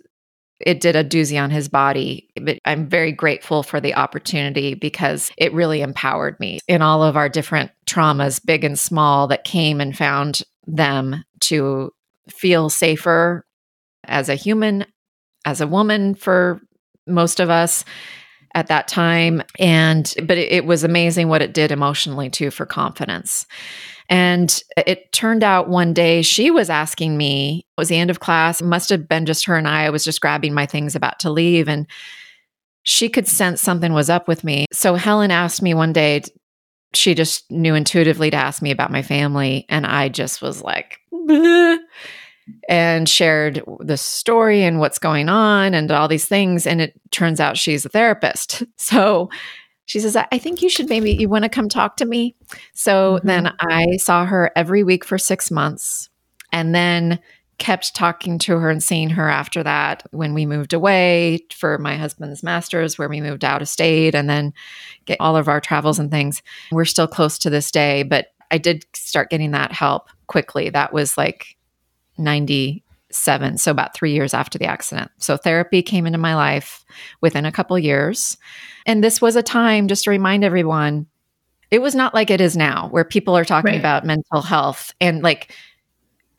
it 0.60 0.80
did 0.80 0.94
a 0.94 1.04
doozy 1.04 1.42
on 1.42 1.50
his 1.50 1.68
body. 1.68 2.28
But 2.40 2.58
I'm 2.64 2.88
very 2.88 3.12
grateful 3.12 3.62
for 3.62 3.80
the 3.80 3.94
opportunity 3.94 4.74
because 4.74 5.30
it 5.38 5.52
really 5.54 5.80
empowered 5.80 6.38
me 6.38 6.60
in 6.68 6.82
all 6.82 7.02
of 7.02 7.16
our 7.16 7.28
different 7.28 7.70
traumas, 7.86 8.44
big 8.44 8.64
and 8.64 8.78
small, 8.78 9.26
that 9.28 9.44
came 9.44 9.80
and 9.80 9.96
found 9.96 10.42
them 10.66 11.24
to 11.40 11.90
feel 12.28 12.68
safer 12.68 13.44
as 14.04 14.28
a 14.28 14.34
human, 14.34 14.84
as 15.44 15.60
a 15.60 15.66
woman 15.66 16.14
for 16.14 16.60
most 17.06 17.40
of 17.40 17.50
us 17.50 17.84
at 18.54 18.66
that 18.68 18.88
time. 18.88 19.42
And 19.58 20.12
but 20.24 20.38
it, 20.38 20.52
it, 20.52 20.64
was 20.64 20.84
amazing 20.84 21.28
what 21.28 21.42
it 21.42 21.54
did 21.54 21.70
emotionally 21.70 22.30
too 22.30 22.50
for 22.50 22.66
confidence. 22.66 23.46
And 24.08 24.60
it 24.76 25.12
turned 25.12 25.44
out 25.44 25.68
one 25.68 25.94
day 25.94 26.22
she 26.22 26.50
was 26.50 26.68
asking 26.68 27.16
me 27.16 27.66
it 27.76 27.80
was 27.80 27.88
the 27.88 27.96
end 27.96 28.10
of 28.10 28.20
class 28.20 28.60
must 28.60 28.88
have 28.88 29.08
been 29.08 29.24
just 29.24 29.46
her 29.46 29.56
and 29.56 29.68
i 29.68 29.84
i 29.84 29.90
was 29.90 30.04
just 30.04 30.20
grabbing 30.20 30.52
my 30.52 30.66
things 30.66 30.96
about 30.96 31.20
to 31.20 31.30
leave 31.30 31.68
and 31.68 31.86
she 32.82 33.08
could 33.08 33.28
sense 33.28 33.60
something 33.60 33.92
was 33.92 34.10
up 34.10 34.26
with 34.26 34.42
me. 34.42 34.66
So 34.72 34.96
helen 34.96 35.30
asked 35.30 35.62
me 35.62 35.74
one 35.74 35.92
day 35.92 36.22
she 36.92 37.14
just 37.14 37.48
knew 37.52 37.76
intuitively 37.76 38.30
to 38.30 38.36
ask 38.36 38.62
me 38.62 38.72
about 38.72 38.90
my 38.90 39.02
family 39.02 39.64
and 39.68 39.86
i 39.86 40.08
just 40.08 40.42
was 40.42 40.60
like 40.60 40.98
Bleh. 41.12 41.78
And 42.68 43.08
shared 43.08 43.62
the 43.80 43.96
story 43.96 44.62
and 44.62 44.78
what's 44.78 44.98
going 44.98 45.28
on 45.28 45.74
and 45.74 45.90
all 45.90 46.08
these 46.08 46.26
things. 46.26 46.66
And 46.66 46.80
it 46.80 46.94
turns 47.10 47.40
out 47.40 47.56
she's 47.56 47.84
a 47.84 47.88
therapist. 47.88 48.62
So 48.76 49.30
she 49.84 49.98
says, 49.98 50.16
I 50.16 50.38
think 50.38 50.62
you 50.62 50.68
should 50.68 50.88
maybe, 50.88 51.12
you 51.12 51.28
want 51.28 51.42
to 51.42 51.48
come 51.48 51.68
talk 51.68 51.96
to 51.96 52.04
me? 52.04 52.36
So 52.74 53.16
mm-hmm. 53.16 53.26
then 53.26 53.52
I 53.58 53.96
saw 53.96 54.24
her 54.24 54.52
every 54.54 54.84
week 54.84 55.04
for 55.04 55.18
six 55.18 55.50
months 55.50 56.08
and 56.52 56.74
then 56.74 57.18
kept 57.58 57.94
talking 57.94 58.38
to 58.38 58.56
her 58.58 58.70
and 58.70 58.82
seeing 58.82 59.10
her 59.10 59.28
after 59.28 59.62
that 59.62 60.02
when 60.10 60.32
we 60.32 60.46
moved 60.46 60.72
away 60.72 61.40
for 61.52 61.76
my 61.78 61.96
husband's 61.96 62.42
master's, 62.42 62.98
where 62.98 63.08
we 63.08 63.20
moved 63.20 63.44
out 63.44 63.62
of 63.62 63.68
state 63.68 64.14
and 64.14 64.28
then 64.28 64.52
get 65.04 65.20
all 65.20 65.36
of 65.36 65.46
our 65.46 65.60
travels 65.60 65.98
and 65.98 66.10
things. 66.10 66.42
We're 66.72 66.84
still 66.84 67.06
close 67.06 67.38
to 67.38 67.50
this 67.50 67.70
day, 67.70 68.02
but 68.02 68.28
I 68.50 68.58
did 68.58 68.84
start 68.94 69.30
getting 69.30 69.50
that 69.52 69.72
help 69.72 70.08
quickly. 70.26 70.70
That 70.70 70.92
was 70.92 71.18
like 71.18 71.56
97 72.20 73.58
so 73.58 73.70
about 73.70 73.94
3 73.94 74.12
years 74.12 74.34
after 74.34 74.58
the 74.58 74.66
accident 74.66 75.10
so 75.18 75.36
therapy 75.36 75.82
came 75.82 76.06
into 76.06 76.18
my 76.18 76.34
life 76.34 76.84
within 77.20 77.46
a 77.46 77.52
couple 77.52 77.78
years 77.78 78.36
and 78.86 79.02
this 79.02 79.20
was 79.20 79.36
a 79.36 79.42
time 79.42 79.88
just 79.88 80.04
to 80.04 80.10
remind 80.10 80.44
everyone 80.44 81.06
it 81.70 81.80
was 81.80 81.94
not 81.94 82.14
like 82.14 82.30
it 82.30 82.40
is 82.40 82.56
now 82.56 82.88
where 82.90 83.04
people 83.04 83.36
are 83.36 83.44
talking 83.44 83.72
right. 83.72 83.80
about 83.80 84.04
mental 84.04 84.42
health 84.42 84.92
and 85.00 85.22
like 85.22 85.52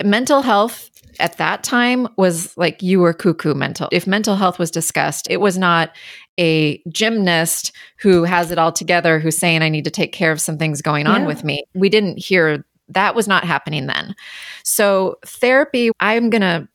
mental 0.03 0.41
health 0.41 0.89
at 1.19 1.37
that 1.37 1.63
time 1.63 2.07
was 2.17 2.55
like 2.57 2.81
you 2.81 2.99
were 2.99 3.13
cuckoo 3.13 3.53
mental. 3.53 3.89
If 3.91 4.07
mental 4.07 4.35
health 4.35 4.59
was 4.59 4.71
discussed, 4.71 5.27
it 5.29 5.37
was 5.37 5.57
not 5.57 5.95
a 6.39 6.81
gymnast 6.89 7.71
who 7.97 8.23
has 8.23 8.51
it 8.51 8.57
all 8.57 8.71
together 8.71 9.19
who's 9.19 9.37
saying, 9.37 9.61
I 9.61 9.69
need 9.69 9.85
to 9.85 9.91
take 9.91 10.13
care 10.13 10.31
of 10.31 10.41
some 10.41 10.57
things 10.57 10.81
going 10.81 11.07
on 11.07 11.21
yeah. 11.21 11.27
with 11.27 11.43
me. 11.43 11.63
We 11.73 11.89
didn't 11.89 12.17
hear 12.17 12.65
that 12.93 13.15
was 13.15 13.27
not 13.27 13.43
happening 13.43 13.87
then. 13.87 14.15
So, 14.63 15.17
therapy, 15.25 15.91
I'm 15.99 16.29
going 16.29 16.41
to 16.41 16.67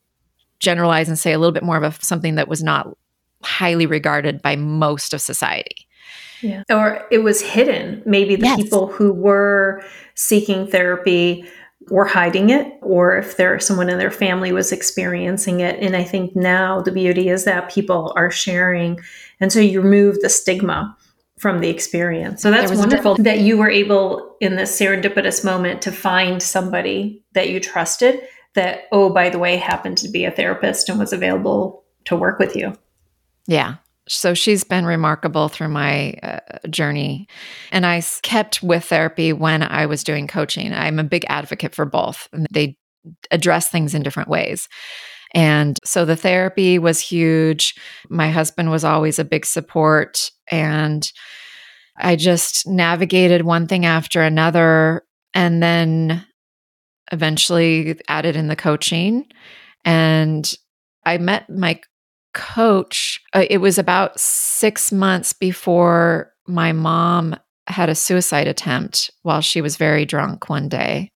generalize 0.58 1.08
and 1.08 1.18
say 1.18 1.32
a 1.32 1.38
little 1.38 1.52
bit 1.52 1.62
more 1.62 1.76
of 1.76 1.82
a, 1.82 1.92
something 2.04 2.36
that 2.36 2.48
was 2.48 2.62
not 2.62 2.96
highly 3.42 3.86
regarded 3.86 4.42
by 4.42 4.56
most 4.56 5.12
of 5.12 5.20
society. 5.20 5.86
Yeah. 6.42 6.62
Or 6.70 7.06
it 7.10 7.18
was 7.18 7.40
hidden. 7.40 8.02
Maybe 8.04 8.36
the 8.36 8.46
yes. 8.46 8.56
people 8.56 8.88
who 8.88 9.12
were 9.12 9.82
seeking 10.14 10.66
therapy 10.66 11.44
were 11.88 12.04
hiding 12.04 12.50
it, 12.50 12.72
or 12.82 13.16
if 13.16 13.36
there 13.36 13.58
someone 13.60 13.88
in 13.88 13.98
their 13.98 14.10
family 14.10 14.52
was 14.52 14.72
experiencing 14.72 15.60
it. 15.60 15.78
And 15.80 15.94
I 15.94 16.02
think 16.02 16.34
now 16.34 16.80
the 16.80 16.92
beauty 16.92 17.28
is 17.28 17.44
that 17.44 17.70
people 17.70 18.12
are 18.16 18.30
sharing. 18.30 18.98
And 19.40 19.52
so 19.52 19.60
you 19.60 19.80
remove 19.80 20.20
the 20.20 20.28
stigma 20.28 20.96
from 21.38 21.60
the 21.60 21.68
experience. 21.68 22.42
So 22.42 22.50
that's 22.50 22.72
wonderful 22.72 23.16
that 23.16 23.40
you 23.40 23.58
were 23.58 23.68
able 23.68 24.36
in 24.40 24.56
this 24.56 24.78
serendipitous 24.78 25.44
moment 25.44 25.82
to 25.82 25.92
find 25.92 26.42
somebody 26.42 27.22
that 27.34 27.50
you 27.50 27.60
trusted 27.60 28.20
that, 28.54 28.84
oh, 28.90 29.10
by 29.10 29.28
the 29.28 29.38
way, 29.38 29.56
happened 29.56 29.98
to 29.98 30.08
be 30.08 30.24
a 30.24 30.30
therapist 30.30 30.88
and 30.88 30.98
was 30.98 31.12
available 31.12 31.84
to 32.06 32.16
work 32.16 32.38
with 32.38 32.56
you. 32.56 32.72
Yeah. 33.46 33.76
So 34.08 34.34
she's 34.34 34.64
been 34.64 34.86
remarkable 34.86 35.48
through 35.48 35.68
my 35.68 36.12
uh, 36.22 36.40
journey. 36.70 37.28
And 37.70 37.84
I 37.84 38.02
kept 38.22 38.62
with 38.62 38.84
therapy 38.84 39.32
when 39.32 39.62
I 39.62 39.86
was 39.86 40.04
doing 40.04 40.26
coaching. 40.26 40.72
I'm 40.72 40.98
a 40.98 41.04
big 41.04 41.26
advocate 41.28 41.74
for 41.74 41.84
both. 41.84 42.28
They 42.50 42.78
address 43.30 43.68
things 43.68 43.94
in 43.94 44.02
different 44.02 44.28
ways. 44.28 44.68
And 45.34 45.78
so 45.84 46.04
the 46.04 46.16
therapy 46.16 46.78
was 46.78 47.00
huge. 47.00 47.74
My 48.08 48.30
husband 48.30 48.70
was 48.70 48.84
always 48.84 49.18
a 49.18 49.24
big 49.24 49.44
support. 49.44 50.30
And 50.50 51.10
I 51.96 52.16
just 52.16 52.66
navigated 52.66 53.42
one 53.44 53.66
thing 53.66 53.86
after 53.86 54.22
another 54.22 55.02
and 55.34 55.62
then 55.62 56.24
eventually 57.12 57.98
added 58.08 58.36
in 58.36 58.48
the 58.48 58.56
coaching. 58.56 59.26
And 59.84 60.52
I 61.04 61.18
met 61.18 61.48
my 61.48 61.80
coach. 62.34 63.20
Uh, 63.32 63.46
it 63.48 63.58
was 63.58 63.78
about 63.78 64.18
six 64.18 64.92
months 64.92 65.32
before 65.32 66.32
my 66.46 66.72
mom 66.72 67.36
had 67.66 67.88
a 67.88 67.94
suicide 67.94 68.46
attempt 68.46 69.10
while 69.22 69.40
she 69.40 69.60
was 69.60 69.76
very 69.76 70.04
drunk 70.04 70.48
one 70.48 70.68
day. 70.68 71.10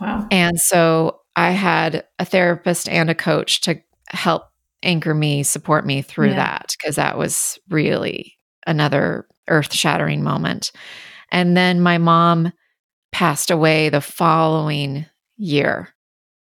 Wow. 0.00 0.26
And 0.30 0.58
so 0.58 1.21
I 1.36 1.50
had 1.52 2.04
a 2.18 2.24
therapist 2.24 2.88
and 2.88 3.10
a 3.10 3.14
coach 3.14 3.60
to 3.62 3.80
help 4.08 4.44
anchor 4.82 5.14
me, 5.14 5.42
support 5.42 5.86
me 5.86 6.02
through 6.02 6.30
yeah. 6.30 6.36
that, 6.36 6.74
because 6.78 6.96
that 6.96 7.16
was 7.16 7.58
really 7.68 8.36
another 8.66 9.26
earth 9.48 9.72
shattering 9.72 10.22
moment. 10.22 10.72
And 11.30 11.56
then 11.56 11.80
my 11.80 11.98
mom 11.98 12.52
passed 13.10 13.50
away 13.50 13.88
the 13.88 14.00
following 14.00 15.06
year. 15.36 15.88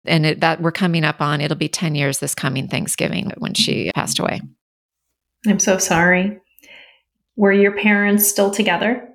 And 0.05 0.25
it, 0.25 0.41
that 0.41 0.61
we're 0.61 0.73
coming 0.73 1.05
up 1.05 1.21
on, 1.21 1.41
it'll 1.41 1.57
be 1.57 1.69
10 1.69 1.95
years 1.95 2.19
this 2.19 2.35
coming 2.35 2.69
Thanksgiving 2.69 3.33
when 3.39 3.55
she 3.55 3.91
passed 3.95 4.19
away. 4.19 4.41
I'm 5.47 5.59
so 5.59 5.79
sorry. 5.79 6.41
Were 7.37 7.53
your 7.53 7.77
parents 7.77 8.27
still 8.27 8.51
together? 8.51 9.09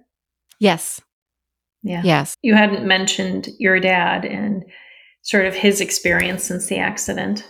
Yes. 0.59 1.01
Yeah. 1.82 2.01
Yes. 2.03 2.36
You 2.41 2.53
hadn't 2.55 2.88
mentioned 2.88 3.49
your 3.59 3.80
dad 3.80 4.24
and 4.24 4.64
sort 5.24 5.45
of 5.45 5.55
his 5.55 5.82
experience 5.82 6.43
since 6.43 6.67
the 6.67 6.78
accident. 6.78 7.49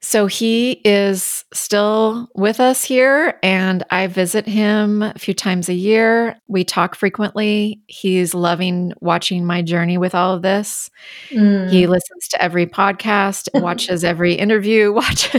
So 0.00 0.26
he 0.26 0.80
is 0.84 1.44
still 1.52 2.28
with 2.36 2.60
us 2.60 2.84
here, 2.84 3.36
and 3.42 3.82
I 3.90 4.06
visit 4.06 4.46
him 4.46 5.02
a 5.02 5.18
few 5.18 5.34
times 5.34 5.68
a 5.68 5.74
year. 5.74 6.36
We 6.46 6.62
talk 6.62 6.94
frequently. 6.94 7.82
He's 7.88 8.32
loving 8.32 8.92
watching 9.00 9.44
my 9.44 9.60
journey 9.60 9.98
with 9.98 10.14
all 10.14 10.34
of 10.34 10.42
this. 10.42 10.88
Mm. 11.30 11.68
He 11.68 11.88
listens 11.88 12.28
to 12.28 12.40
every 12.40 12.66
podcast, 12.66 13.48
watches 13.60 14.04
every 14.04 14.34
interview, 14.34 14.92
watch 14.94 15.34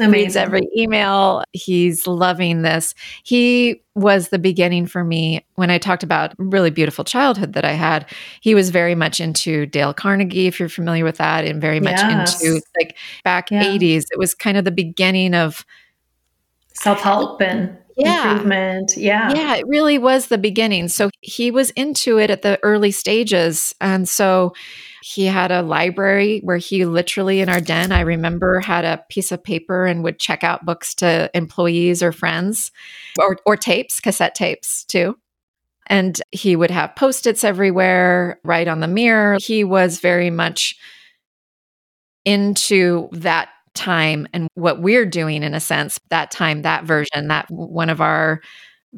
reads 0.00 0.36
every 0.36 0.68
email. 0.76 1.42
He's 1.52 2.06
loving 2.06 2.62
this. 2.62 2.94
He 3.22 3.82
was 3.94 4.28
the 4.28 4.38
beginning 4.38 4.86
for 4.86 5.04
me 5.04 5.44
when 5.54 5.70
I 5.70 5.78
talked 5.78 6.02
about 6.02 6.34
really 6.38 6.70
beautiful 6.70 7.04
childhood 7.04 7.52
that 7.52 7.64
I 7.64 7.72
had. 7.72 8.10
He 8.40 8.54
was 8.54 8.70
very 8.70 8.94
much 8.94 9.20
into 9.20 9.66
Dale 9.66 9.94
Carnegie, 9.94 10.46
if 10.46 10.58
you're 10.58 10.68
familiar 10.68 11.04
with 11.04 11.18
that, 11.18 11.44
and 11.44 11.60
very 11.60 11.80
much 11.80 11.98
yes. 11.98 12.42
into 12.42 12.62
like 12.78 12.96
back 13.22 13.50
yeah. 13.50 13.64
80s. 13.64 14.04
It 14.10 14.18
was 14.18 14.34
kind 14.34 14.56
of 14.56 14.64
the 14.64 14.72
beginning 14.72 15.34
of 15.34 15.64
self 16.74 17.00
help 17.00 17.40
and 17.40 17.76
yeah. 17.96 18.32
improvement. 18.32 18.96
Yeah. 18.96 19.32
Yeah, 19.32 19.56
it 19.56 19.66
really 19.66 19.98
was 19.98 20.28
the 20.28 20.38
beginning. 20.38 20.88
So 20.88 21.10
he 21.20 21.50
was 21.50 21.70
into 21.70 22.18
it 22.18 22.30
at 22.30 22.42
the 22.42 22.58
early 22.62 22.90
stages. 22.90 23.74
And 23.80 24.08
so 24.08 24.54
he 25.06 25.26
had 25.26 25.52
a 25.52 25.60
library 25.60 26.40
where 26.44 26.56
he 26.56 26.86
literally 26.86 27.42
in 27.42 27.50
our 27.50 27.60
den, 27.60 27.92
I 27.92 28.00
remember, 28.00 28.60
had 28.60 28.86
a 28.86 29.04
piece 29.10 29.32
of 29.32 29.44
paper 29.44 29.84
and 29.84 30.02
would 30.02 30.18
check 30.18 30.42
out 30.42 30.64
books 30.64 30.94
to 30.94 31.30
employees 31.34 32.02
or 32.02 32.10
friends 32.10 32.72
or, 33.20 33.36
or 33.44 33.54
tapes, 33.54 34.00
cassette 34.00 34.34
tapes 34.34 34.82
too. 34.82 35.18
And 35.88 36.18
he 36.32 36.56
would 36.56 36.70
have 36.70 36.96
post 36.96 37.26
its 37.26 37.44
everywhere, 37.44 38.40
right 38.44 38.66
on 38.66 38.80
the 38.80 38.88
mirror. 38.88 39.36
He 39.38 39.62
was 39.62 40.00
very 40.00 40.30
much 40.30 40.74
into 42.24 43.10
that 43.12 43.50
time 43.74 44.26
and 44.32 44.48
what 44.54 44.80
we're 44.80 45.04
doing 45.04 45.42
in 45.42 45.52
a 45.52 45.60
sense, 45.60 46.00
that 46.08 46.30
time, 46.30 46.62
that 46.62 46.84
version, 46.84 47.28
that 47.28 47.50
one 47.50 47.90
of 47.90 48.00
our 48.00 48.40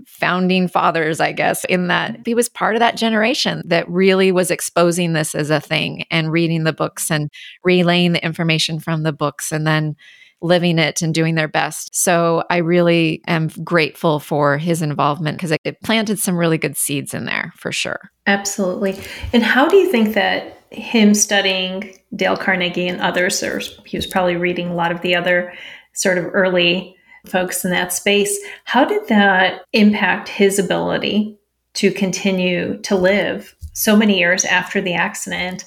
founding 0.06 0.68
fathers, 0.68 1.20
I 1.20 1.32
guess, 1.32 1.64
in 1.64 1.88
that 1.88 2.20
he 2.24 2.34
was 2.34 2.48
part 2.48 2.76
of 2.76 2.80
that 2.80 2.96
generation 2.96 3.62
that 3.66 3.88
really 3.88 4.32
was 4.32 4.50
exposing 4.50 5.12
this 5.12 5.34
as 5.34 5.50
a 5.50 5.60
thing 5.60 6.04
and 6.10 6.32
reading 6.32 6.64
the 6.64 6.72
books 6.72 7.10
and 7.10 7.30
relaying 7.64 8.12
the 8.12 8.24
information 8.24 8.78
from 8.80 9.02
the 9.02 9.12
books 9.12 9.52
and 9.52 9.66
then 9.66 9.96
living 10.42 10.78
it 10.78 11.02
and 11.02 11.14
doing 11.14 11.34
their 11.34 11.48
best. 11.48 11.94
So 11.94 12.44
I 12.50 12.58
really 12.58 13.22
am 13.26 13.48
grateful 13.64 14.20
for 14.20 14.58
his 14.58 14.82
involvement 14.82 15.38
because 15.38 15.56
it 15.64 15.80
planted 15.82 16.18
some 16.18 16.36
really 16.36 16.58
good 16.58 16.76
seeds 16.76 17.14
in 17.14 17.24
there 17.24 17.52
for 17.56 17.72
sure. 17.72 18.10
Absolutely. 18.26 18.98
And 19.32 19.42
how 19.42 19.66
do 19.68 19.76
you 19.76 19.90
think 19.90 20.14
that 20.14 20.62
him 20.70 21.14
studying 21.14 21.98
Dale 22.14 22.36
Carnegie 22.36 22.88
and 22.88 23.00
others, 23.00 23.42
or 23.42 23.60
he 23.84 23.96
was 23.96 24.06
probably 24.06 24.36
reading 24.36 24.68
a 24.68 24.74
lot 24.74 24.92
of 24.92 25.00
the 25.00 25.14
other 25.14 25.54
sort 25.94 26.18
of 26.18 26.26
early 26.32 26.95
folks 27.26 27.64
in 27.64 27.70
that 27.70 27.92
space. 27.92 28.38
How 28.64 28.84
did 28.84 29.08
that 29.08 29.64
impact 29.72 30.28
his 30.28 30.58
ability 30.58 31.38
to 31.74 31.90
continue 31.90 32.78
to 32.82 32.96
live 32.96 33.54
so 33.72 33.96
many 33.96 34.18
years 34.18 34.44
after 34.44 34.80
the 34.80 34.94
accident? 34.94 35.64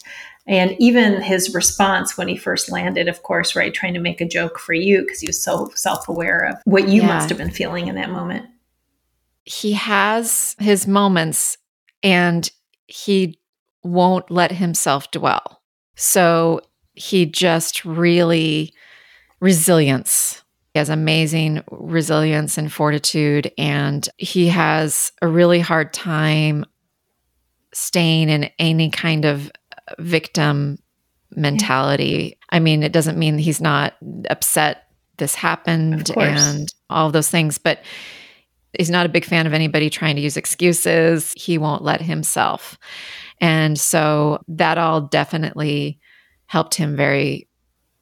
And 0.47 0.75
even 0.79 1.21
his 1.21 1.53
response 1.53 2.17
when 2.17 2.27
he 2.27 2.35
first 2.35 2.71
landed, 2.71 3.07
of 3.07 3.21
course, 3.21 3.55
right, 3.55 3.73
trying 3.73 3.93
to 3.93 3.99
make 3.99 4.19
a 4.19 4.27
joke 4.27 4.57
for 4.57 4.73
you 4.73 5.01
because 5.01 5.19
he 5.19 5.27
was 5.27 5.43
so 5.43 5.69
self 5.75 6.09
aware 6.09 6.39
of 6.39 6.57
what 6.65 6.87
you 6.87 7.01
yeah. 7.01 7.07
must 7.07 7.29
have 7.29 7.37
been 7.37 7.51
feeling 7.51 7.87
in 7.87 7.95
that 7.95 8.09
moment. 8.09 8.47
He 9.45 9.73
has 9.73 10.55
his 10.59 10.87
moments 10.87 11.57
and 12.01 12.49
he 12.87 13.39
won't 13.83 14.31
let 14.31 14.51
himself 14.51 15.11
dwell. 15.11 15.61
So 15.95 16.61
he 16.93 17.25
just 17.25 17.85
really 17.85 18.73
resilience 19.39 20.43
he 20.73 20.79
has 20.79 20.89
amazing 20.89 21.63
resilience 21.71 22.57
and 22.57 22.71
fortitude, 22.71 23.51
and 23.57 24.07
he 24.17 24.47
has 24.49 25.11
a 25.21 25.27
really 25.27 25.59
hard 25.59 25.93
time 25.93 26.65
staying 27.73 28.29
in 28.29 28.49
any 28.59 28.89
kind 28.89 29.25
of 29.25 29.51
victim 29.97 30.79
mentality. 31.35 32.37
I 32.49 32.59
mean, 32.59 32.83
it 32.83 32.91
doesn't 32.91 33.17
mean 33.17 33.37
he's 33.37 33.61
not 33.61 33.95
upset 34.29 34.85
this 35.17 35.35
happened 35.35 36.11
and 36.17 36.73
all 36.89 37.11
those 37.11 37.29
things, 37.29 37.57
but 37.57 37.81
he's 38.77 38.89
not 38.89 39.05
a 39.05 39.09
big 39.09 39.25
fan 39.25 39.45
of 39.45 39.53
anybody 39.53 39.89
trying 39.89 40.15
to 40.15 40.21
use 40.21 40.37
excuses. 40.37 41.33
He 41.35 41.57
won't 41.57 41.83
let 41.83 42.01
himself. 42.01 42.77
And 43.41 43.79
so 43.79 44.43
that 44.47 44.77
all 44.77 45.01
definitely 45.01 45.99
helped 46.45 46.75
him 46.75 46.95
very, 46.95 47.47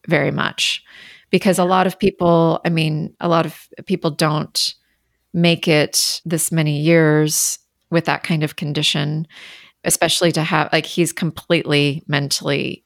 very 0.07 0.31
much 0.31 0.83
because 1.29 1.59
a 1.59 1.65
lot 1.65 1.87
of 1.87 1.99
people, 1.99 2.61
I 2.63 2.69
mean, 2.69 3.15
a 3.19 3.27
lot 3.27 3.45
of 3.45 3.67
people 3.85 4.11
don't 4.11 4.75
make 5.33 5.67
it 5.67 6.21
this 6.25 6.51
many 6.51 6.79
years 6.79 7.59
with 7.89 8.05
that 8.05 8.23
kind 8.23 8.43
of 8.43 8.55
condition, 8.55 9.27
especially 9.83 10.31
to 10.31 10.43
have, 10.43 10.69
like, 10.71 10.85
he's 10.85 11.11
completely 11.11 12.03
mentally 12.07 12.83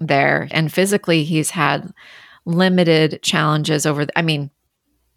there 0.00 0.48
and 0.50 0.72
physically 0.72 1.22
he's 1.22 1.50
had 1.50 1.92
limited 2.44 3.20
challenges 3.22 3.86
over, 3.86 4.04
the, 4.06 4.18
I 4.18 4.22
mean, 4.22 4.50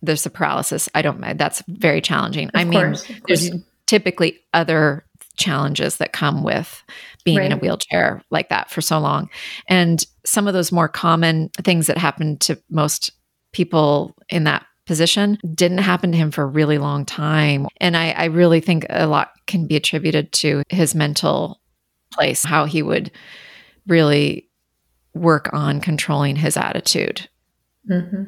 there's 0.04 0.24
the 0.24 0.30
paralysis. 0.30 0.88
I 0.94 1.02
don't, 1.02 1.20
that's 1.38 1.64
very 1.68 2.02
challenging. 2.02 2.50
Of 2.50 2.62
I 2.62 2.64
mean, 2.64 2.80
course, 2.80 3.12
there's 3.28 3.50
typically 3.88 4.40
other 4.54 5.07
challenges 5.38 5.98
that 5.98 6.14
come 6.14 6.44
with 6.44 6.84
being 7.24 7.44
in 7.44 7.52
a 7.52 7.58
wheelchair 7.58 8.22
like 8.32 8.50
that 8.50 8.70
for 8.70 8.82
so 8.82 9.00
long. 9.00 9.30
And 9.68 10.06
some 10.26 10.48
of 10.48 10.54
those 10.54 10.72
more 10.72 10.88
common 10.88 11.50
things 11.62 11.88
that 11.88 11.98
happen 11.98 12.38
to 12.40 12.62
most 12.70 13.12
people 13.54 14.16
in 14.30 14.44
that 14.46 14.66
position 14.86 15.38
didn't 15.54 15.80
happen 15.80 16.12
to 16.12 16.18
him 16.18 16.32
for 16.32 16.44
a 16.44 16.48
really 16.48 16.78
long 16.78 17.06
time. 17.06 17.68
And 17.80 17.96
I, 17.96 18.12
I 18.12 18.26
really 18.26 18.62
think 18.62 18.86
a 18.90 19.06
lot 19.06 19.32
can 19.46 19.68
be 19.68 19.76
attributed 19.76 20.32
to 20.34 20.64
his 20.70 20.96
mental 20.96 21.62
place, 22.14 22.44
how 22.44 22.66
he 22.66 22.82
would 22.82 23.12
really 23.86 24.50
work 25.14 25.50
on 25.54 25.82
controlling 25.82 26.36
his 26.36 26.58
attitude. 26.58 27.28
hmm 27.88 28.24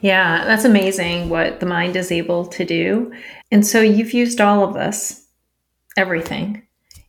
Yeah, 0.00 0.44
that's 0.44 0.64
amazing 0.64 1.28
what 1.28 1.60
the 1.60 1.66
mind 1.66 1.96
is 1.96 2.12
able 2.12 2.46
to 2.46 2.64
do. 2.64 3.12
And 3.50 3.66
so 3.66 3.80
you've 3.80 4.12
used 4.12 4.40
all 4.40 4.64
of 4.64 4.74
this, 4.74 5.25
everything, 5.96 6.62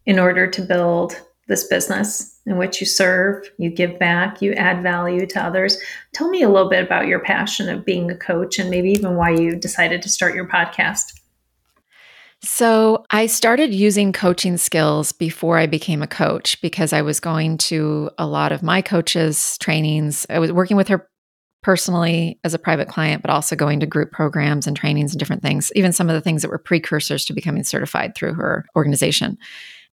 in 0.05 0.19
order 0.19 0.47
to 0.47 0.61
build 0.61 1.21
this 1.47 1.65
business 1.67 2.39
in 2.45 2.57
which 2.57 2.79
you 2.79 2.85
serve, 2.85 3.49
you 3.57 3.69
give 3.69 3.97
back, 3.99 4.41
you 4.41 4.53
add 4.53 4.83
value 4.83 5.25
to 5.25 5.41
others. 5.41 5.77
Tell 6.13 6.29
me 6.29 6.43
a 6.43 6.49
little 6.49 6.69
bit 6.69 6.83
about 6.83 7.07
your 7.07 7.19
passion 7.19 7.69
of 7.69 7.85
being 7.85 8.11
a 8.11 8.17
coach 8.17 8.59
and 8.59 8.69
maybe 8.69 8.91
even 8.91 9.15
why 9.15 9.31
you 9.31 9.55
decided 9.55 10.01
to 10.01 10.09
start 10.09 10.35
your 10.35 10.47
podcast. 10.47 11.13
So 12.43 13.03
I 13.09 13.25
started 13.25 13.73
using 13.73 14.13
coaching 14.13 14.57
skills 14.57 15.11
before 15.11 15.57
I 15.57 15.65
became 15.65 16.03
a 16.03 16.07
coach 16.07 16.61
because 16.61 16.93
I 16.93 17.01
was 17.01 17.19
going 17.19 17.57
to 17.59 18.11
a 18.17 18.27
lot 18.27 18.51
of 18.51 18.61
my 18.61 18.81
coaches' 18.81 19.57
trainings. 19.59 20.25
I 20.29 20.39
was 20.39 20.51
working 20.51 20.77
with 20.77 20.87
her 20.89 21.09
personally 21.67 22.39
as 22.45 22.53
a 22.53 22.59
private 22.59 22.87
client, 22.87 23.21
but 23.21 23.29
also 23.29 23.53
going 23.53 23.81
to 23.81 23.85
group 23.85 24.09
programs 24.09 24.67
and 24.67 24.77
trainings 24.77 25.11
and 25.11 25.19
different 25.19 25.41
things, 25.41 25.69
even 25.75 25.91
some 25.91 26.09
of 26.09 26.13
the 26.13 26.21
things 26.21 26.41
that 26.41 26.47
were 26.47 26.57
precursors 26.57 27.25
to 27.25 27.33
becoming 27.33 27.61
certified 27.61 28.15
through 28.15 28.33
her 28.33 28.65
organization. 28.73 29.37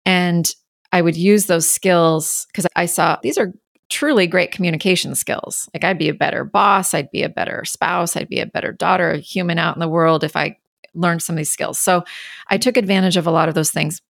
And 0.07 0.49
I 0.93 1.03
would 1.03 1.17
use 1.17 1.47
those 1.47 1.69
skills 1.69 2.47
because 2.47 2.69
I 2.77 2.87
saw 2.87 3.19
these 3.25 3.37
are 3.37 3.53
truly 3.91 4.29
great 4.29 4.53
communication 4.53 5.17
skills. 5.17 5.69
Like 5.75 5.83
I'd 5.83 5.99
be 5.99 6.09
a 6.09 6.15
better 6.15 6.45
boss, 6.45 6.95
I'd 6.95 7.11
be 7.11 7.25
a 7.25 7.29
better 7.29 7.65
spouse, 7.65 8.17
I'd 8.17 8.29
be 8.29 8.39
a 8.39 8.47
better 8.47 8.71
daughter, 8.71 9.11
a 9.11 9.19
human 9.19 9.59
out 9.59 9.75
in 9.75 9.81
the 9.81 9.89
world 9.89 10.23
if 10.23 10.37
I 10.37 10.57
learned 10.95 11.25
some 11.25 11.35
of 11.35 11.39
these 11.39 11.51
skills. 11.51 11.81
So 11.81 12.05
I 12.47 12.57
took 12.57 12.77
advantage 12.77 13.17
of 13.17 13.27
a 13.27 13.33
lot 13.33 13.49
of 13.49 13.57
those 13.57 13.73
things 13.73 14.01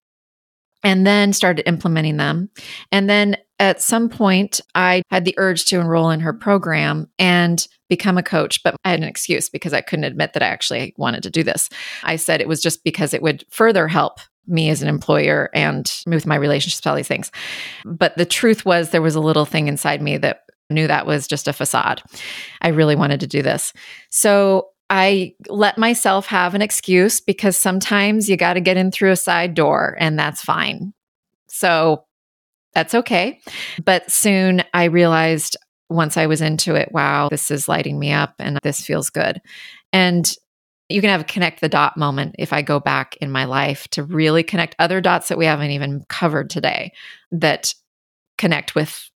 and 0.82 1.06
then 1.06 1.32
started 1.32 1.66
implementing 1.66 2.18
them. 2.18 2.50
And 2.92 3.08
then 3.08 3.38
at 3.58 3.80
some 3.80 4.08
point, 4.08 4.60
I 4.74 5.02
had 5.10 5.24
the 5.24 5.34
urge 5.38 5.66
to 5.66 5.80
enroll 5.80 6.10
in 6.10 6.20
her 6.20 6.32
program 6.32 7.08
and 7.18 7.66
become 7.88 8.18
a 8.18 8.22
coach, 8.22 8.62
but 8.62 8.74
I 8.84 8.90
had 8.90 9.00
an 9.00 9.08
excuse 9.08 9.48
because 9.48 9.72
I 9.72 9.80
couldn't 9.80 10.04
admit 10.04 10.32
that 10.32 10.42
I 10.42 10.46
actually 10.46 10.94
wanted 10.96 11.22
to 11.24 11.30
do 11.30 11.42
this. 11.42 11.68
I 12.02 12.16
said 12.16 12.40
it 12.40 12.48
was 12.48 12.62
just 12.62 12.82
because 12.82 13.14
it 13.14 13.22
would 13.22 13.44
further 13.50 13.86
help 13.86 14.18
me 14.46 14.68
as 14.68 14.82
an 14.82 14.88
employer 14.88 15.50
and 15.54 15.90
with 16.06 16.26
my 16.26 16.36
relationships, 16.36 16.86
all 16.86 16.96
these 16.96 17.08
things. 17.08 17.30
But 17.84 18.16
the 18.16 18.26
truth 18.26 18.64
was, 18.64 18.90
there 18.90 19.02
was 19.02 19.14
a 19.14 19.20
little 19.20 19.46
thing 19.46 19.68
inside 19.68 20.02
me 20.02 20.18
that 20.18 20.42
knew 20.70 20.86
that 20.86 21.06
was 21.06 21.26
just 21.26 21.48
a 21.48 21.52
facade. 21.52 22.02
I 22.60 22.68
really 22.68 22.96
wanted 22.96 23.20
to 23.20 23.26
do 23.26 23.42
this. 23.42 23.72
So 24.10 24.68
I 24.90 25.34
let 25.48 25.78
myself 25.78 26.26
have 26.26 26.54
an 26.54 26.62
excuse 26.62 27.20
because 27.20 27.56
sometimes 27.56 28.28
you 28.28 28.36
got 28.36 28.54
to 28.54 28.60
get 28.60 28.76
in 28.76 28.90
through 28.90 29.12
a 29.12 29.16
side 29.16 29.54
door 29.54 29.96
and 29.98 30.18
that's 30.18 30.42
fine. 30.42 30.92
So 31.46 32.04
that's 32.74 32.94
okay. 32.94 33.40
But 33.84 34.10
soon 34.10 34.62
I 34.72 34.84
realized 34.84 35.56
once 35.90 36.16
I 36.16 36.26
was 36.26 36.40
into 36.40 36.74
it, 36.74 36.90
wow, 36.92 37.28
this 37.28 37.50
is 37.50 37.68
lighting 37.68 37.98
me 37.98 38.12
up 38.12 38.34
and 38.38 38.58
this 38.62 38.82
feels 38.82 39.10
good. 39.10 39.40
And 39.92 40.30
you 40.88 41.00
can 41.00 41.10
have 41.10 41.22
a 41.22 41.24
connect 41.24 41.60
the 41.60 41.68
dot 41.68 41.96
moment 41.96 42.34
if 42.38 42.52
I 42.52 42.62
go 42.62 42.78
back 42.78 43.16
in 43.20 43.30
my 43.30 43.44
life 43.44 43.88
to 43.88 44.02
really 44.02 44.42
connect 44.42 44.76
other 44.78 45.00
dots 45.00 45.28
that 45.28 45.38
we 45.38 45.46
haven't 45.46 45.70
even 45.70 46.04
covered 46.08 46.50
today 46.50 46.92
that 47.32 47.74
connect 48.36 48.74
with, 48.74 49.10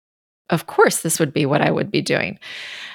of 0.49 0.67
course, 0.67 1.01
this 1.01 1.19
would 1.19 1.33
be 1.33 1.45
what 1.45 1.61
I 1.61 1.71
would 1.71 1.91
be 1.91 2.01
doing. 2.01 2.39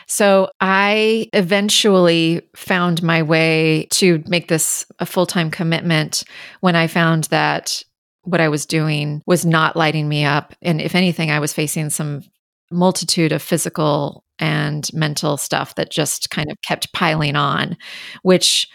So 0.06 0.50
I 0.60 1.28
eventually 1.32 2.42
found 2.56 3.02
my 3.02 3.22
way 3.22 3.88
to 3.92 4.22
make 4.26 4.48
this 4.48 4.86
a 4.98 5.06
full 5.06 5.26
time 5.26 5.50
commitment 5.50 6.24
when 6.60 6.76
I 6.76 6.86
found 6.86 7.24
that 7.24 7.82
what 8.22 8.40
I 8.40 8.48
was 8.48 8.66
doing 8.66 9.22
was 9.26 9.44
not 9.44 9.76
lighting 9.76 10.08
me 10.08 10.24
up. 10.24 10.54
And 10.62 10.80
if 10.80 10.94
anything, 10.94 11.30
I 11.30 11.40
was 11.40 11.52
facing 11.52 11.90
some 11.90 12.22
multitude 12.70 13.32
of 13.32 13.42
physical 13.42 14.24
and 14.38 14.88
mental 14.92 15.36
stuff 15.36 15.74
that 15.74 15.90
just 15.90 16.30
kind 16.30 16.50
of 16.50 16.56
kept 16.62 16.92
piling 16.92 17.36
on, 17.36 17.76
which 18.22 18.68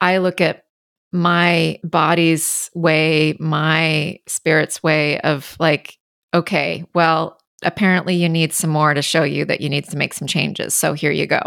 I 0.00 0.18
look 0.18 0.40
at 0.40 0.64
my 1.12 1.78
body's 1.82 2.70
way, 2.74 3.36
my 3.40 4.18
spirit's 4.26 4.82
way 4.82 5.20
of 5.20 5.56
like, 5.58 5.98
okay, 6.32 6.84
well, 6.94 7.38
apparently 7.62 8.14
you 8.14 8.28
need 8.28 8.52
some 8.52 8.70
more 8.70 8.94
to 8.94 9.02
show 9.02 9.22
you 9.24 9.44
that 9.44 9.60
you 9.60 9.68
need 9.68 9.84
to 9.86 9.96
make 9.96 10.14
some 10.14 10.28
changes. 10.28 10.74
So 10.74 10.92
here 10.92 11.10
you 11.10 11.26
go. 11.26 11.40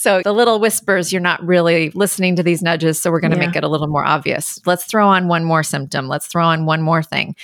So 0.00 0.22
the 0.24 0.32
little 0.32 0.60
whispers, 0.60 1.12
you're 1.12 1.20
not 1.20 1.46
really 1.46 1.90
listening 1.90 2.36
to 2.36 2.42
these 2.42 2.62
nudges. 2.62 2.98
So 3.02 3.10
we're 3.10 3.20
going 3.20 3.32
to 3.32 3.36
Yeah. 3.36 3.48
make 3.48 3.56
it 3.56 3.64
a 3.64 3.68
little 3.68 3.86
more 3.86 4.02
obvious. 4.02 4.58
Let's 4.64 4.84
throw 4.84 5.06
on 5.06 5.28
one 5.28 5.44
more 5.44 5.62
symptom. 5.62 6.08
Let's 6.08 6.26
throw 6.26 6.46
on 6.46 6.64
one 6.64 6.80
more 6.80 7.02
thing. 7.02 7.36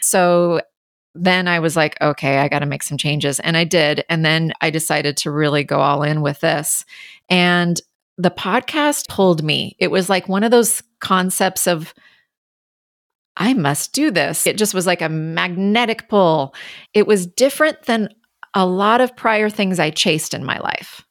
So 0.00 0.60
then 1.16 1.48
I 1.48 1.58
was 1.58 1.74
like, 1.74 2.00
okay, 2.00 2.38
I 2.38 2.46
got 2.46 2.60
to 2.60 2.66
make 2.66 2.84
some 2.84 2.98
changes. 2.98 3.40
And 3.40 3.56
I 3.56 3.64
did. 3.64 4.04
And 4.08 4.24
then 4.24 4.52
I 4.60 4.70
decided 4.70 5.16
to 5.18 5.32
really 5.32 5.64
go 5.64 5.80
all 5.80 6.04
in 6.04 6.20
with 6.22 6.38
this. 6.38 6.84
And 7.28 7.80
the 8.16 8.30
podcast 8.30 9.08
pulled 9.08 9.42
me. 9.42 9.74
It 9.80 9.90
was 9.90 10.08
like 10.08 10.28
one 10.28 10.44
of 10.44 10.52
those 10.52 10.84
concepts 11.00 11.66
of, 11.66 11.94
I 13.36 13.54
must 13.54 13.92
do 13.92 14.12
this. 14.12 14.46
It 14.46 14.56
just 14.56 14.72
was 14.72 14.86
like 14.86 15.02
a 15.02 15.08
magnetic 15.08 16.08
pull. 16.08 16.54
It 16.92 17.08
was 17.08 17.26
different 17.26 17.82
than 17.86 18.08
a 18.54 18.64
lot 18.64 19.00
of 19.00 19.16
prior 19.16 19.50
things 19.50 19.80
I 19.80 19.90
chased 19.90 20.32
in 20.32 20.44
my 20.44 20.60
life. 20.60 21.04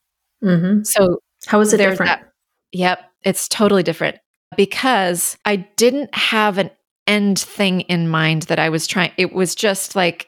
Hmm 0.44 0.84
So 0.84 1.20
How 1.48 1.60
is 1.62 1.74
it 1.74 1.78
different? 1.78 2.10
that- 2.10 2.30
Yep, 2.74 3.00
it's 3.24 3.48
totally 3.48 3.84
different 3.84 4.18
because 4.58 5.38
I 5.46 5.58
didn't 5.78 6.14
have 6.16 6.58
an 6.58 6.72
end 7.06 7.40
thing 7.40 7.82
in 7.82 8.08
mind 8.08 8.44
that 8.44 8.58
I 8.60 8.70
was 8.70 8.88
trying. 8.88 9.12
It 9.18 9.34
was 9.34 9.54
just 9.56 9.96
like, 9.96 10.28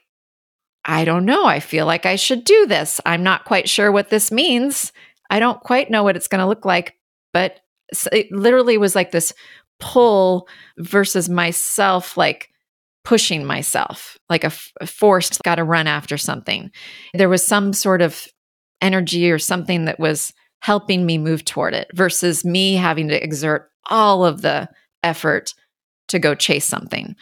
I 0.86 1.06
don't 1.06 1.26
know. 1.26 1.46
I 1.46 1.60
feel 1.60 1.88
like 1.88 2.06
I 2.06 2.16
should 2.16 2.44
do 2.44 2.68
this. 2.68 3.02
I'm 3.06 3.24
not 3.24 3.46
quite 3.46 3.68
sure 3.68 3.92
what 3.92 4.10
this 4.12 4.32
means. 4.32 4.92
I 5.32 5.40
don't 5.40 5.60
quite 5.62 5.90
know 5.90 6.04
what 6.04 6.16
it's 6.16 6.28
going 6.28 6.42
to 6.42 6.48
look 6.48 6.66
like, 6.66 6.94
but 7.34 7.62
it 8.12 8.32
literally 8.32 8.78
was 8.78 8.94
like 8.96 9.10
this 9.12 9.34
pull 9.80 10.48
versus 10.78 11.28
myself, 11.30 12.16
like 12.16 12.50
pushing 13.04 13.46
myself, 13.46 14.18
like 14.30 14.44
a, 14.44 14.48
f- 14.48 14.72
a 14.82 14.86
forced, 14.88 15.42
got 15.44 15.56
to 15.56 15.64
run 15.64 15.88
after 15.88 16.18
something. 16.18 16.70
There 17.16 17.30
was 17.30 17.44
some 17.46 17.74
sort 17.74 18.02
of 18.04 18.28
energy 18.82 19.32
or 19.32 19.40
something 19.40 19.86
that 19.86 20.00
was 20.00 20.34
helping 20.60 21.06
me 21.06 21.18
move 21.18 21.46
toward 21.46 21.74
it 21.74 21.90
versus 21.94 22.44
me 22.44 22.76
having 22.76 23.08
to 23.08 23.24
exert 23.24 23.70
all 23.88 24.26
of 24.26 24.42
the 24.42 24.68
effort 25.04 25.54
to 26.08 26.20
go 26.20 26.36
chase 26.36 26.66
something. 26.66 27.16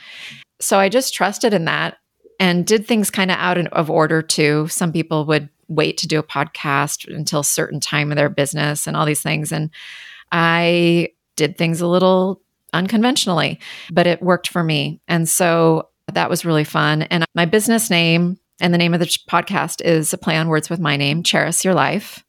So 0.60 0.80
I 0.80 0.90
just 0.90 1.14
trusted 1.14 1.54
in 1.54 1.66
that 1.66 1.98
and 2.40 2.66
did 2.66 2.88
things 2.88 3.10
kind 3.10 3.32
of 3.32 3.38
out 3.38 3.58
of 3.58 3.90
order 3.90 4.22
too. 4.22 4.68
Some 4.68 4.92
people 4.92 5.26
would 5.26 5.50
wait 5.68 5.98
to 5.98 6.08
do 6.08 6.20
a 6.20 6.24
podcast 6.24 7.14
until 7.14 7.42
a 7.42 7.46
certain 7.46 7.80
time 7.80 8.12
of 8.12 8.18
their 8.18 8.30
business 8.30 8.88
and 8.88 8.96
all 8.96 9.06
these 9.06 9.22
things. 9.22 9.52
And 9.52 9.70
I 10.32 11.10
did 11.36 11.58
things 11.58 11.82
a 11.82 11.88
little 11.88 12.42
unconventionally, 12.74 13.60
but 13.92 14.08
it 14.08 14.22
worked 14.22 14.50
for 14.50 14.64
me. 14.64 15.02
And 15.08 15.28
so 15.28 15.90
that 16.12 16.30
was 16.30 16.46
really 16.46 16.64
fun. 16.64 17.04
And 17.04 17.26
my 17.36 17.46
business 17.46 17.90
name 17.90 18.38
and 18.64 18.74
the 18.74 18.78
name 18.78 18.94
of 18.94 19.02
the 19.02 19.06
podcast 19.06 19.82
is 19.82 20.14
a 20.14 20.18
play 20.18 20.38
on 20.38 20.48
words 20.48 20.70
with 20.70 20.80
my 20.80 20.98
name, 20.98 21.22
Cherish 21.22 21.64
Your 21.64 21.76
Life. 21.76 22.24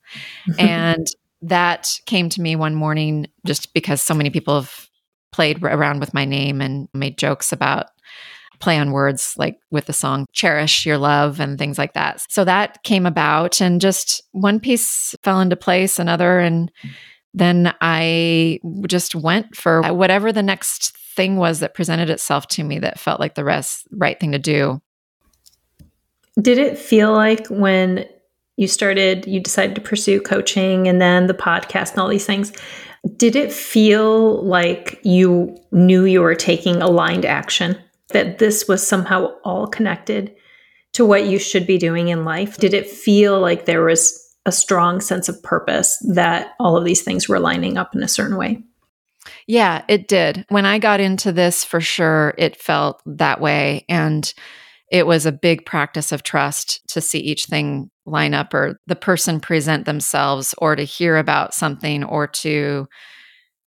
Mm-hmm. 0.48 0.60
and 0.60 1.06
that 1.42 1.98
came 2.06 2.28
to 2.28 2.40
me 2.40 2.56
one 2.56 2.74
morning 2.74 3.26
just 3.46 3.74
because 3.74 4.00
so 4.00 4.14
many 4.14 4.30
people 4.30 4.54
have 4.54 4.88
played 5.32 5.62
around 5.62 6.00
with 6.00 6.14
my 6.14 6.24
name 6.24 6.60
and 6.60 6.88
made 6.94 7.18
jokes 7.18 7.52
about 7.52 7.86
play 8.60 8.78
on 8.78 8.92
words 8.92 9.34
like 9.36 9.58
with 9.70 9.86
the 9.86 9.92
song 9.92 10.26
Cherish 10.32 10.86
Your 10.86 10.98
Love 10.98 11.40
and 11.40 11.58
things 11.58 11.78
like 11.78 11.94
that. 11.94 12.24
So 12.30 12.44
that 12.44 12.82
came 12.82 13.06
about 13.06 13.60
and 13.60 13.80
just 13.80 14.22
one 14.32 14.60
piece 14.60 15.14
fell 15.22 15.40
into 15.40 15.56
place, 15.56 15.98
another. 15.98 16.38
And 16.38 16.70
then 17.32 17.74
I 17.80 18.60
just 18.86 19.14
went 19.14 19.56
for 19.56 19.82
whatever 19.92 20.32
the 20.32 20.42
next 20.42 20.96
thing 20.96 21.36
was 21.36 21.60
that 21.60 21.74
presented 21.74 22.10
itself 22.10 22.48
to 22.48 22.64
me 22.64 22.78
that 22.78 23.00
felt 23.00 23.20
like 23.20 23.34
the 23.34 23.44
rest 23.44 23.86
right 23.90 24.18
thing 24.18 24.32
to 24.32 24.38
do. 24.38 24.80
Did 26.40 26.58
it 26.58 26.78
feel 26.78 27.12
like 27.12 27.46
when 27.48 28.06
you 28.56 28.68
started, 28.68 29.26
you 29.26 29.40
decided 29.40 29.74
to 29.74 29.80
pursue 29.80 30.20
coaching 30.20 30.88
and 30.88 31.00
then 31.00 31.26
the 31.26 31.34
podcast 31.34 31.92
and 31.92 32.00
all 32.00 32.08
these 32.08 32.26
things, 32.26 32.52
did 33.16 33.36
it 33.36 33.52
feel 33.52 34.42
like 34.44 35.00
you 35.04 35.56
knew 35.72 36.04
you 36.04 36.22
were 36.22 36.34
taking 36.34 36.80
aligned 36.80 37.24
action? 37.24 37.76
That 38.10 38.38
this 38.38 38.68
was 38.68 38.86
somehow 38.86 39.34
all 39.44 39.66
connected 39.66 40.34
to 40.94 41.04
what 41.04 41.26
you 41.26 41.38
should 41.38 41.66
be 41.66 41.78
doing 41.78 42.08
in 42.08 42.24
life? 42.24 42.56
Did 42.56 42.72
it 42.74 42.88
feel 42.88 43.40
like 43.40 43.64
there 43.64 43.82
was 43.82 44.20
a 44.46 44.52
strong 44.52 45.00
sense 45.00 45.28
of 45.28 45.42
purpose 45.42 45.98
that 46.14 46.54
all 46.60 46.76
of 46.76 46.84
these 46.84 47.02
things 47.02 47.28
were 47.28 47.40
lining 47.40 47.76
up 47.76 47.94
in 47.94 48.02
a 48.02 48.08
certain 48.08 48.36
way? 48.36 48.62
Yeah, 49.46 49.84
it 49.88 50.06
did. 50.06 50.44
When 50.48 50.66
I 50.66 50.78
got 50.78 51.00
into 51.00 51.32
this, 51.32 51.64
for 51.64 51.80
sure, 51.80 52.34
it 52.38 52.56
felt 52.56 53.02
that 53.06 53.40
way. 53.40 53.84
And 53.88 54.32
it 54.90 55.06
was 55.06 55.26
a 55.26 55.32
big 55.32 55.64
practice 55.64 56.12
of 56.12 56.22
trust 56.22 56.80
to 56.88 57.00
see 57.00 57.18
each 57.18 57.46
thing 57.46 57.90
line 58.06 58.34
up 58.34 58.52
or 58.52 58.78
the 58.86 58.96
person 58.96 59.40
present 59.40 59.86
themselves 59.86 60.54
or 60.58 60.76
to 60.76 60.84
hear 60.84 61.16
about 61.16 61.54
something 61.54 62.04
or 62.04 62.26
to 62.26 62.86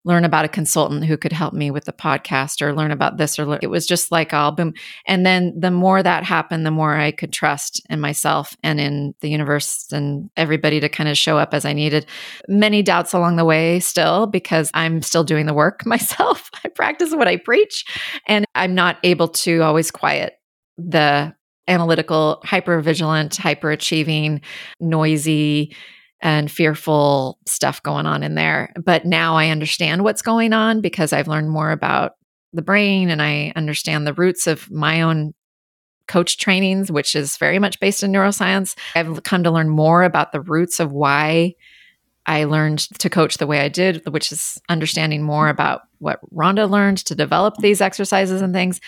learn 0.07 0.25
about 0.25 0.45
a 0.45 0.49
consultant 0.49 1.05
who 1.05 1.17
could 1.17 1.33
help 1.33 1.53
me 1.53 1.71
with 1.71 1.85
the 1.85 1.93
podcast 1.93 2.63
or 2.63 2.73
learn 2.73 2.93
about 2.93 3.17
this 3.17 3.39
or 3.39 3.45
learn. 3.45 3.59
it 3.61 3.67
was 3.67 3.87
just 3.87 4.13
like 4.13 4.33
all 4.33 4.53
boom 4.53 4.73
and 5.07 5.27
then 5.27 5.53
the 5.59 5.71
more 5.71 6.03
that 6.03 6.23
happened 6.23 6.65
the 6.65 6.71
more 6.71 6.95
i 6.95 7.11
could 7.11 7.33
trust 7.33 7.83
in 7.91 8.01
myself 8.01 8.57
and 8.63 8.79
in 8.79 9.15
the 9.21 9.29
universe 9.29 9.87
and 9.93 10.31
everybody 10.37 10.79
to 10.79 10.89
kind 10.89 11.09
of 11.09 11.19
show 11.19 11.37
up 11.37 11.53
as 11.53 11.65
i 11.65 11.73
needed 11.73 12.07
many 12.47 12.83
doubts 12.83 13.13
along 13.13 13.37
the 13.37 13.45
way 13.45 13.81
still 13.81 14.27
because 14.27 14.71
i'm 14.75 15.03
still 15.03 15.25
doing 15.25 15.47
the 15.47 15.55
work 15.55 15.85
myself 15.87 16.51
i 16.65 16.69
practice 16.69 17.13
what 17.13 17.29
i 17.29 17.37
preach 17.37 17.85
and 18.27 18.47
i'm 18.55 18.75
not 18.75 18.99
able 19.03 19.29
to 19.29 19.61
always 19.63 19.91
quiet 19.91 20.39
the 20.79 21.35
analytical, 21.69 22.41
hyper 22.45 22.81
vigilant, 22.81 23.37
hyper 23.37 23.71
achieving, 23.71 24.41
noisy, 24.81 25.75
and 26.21 26.51
fearful 26.51 27.39
stuff 27.47 27.83
going 27.83 28.07
on 28.07 28.23
in 28.23 28.35
there. 28.35 28.73
But 28.83 29.05
now 29.05 29.37
I 29.37 29.51
understand 29.51 30.05
what's 30.05 30.23
going 30.23 30.53
on 30.53 30.81
because 30.81 31.13
I've 31.13 31.29
learned 31.29 31.51
more 31.51 31.71
about 31.71 32.13
the 32.53 32.63
brain 32.63 33.11
and 33.11 33.21
I 33.21 33.53
understand 33.55 34.07
the 34.07 34.15
roots 34.15 34.47
of 34.47 34.71
my 34.71 35.03
own 35.03 35.35
coach 36.09 36.39
trainings, 36.39 36.91
which 36.91 37.15
is 37.15 37.37
very 37.37 37.59
much 37.59 37.81
based 37.81 38.03
in 38.03 38.13
neuroscience. 38.13 38.77
I've 38.95 39.23
come 39.25 39.43
to 39.43 39.51
learn 39.51 39.69
more 39.69 40.05
about 40.05 40.33
the 40.33 40.41
roots 40.41 40.81
of 40.81 40.93
why 40.93 41.55
I 42.27 42.45
learned 42.45 42.81
to 42.99 43.11
coach 43.11 43.39
the 43.39 43.47
way 43.47 43.61
I 43.61 43.69
did, 43.69 44.03
which 44.09 44.33
is 44.33 44.61
understanding 44.69 45.23
more 45.23 45.49
about 45.49 45.83
what 45.99 46.19
Rhonda 46.35 46.69
learned 46.69 46.99
to 46.99 47.15
develop 47.15 47.57
these 47.59 47.81
exercises 47.81 48.43
and 48.43 48.53
things. 48.53 48.81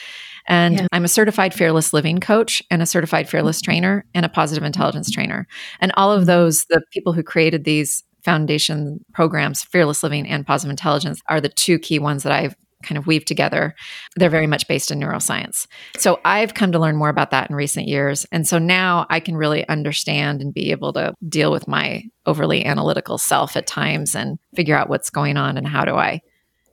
And 0.49 0.77
yeah. 0.77 0.87
I'm 0.93 1.05
a 1.05 1.09
certified 1.09 1.55
fearless 1.55 1.93
living 1.93 2.19
coach 2.19 2.63
and 2.71 2.83
a 2.83 2.87
certified 2.87 3.29
fearless 3.29 3.59
mm-hmm. 3.59 3.71
trainer 3.71 4.05
and 4.15 4.27
a 4.27 4.29
positive 4.29 4.65
intelligence 4.65 5.11
trainer. 5.11 5.47
And 5.81 5.93
all 5.97 6.11
of 6.11 6.27
those, 6.27 6.65
the 6.67 6.83
people 6.91 7.13
who 7.13 7.23
created 7.23 7.65
these 7.65 8.03
foundation 8.25 9.05
programs, 9.13 9.63
fearless 9.63 10.03
living 10.03 10.27
and 10.27 10.47
positive 10.47 10.71
intelligence, 10.71 11.21
are 11.29 11.41
the 11.41 11.49
two 11.49 11.79
key 11.79 11.99
ones 11.99 12.25
that 12.25 12.33
I've 12.33 12.57
kind 12.83 12.99
of 12.99 13.07
weave 13.07 13.25
together. 13.25 13.75
They're 14.17 14.31
very 14.31 14.47
much 14.47 14.69
based 14.69 14.91
in 14.91 15.01
neuroscience. 15.01 15.67
So 15.97 16.21
I've 16.25 16.55
come 16.55 16.73
to 16.73 16.79
learn 16.79 16.97
more 16.97 17.09
about 17.09 17.33
that 17.33 17.51
in 17.51 17.57
recent 17.57 17.89
years. 17.89 18.25
And 18.31 18.47
so 18.47 18.59
now 18.59 19.07
I 19.11 19.21
can 19.21 19.37
really 19.37 19.69
understand 19.69 20.41
and 20.41 20.55
be 20.55 20.71
able 20.71 20.93
to 20.93 21.13
deal 21.29 21.51
with 21.51 21.67
my 21.67 22.05
overly 22.25 22.65
analytical 22.65 23.19
self 23.19 23.57
at 23.57 23.67
times 23.67 24.15
and 24.15 24.39
figure 24.55 24.77
out 24.77 24.89
what's 24.89 25.11
going 25.11 25.37
on 25.37 25.57
and 25.57 25.67
how 25.67 25.85
do 25.85 25.97
I 25.97 26.21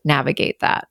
navigate 0.04 0.60
that. 0.60 0.88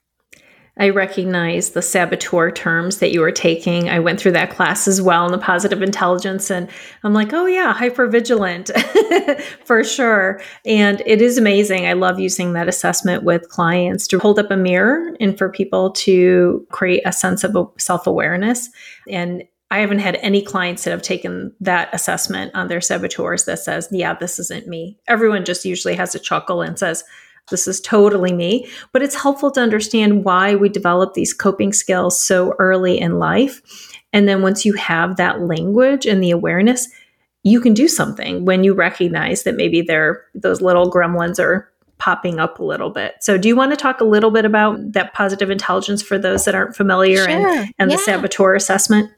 I 0.76 0.88
recognize 0.88 1.70
the 1.70 1.82
saboteur 1.82 2.50
terms 2.50 2.98
that 2.98 3.12
you 3.12 3.20
were 3.20 3.30
taking. 3.30 3.88
I 3.88 4.00
went 4.00 4.18
through 4.18 4.32
that 4.32 4.50
class 4.50 4.88
as 4.88 5.00
well 5.00 5.24
in 5.24 5.30
the 5.30 5.38
positive 5.38 5.82
intelligence, 5.82 6.50
and 6.50 6.68
I'm 7.04 7.14
like, 7.14 7.32
oh, 7.32 7.46
yeah, 7.46 7.72
hyper 7.72 8.08
vigilant 8.08 8.70
for 9.64 9.84
sure. 9.84 10.40
And 10.66 11.00
it 11.06 11.22
is 11.22 11.38
amazing. 11.38 11.86
I 11.86 11.92
love 11.92 12.18
using 12.18 12.54
that 12.54 12.68
assessment 12.68 13.22
with 13.22 13.48
clients 13.50 14.08
to 14.08 14.18
hold 14.18 14.40
up 14.40 14.50
a 14.50 14.56
mirror 14.56 15.14
and 15.20 15.38
for 15.38 15.48
people 15.48 15.92
to 15.92 16.66
create 16.70 17.02
a 17.04 17.12
sense 17.12 17.44
of 17.44 17.56
self 17.78 18.08
awareness. 18.08 18.68
And 19.08 19.44
I 19.70 19.78
haven't 19.78 20.00
had 20.00 20.16
any 20.16 20.42
clients 20.42 20.84
that 20.84 20.90
have 20.90 21.02
taken 21.02 21.52
that 21.60 21.88
assessment 21.92 22.54
on 22.54 22.68
their 22.68 22.80
saboteurs 22.80 23.44
that 23.44 23.58
says, 23.60 23.88
yeah, 23.90 24.14
this 24.14 24.38
isn't 24.38 24.68
me. 24.68 24.98
Everyone 25.08 25.44
just 25.44 25.64
usually 25.64 25.94
has 25.94 26.14
a 26.14 26.20
chuckle 26.20 26.62
and 26.62 26.78
says, 26.78 27.04
this 27.50 27.68
is 27.68 27.80
totally 27.80 28.32
me. 28.32 28.68
But 28.92 29.02
it's 29.02 29.20
helpful 29.20 29.50
to 29.52 29.60
understand 29.60 30.24
why 30.24 30.54
we 30.54 30.68
develop 30.68 31.14
these 31.14 31.34
coping 31.34 31.72
skills 31.72 32.20
so 32.22 32.54
early 32.58 32.98
in 32.98 33.18
life. 33.18 33.60
And 34.12 34.28
then 34.28 34.42
once 34.42 34.64
you 34.64 34.74
have 34.74 35.16
that 35.16 35.40
language 35.40 36.06
and 36.06 36.22
the 36.22 36.30
awareness, 36.30 36.88
you 37.42 37.60
can 37.60 37.74
do 37.74 37.88
something 37.88 38.44
when 38.44 38.64
you 38.64 38.72
recognize 38.72 39.42
that 39.42 39.56
maybe 39.56 39.82
they're 39.82 40.24
those 40.34 40.60
little 40.60 40.90
gremlins 40.90 41.38
are 41.38 41.70
popping 41.98 42.38
up 42.38 42.58
a 42.58 42.64
little 42.64 42.90
bit. 42.90 43.14
So 43.20 43.38
do 43.38 43.48
you 43.48 43.56
want 43.56 43.72
to 43.72 43.76
talk 43.76 44.00
a 44.00 44.04
little 44.04 44.30
bit 44.30 44.44
about 44.44 44.92
that 44.92 45.14
positive 45.14 45.50
intelligence 45.50 46.02
for 46.02 46.18
those 46.18 46.44
that 46.44 46.54
aren't 46.54 46.74
familiar 46.74 47.18
sure. 47.18 47.28
and, 47.28 47.72
and 47.78 47.90
yeah. 47.90 47.96
the 47.96 48.02
saboteur 48.02 48.54
assessment? 48.54 49.10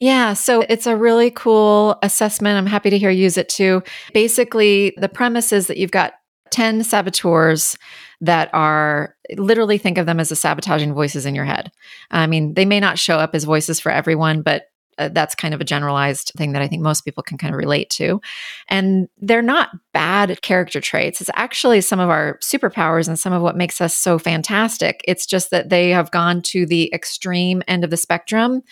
Yeah, 0.00 0.34
so 0.34 0.62
it's 0.68 0.86
a 0.86 0.96
really 0.96 1.30
cool 1.30 1.98
assessment. 2.02 2.58
I'm 2.58 2.66
happy 2.66 2.90
to 2.90 2.98
hear 2.98 3.10
you 3.10 3.24
use 3.24 3.38
it 3.38 3.48
too. 3.48 3.82
Basically, 4.12 4.92
the 4.98 5.08
premise 5.08 5.52
is 5.52 5.68
that 5.68 5.78
you've 5.78 5.90
got 5.90 6.14
10 6.56 6.84
saboteurs 6.84 7.76
that 8.22 8.48
are 8.54 9.14
literally 9.36 9.76
think 9.76 9.98
of 9.98 10.06
them 10.06 10.18
as 10.18 10.30
the 10.30 10.36
sabotaging 10.36 10.94
voices 10.94 11.26
in 11.26 11.34
your 11.34 11.44
head. 11.44 11.70
I 12.10 12.26
mean, 12.26 12.54
they 12.54 12.64
may 12.64 12.80
not 12.80 12.98
show 12.98 13.18
up 13.18 13.34
as 13.34 13.44
voices 13.44 13.78
for 13.78 13.92
everyone, 13.92 14.40
but 14.40 14.62
uh, 14.96 15.10
that's 15.12 15.34
kind 15.34 15.52
of 15.52 15.60
a 15.60 15.64
generalized 15.64 16.32
thing 16.34 16.52
that 16.52 16.62
I 16.62 16.66
think 16.66 16.80
most 16.80 17.02
people 17.02 17.22
can 17.22 17.36
kind 17.36 17.52
of 17.52 17.58
relate 17.58 17.90
to. 17.90 18.22
And 18.70 19.06
they're 19.18 19.42
not 19.42 19.68
bad 19.92 20.40
character 20.40 20.80
traits. 20.80 21.20
It's 21.20 21.28
actually 21.34 21.82
some 21.82 22.00
of 22.00 22.08
our 22.08 22.38
superpowers 22.38 23.06
and 23.06 23.18
some 23.18 23.34
of 23.34 23.42
what 23.42 23.58
makes 23.58 23.82
us 23.82 23.94
so 23.94 24.18
fantastic. 24.18 25.02
It's 25.06 25.26
just 25.26 25.50
that 25.50 25.68
they 25.68 25.90
have 25.90 26.10
gone 26.10 26.40
to 26.44 26.64
the 26.64 26.90
extreme 26.94 27.62
end 27.68 27.84
of 27.84 27.90
the 27.90 27.98
spectrum 27.98 28.62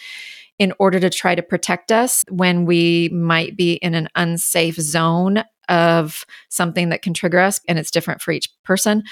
in 0.59 0.73
order 0.79 0.99
to 1.01 1.11
try 1.11 1.35
to 1.35 1.43
protect 1.43 1.93
us 1.93 2.25
when 2.31 2.65
we 2.65 3.11
might 3.11 3.59
be 3.59 3.75
in 3.75 3.93
an 3.93 4.09
unsafe 4.15 4.77
zone 4.77 5.45
of 5.69 6.25
something 6.49 6.89
that 6.91 7.03
can 7.03 7.15
trigger 7.15 7.39
us 7.39 7.61
and 7.69 7.79
it's 7.79 7.91
different 7.91 8.23
for 8.23 8.33
each 8.33 8.51
person. 8.65 9.03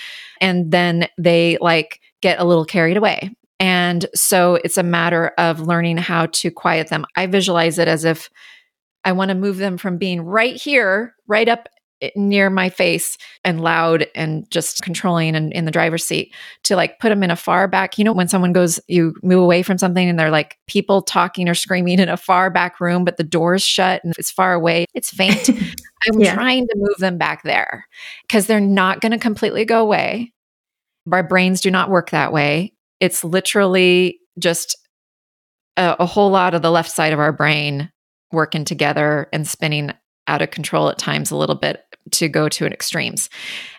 And 0.41 0.71
then 0.71 1.09
they 1.19 1.59
like 1.61 2.01
get 2.21 2.41
a 2.41 2.45
little 2.45 2.65
carried 2.65 2.97
away. 2.97 3.35
And 3.61 4.07
so 4.15 4.57
it's 4.57 4.79
a 4.79 4.83
matter 4.83 5.33
of 5.39 5.61
learning 5.61 5.99
how 5.99 6.27
to 6.27 6.51
quiet 6.51 6.89
them. 6.89 7.05
I 7.17 7.27
visualize 7.27 7.79
it 7.79 7.89
as 7.89 8.05
if 8.05 8.29
i 9.05 9.13
want 9.13 9.31
to 9.31 9.35
move 9.35 9.57
them 9.57 9.79
from 9.79 9.99
being 9.99 10.21
right 10.21 10.55
here 10.55 11.15
right 11.27 11.49
up 11.49 11.69
near 12.17 12.51
my 12.51 12.69
face 12.69 13.17
and 13.45 13.61
loud 13.61 14.07
and 14.15 14.51
just 14.51 14.83
controlling 14.83 15.37
and 15.37 15.53
in 15.53 15.65
the 15.65 15.71
driver's 15.71 16.05
seat 16.05 16.35
to 16.65 16.77
like 16.77 16.99
put 16.99 17.11
them 17.11 17.23
in 17.23 17.31
a 17.31 17.37
far 17.37 17.69
back. 17.69 17.99
You 17.99 18.05
know, 18.05 18.13
when 18.13 18.29
someone 18.29 18.53
goes, 18.53 18.81
you 18.89 19.15
move 19.23 19.43
away 19.43 19.63
from 19.63 19.79
something 19.79 20.09
and 20.09 20.19
they're 20.19 20.31
like 20.31 20.59
people 20.67 21.03
talking 21.03 21.49
or 21.49 21.55
screaming 21.55 21.99
in 21.99 22.09
a 22.09 22.17
far 22.17 22.51
back 22.51 22.81
room, 22.81 23.05
but 23.05 23.17
the 23.17 23.25
door's 23.25 23.63
shut 23.63 24.03
and 24.05 24.15
it's 24.19 24.31
far 24.31 24.53
away, 24.53 24.87
it's 24.95 25.11
faint. 25.11 25.49
I'm 26.09 26.21
yeah. 26.21 26.35
trying 26.35 26.67
to 26.67 26.75
move 26.77 26.97
them 26.99 27.19
back 27.19 27.43
there 27.45 27.87
because 28.23 28.47
they're 28.47 28.61
not 28.61 29.01
going 29.01 29.13
to 29.13 29.19
completely 29.19 29.65
go 29.65 29.81
away. 29.81 30.33
Our 31.11 31.23
brains 31.23 31.61
do 31.61 31.71
not 31.71 31.91
work 31.91 32.11
that 32.11 32.33
way. 32.33 32.75
It's 33.01 33.25
literally 33.25 34.19
just 34.39 34.77
a, 35.77 35.97
a 36.01 36.07
whole 36.07 36.31
lot 36.31 36.55
of 36.55 36.63
the 36.63 36.71
left 36.71 36.91
side 36.91 37.13
of 37.13 37.19
our 37.19 37.33
brain 37.33 37.91
working 38.33 38.65
together 38.65 39.29
and 39.33 39.47
spinning 39.47 39.93
out 40.27 40.43
of 40.43 40.51
control 40.51 40.89
at 40.89 40.99
times 40.99 41.31
a 41.31 41.37
little 41.37 41.57
bit 41.57 41.85
to 42.11 42.29
go 42.29 42.49
to 42.49 42.67
an 42.67 42.73
extremes. 42.73 43.31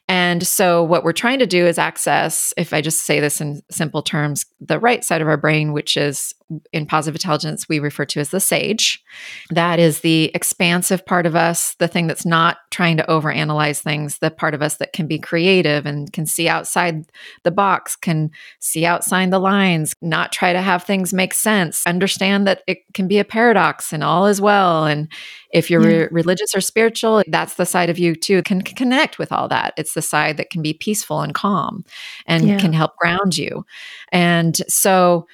And 0.07 0.45
so, 0.45 0.83
what 0.83 1.03
we're 1.03 1.13
trying 1.13 1.39
to 1.39 1.45
do 1.45 1.65
is 1.65 1.77
access, 1.77 2.53
if 2.57 2.73
I 2.73 2.81
just 2.81 3.03
say 3.03 3.19
this 3.19 3.39
in 3.39 3.61
simple 3.71 4.01
terms, 4.01 4.45
the 4.59 4.79
right 4.79 5.03
side 5.03 5.21
of 5.21 5.27
our 5.27 5.37
brain, 5.37 5.71
which 5.71 5.95
is 5.95 6.33
in 6.71 6.85
positive 6.85 7.15
intelligence, 7.15 7.67
we 7.69 7.79
refer 7.79 8.05
to 8.05 8.19
as 8.19 8.29
the 8.29 8.39
sage. 8.39 9.03
That 9.49 9.79
is 9.79 10.01
the 10.01 10.31
expansive 10.33 11.05
part 11.05 11.25
of 11.25 11.35
us, 11.35 11.75
the 11.75 11.87
thing 11.87 12.07
that's 12.07 12.25
not 12.25 12.57
trying 12.71 12.97
to 12.97 13.03
overanalyze 13.03 13.81
things, 13.81 14.19
the 14.19 14.31
part 14.31 14.53
of 14.53 14.61
us 14.61 14.77
that 14.77 14.93
can 14.93 15.07
be 15.07 15.19
creative 15.19 15.85
and 15.85 16.11
can 16.11 16.25
see 16.25 16.47
outside 16.47 17.05
the 17.43 17.51
box, 17.51 17.95
can 17.95 18.31
see 18.59 18.85
outside 18.85 19.31
the 19.31 19.39
lines, 19.39 19.93
not 20.01 20.31
try 20.31 20.53
to 20.53 20.61
have 20.61 20.83
things 20.83 21.13
make 21.13 21.33
sense, 21.33 21.85
understand 21.85 22.47
that 22.47 22.63
it 22.67 22.79
can 22.93 23.07
be 23.07 23.19
a 23.19 23.25
paradox 23.25 23.93
and 23.93 24.03
all 24.03 24.25
is 24.25 24.41
well. 24.41 24.85
And 24.85 25.07
if 25.51 25.69
you're 25.69 25.81
yeah. 25.81 25.97
re- 25.97 26.07
religious 26.11 26.55
or 26.55 26.61
spiritual, 26.61 27.23
that's 27.27 27.55
the 27.55 27.65
side 27.65 27.89
of 27.89 27.99
you 27.99 28.15
too, 28.15 28.41
can, 28.43 28.61
can 28.61 28.75
connect 28.75 29.19
with 29.19 29.31
all 29.31 29.47
that. 29.47 29.73
It's 29.77 29.93
the 29.93 30.01
side 30.01 30.37
that 30.37 30.49
can 30.49 30.61
be 30.61 30.73
peaceful 30.73 31.21
and 31.21 31.33
calm 31.33 31.85
and 32.25 32.47
yeah. 32.47 32.57
can 32.57 32.73
help 32.73 32.95
ground 32.97 33.37
you. 33.37 33.65
And 34.11 34.57
so 34.67 35.27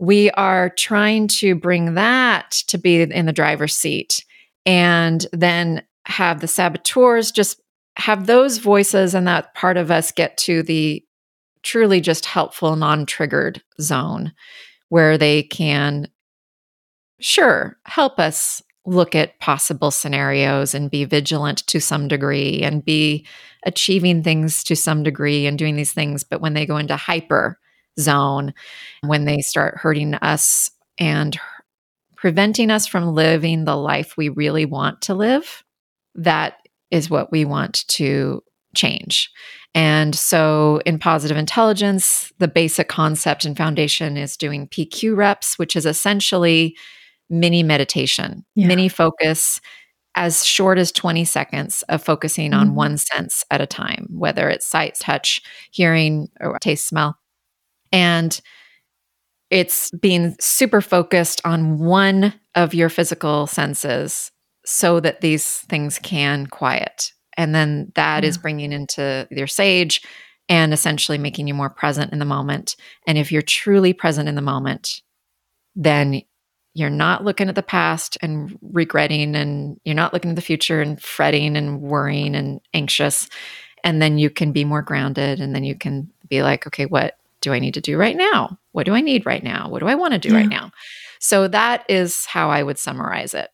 we 0.00 0.30
are 0.30 0.70
trying 0.70 1.28
to 1.28 1.54
bring 1.54 1.94
that 1.94 2.52
to 2.66 2.78
be 2.78 3.02
in 3.02 3.26
the 3.26 3.32
driver's 3.32 3.76
seat 3.76 4.24
and 4.64 5.26
then 5.32 5.82
have 6.06 6.40
the 6.40 6.48
saboteurs 6.48 7.30
just 7.30 7.60
have 7.96 8.26
those 8.26 8.58
voices 8.58 9.14
and 9.14 9.26
that 9.26 9.54
part 9.54 9.76
of 9.76 9.90
us 9.90 10.10
get 10.10 10.38
to 10.38 10.62
the 10.62 11.04
truly 11.62 12.00
just 12.00 12.24
helpful, 12.24 12.76
non 12.76 13.04
triggered 13.04 13.62
zone 13.78 14.32
where 14.88 15.18
they 15.18 15.42
can, 15.42 16.08
sure, 17.20 17.76
help 17.84 18.18
us 18.18 18.62
look 18.86 19.14
at 19.14 19.38
possible 19.38 19.90
scenarios 19.90 20.74
and 20.74 20.90
be 20.90 21.04
vigilant 21.04 21.58
to 21.66 21.78
some 21.78 22.08
degree 22.08 22.62
and 22.62 22.86
be 22.86 23.26
achieving 23.66 24.22
things 24.22 24.64
to 24.64 24.74
some 24.74 25.02
degree 25.02 25.46
and 25.46 25.58
doing 25.58 25.76
these 25.76 25.92
things. 25.92 26.24
But 26.24 26.40
when 26.40 26.54
they 26.54 26.64
go 26.64 26.78
into 26.78 26.96
hyper 26.96 27.58
zone, 28.00 28.54
when 29.02 29.24
they 29.24 29.40
start 29.40 29.78
hurting 29.78 30.14
us 30.14 30.70
and 30.98 31.38
preventing 32.16 32.70
us 32.70 32.86
from 32.86 33.14
living 33.14 33.64
the 33.64 33.76
life 33.76 34.16
we 34.16 34.28
really 34.28 34.64
want 34.64 35.00
to 35.02 35.14
live, 35.14 35.64
that 36.14 36.54
is 36.90 37.08
what 37.08 37.30
we 37.30 37.44
want 37.44 37.86
to 37.88 38.42
change. 38.74 39.30
And 39.74 40.14
so 40.14 40.80
in 40.84 40.98
positive 40.98 41.36
intelligence, 41.36 42.32
the 42.38 42.48
basic 42.48 42.88
concept 42.88 43.44
and 43.44 43.56
foundation 43.56 44.16
is 44.16 44.36
doing 44.36 44.68
PQ 44.68 45.16
reps, 45.16 45.58
which 45.58 45.76
is 45.76 45.86
essentially 45.86 46.76
mini 47.28 47.62
meditation, 47.62 48.44
yeah. 48.56 48.66
mini 48.66 48.88
focus 48.88 49.60
as 50.16 50.44
short 50.44 50.76
as 50.78 50.90
20 50.90 51.24
seconds 51.24 51.82
of 51.88 52.02
focusing 52.02 52.50
mm-hmm. 52.50 52.60
on 52.60 52.74
one 52.74 52.98
sense 52.98 53.44
at 53.50 53.60
a 53.60 53.66
time, 53.66 54.08
whether 54.10 54.48
it's 54.48 54.66
sight, 54.66 54.98
touch, 55.00 55.40
hearing, 55.70 56.28
or 56.40 56.58
taste, 56.58 56.88
smell. 56.88 57.16
And 57.92 58.40
it's 59.50 59.90
being 59.90 60.36
super 60.40 60.80
focused 60.80 61.40
on 61.44 61.78
one 61.78 62.34
of 62.54 62.72
your 62.72 62.88
physical 62.88 63.46
senses 63.46 64.30
so 64.64 65.00
that 65.00 65.20
these 65.20 65.58
things 65.68 65.98
can 65.98 66.46
quiet 66.46 67.12
and 67.40 67.54
then 67.54 67.90
that 67.94 68.22
is 68.22 68.36
mm. 68.36 68.42
bringing 68.42 68.70
into 68.70 69.26
your 69.30 69.46
sage 69.46 70.02
and 70.50 70.74
essentially 70.74 71.16
making 71.16 71.48
you 71.48 71.54
more 71.54 71.70
present 71.70 72.12
in 72.12 72.18
the 72.18 72.24
moment. 72.26 72.76
And 73.06 73.16
if 73.16 73.32
you're 73.32 73.40
truly 73.40 73.94
present 73.94 74.28
in 74.28 74.34
the 74.34 74.42
moment, 74.42 75.00
then 75.74 76.20
you're 76.74 76.90
not 76.90 77.24
looking 77.24 77.48
at 77.48 77.54
the 77.54 77.62
past 77.62 78.18
and 78.20 78.58
regretting, 78.60 79.34
and 79.34 79.80
you're 79.84 79.94
not 79.94 80.12
looking 80.12 80.30
at 80.30 80.36
the 80.36 80.42
future 80.42 80.82
and 80.82 81.00
fretting 81.00 81.56
and 81.56 81.80
worrying 81.80 82.34
and 82.34 82.60
anxious. 82.74 83.28
And 83.82 84.02
then 84.02 84.18
you 84.18 84.28
can 84.28 84.52
be 84.52 84.66
more 84.66 84.82
grounded, 84.82 85.40
and 85.40 85.54
then 85.54 85.64
you 85.64 85.74
can 85.74 86.10
be 86.28 86.42
like, 86.42 86.66
okay, 86.66 86.84
what 86.84 87.16
do 87.40 87.52
I 87.52 87.58
need 87.58 87.74
to 87.74 87.80
do 87.80 87.96
right 87.96 88.16
now? 88.16 88.58
What 88.72 88.86
do 88.86 88.94
I 88.94 89.00
need 89.00 89.26
right 89.26 89.42
now? 89.42 89.68
What 89.68 89.80
do 89.80 89.86
I 89.86 89.94
want 89.94 90.12
to 90.12 90.18
do 90.18 90.30
yeah. 90.30 90.36
right 90.36 90.48
now? 90.48 90.70
So 91.20 91.48
that 91.48 91.84
is 91.88 92.24
how 92.26 92.50
I 92.50 92.62
would 92.62 92.78
summarize 92.78 93.34
it. 93.34 93.50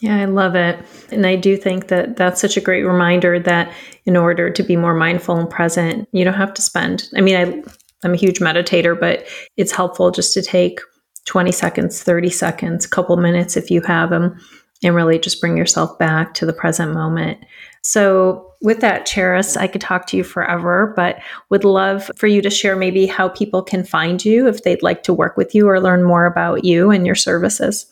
Yeah, 0.00 0.16
I 0.16 0.26
love 0.26 0.54
it. 0.54 0.78
And 1.10 1.26
I 1.26 1.36
do 1.36 1.56
think 1.56 1.88
that 1.88 2.16
that's 2.16 2.40
such 2.40 2.56
a 2.56 2.60
great 2.60 2.82
reminder 2.82 3.38
that 3.40 3.72
in 4.04 4.16
order 4.16 4.50
to 4.50 4.62
be 4.62 4.76
more 4.76 4.94
mindful 4.94 5.36
and 5.36 5.48
present, 5.48 6.08
you 6.12 6.24
don't 6.24 6.34
have 6.34 6.52
to 6.54 6.62
spend. 6.62 7.08
I 7.16 7.22
mean, 7.22 7.36
I, 7.36 7.62
I'm 8.04 8.12
a 8.12 8.18
huge 8.18 8.40
meditator, 8.40 8.98
but 8.98 9.26
it's 9.56 9.72
helpful 9.72 10.10
just 10.10 10.34
to 10.34 10.42
take 10.42 10.80
20 11.24 11.50
seconds, 11.50 12.02
30 12.02 12.28
seconds, 12.30 12.84
a 12.84 12.90
couple 12.90 13.16
minutes 13.16 13.56
if 13.56 13.70
you 13.70 13.80
have 13.82 14.10
them, 14.10 14.38
and 14.84 14.94
really 14.94 15.18
just 15.18 15.40
bring 15.40 15.56
yourself 15.56 15.98
back 15.98 16.34
to 16.34 16.46
the 16.46 16.52
present 16.52 16.92
moment. 16.92 17.38
So, 17.88 18.52
with 18.62 18.80
that, 18.80 19.06
Charis, 19.06 19.56
I 19.56 19.68
could 19.68 19.80
talk 19.80 20.08
to 20.08 20.16
you 20.16 20.24
forever, 20.24 20.92
but 20.96 21.20
would 21.50 21.62
love 21.62 22.10
for 22.16 22.26
you 22.26 22.42
to 22.42 22.50
share 22.50 22.74
maybe 22.74 23.06
how 23.06 23.28
people 23.28 23.62
can 23.62 23.84
find 23.84 24.24
you 24.24 24.48
if 24.48 24.64
they'd 24.64 24.82
like 24.82 25.04
to 25.04 25.14
work 25.14 25.36
with 25.36 25.54
you 25.54 25.68
or 25.68 25.80
learn 25.80 26.02
more 26.02 26.26
about 26.26 26.64
you 26.64 26.90
and 26.90 27.06
your 27.06 27.14
services. 27.14 27.86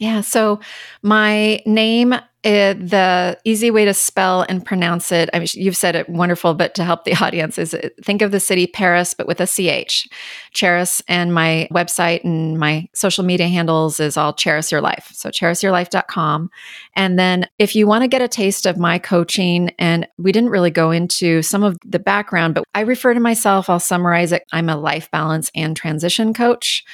Yeah. 0.00 0.22
So 0.22 0.60
my 1.02 1.60
name, 1.66 2.14
uh, 2.14 2.22
the 2.42 3.38
easy 3.44 3.70
way 3.70 3.84
to 3.84 3.92
spell 3.92 4.46
and 4.48 4.64
pronounce 4.64 5.12
it, 5.12 5.28
I 5.34 5.40
mean, 5.40 5.48
you've 5.52 5.76
said 5.76 5.94
it 5.94 6.08
wonderful, 6.08 6.54
but 6.54 6.74
to 6.76 6.84
help 6.84 7.04
the 7.04 7.14
audience 7.22 7.58
is 7.58 7.74
uh, 7.74 7.90
think 8.02 8.22
of 8.22 8.30
the 8.30 8.40
city 8.40 8.66
Paris, 8.66 9.12
but 9.12 9.26
with 9.26 9.42
a 9.42 9.46
CH, 9.46 10.08
Charis. 10.52 11.02
And 11.06 11.34
my 11.34 11.68
website 11.70 12.24
and 12.24 12.58
my 12.58 12.88
social 12.94 13.24
media 13.24 13.46
handles 13.46 14.00
is 14.00 14.16
all 14.16 14.32
Charis 14.32 14.72
Your 14.72 14.80
Life. 14.80 15.10
So 15.12 15.28
charisyourlife.com. 15.28 16.48
And 16.96 17.18
then 17.18 17.46
if 17.58 17.76
you 17.76 17.86
want 17.86 18.00
to 18.00 18.08
get 18.08 18.22
a 18.22 18.28
taste 18.28 18.64
of 18.64 18.78
my 18.78 18.98
coaching, 18.98 19.70
and 19.78 20.08
we 20.16 20.32
didn't 20.32 20.48
really 20.48 20.70
go 20.70 20.90
into 20.90 21.42
some 21.42 21.62
of 21.62 21.76
the 21.84 21.98
background, 21.98 22.54
but 22.54 22.64
I 22.74 22.80
refer 22.80 23.12
to 23.12 23.20
myself, 23.20 23.68
I'll 23.68 23.78
summarize 23.78 24.32
it. 24.32 24.44
I'm 24.50 24.70
a 24.70 24.78
life 24.78 25.10
balance 25.10 25.50
and 25.54 25.76
transition 25.76 26.32
coach. 26.32 26.86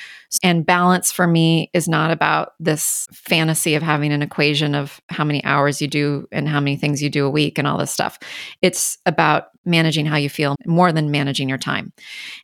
And 0.43 0.66
balance 0.66 1.12
for 1.12 1.27
me 1.27 1.70
is 1.72 1.89
not 1.89 2.11
about 2.11 2.53
this 2.59 3.07
fantasy 3.12 3.74
of 3.74 3.83
having 3.83 4.12
an 4.12 4.22
equation 4.22 4.74
of 4.74 5.01
how 5.09 5.24
many 5.24 5.43
hours 5.45 5.81
you 5.81 5.89
do 5.89 6.27
and 6.33 6.49
how 6.49 6.61
many 6.61 6.77
things 6.77 7.03
you 7.03 7.11
do 7.11 7.27
a 7.27 7.31
week 7.31 7.59
and 7.59 7.66
all 7.66 7.79
this 7.79 7.91
stuff. 7.91 8.18
It's 8.62 8.99
about 9.07 9.49
managing 9.64 10.07
how 10.07 10.16
you 10.16 10.29
feel 10.29 10.57
more 10.66 10.93
than 10.93 11.11
managing 11.11 11.49
your 11.49 11.59
time. 11.59 11.93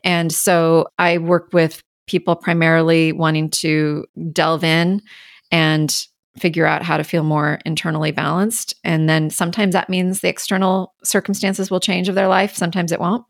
And 0.04 0.32
so 0.32 0.88
I 0.98 1.18
work 1.18 1.50
with 1.52 1.82
people 2.06 2.36
primarily 2.36 3.12
wanting 3.12 3.48
to 3.48 4.04
delve 4.32 4.64
in 4.64 5.02
and 5.50 6.06
figure 6.38 6.66
out 6.66 6.82
how 6.82 6.96
to 6.96 7.04
feel 7.04 7.22
more 7.22 7.58
internally 7.64 8.10
balanced. 8.10 8.74
And 8.84 9.08
then 9.08 9.30
sometimes 9.30 9.74
that 9.74 9.90
means 9.90 10.20
the 10.20 10.28
external 10.28 10.94
circumstances 11.04 11.70
will 11.70 11.80
change 11.80 12.08
of 12.08 12.14
their 12.14 12.28
life, 12.28 12.56
sometimes 12.56 12.90
it 12.90 13.00
won't. 13.00 13.24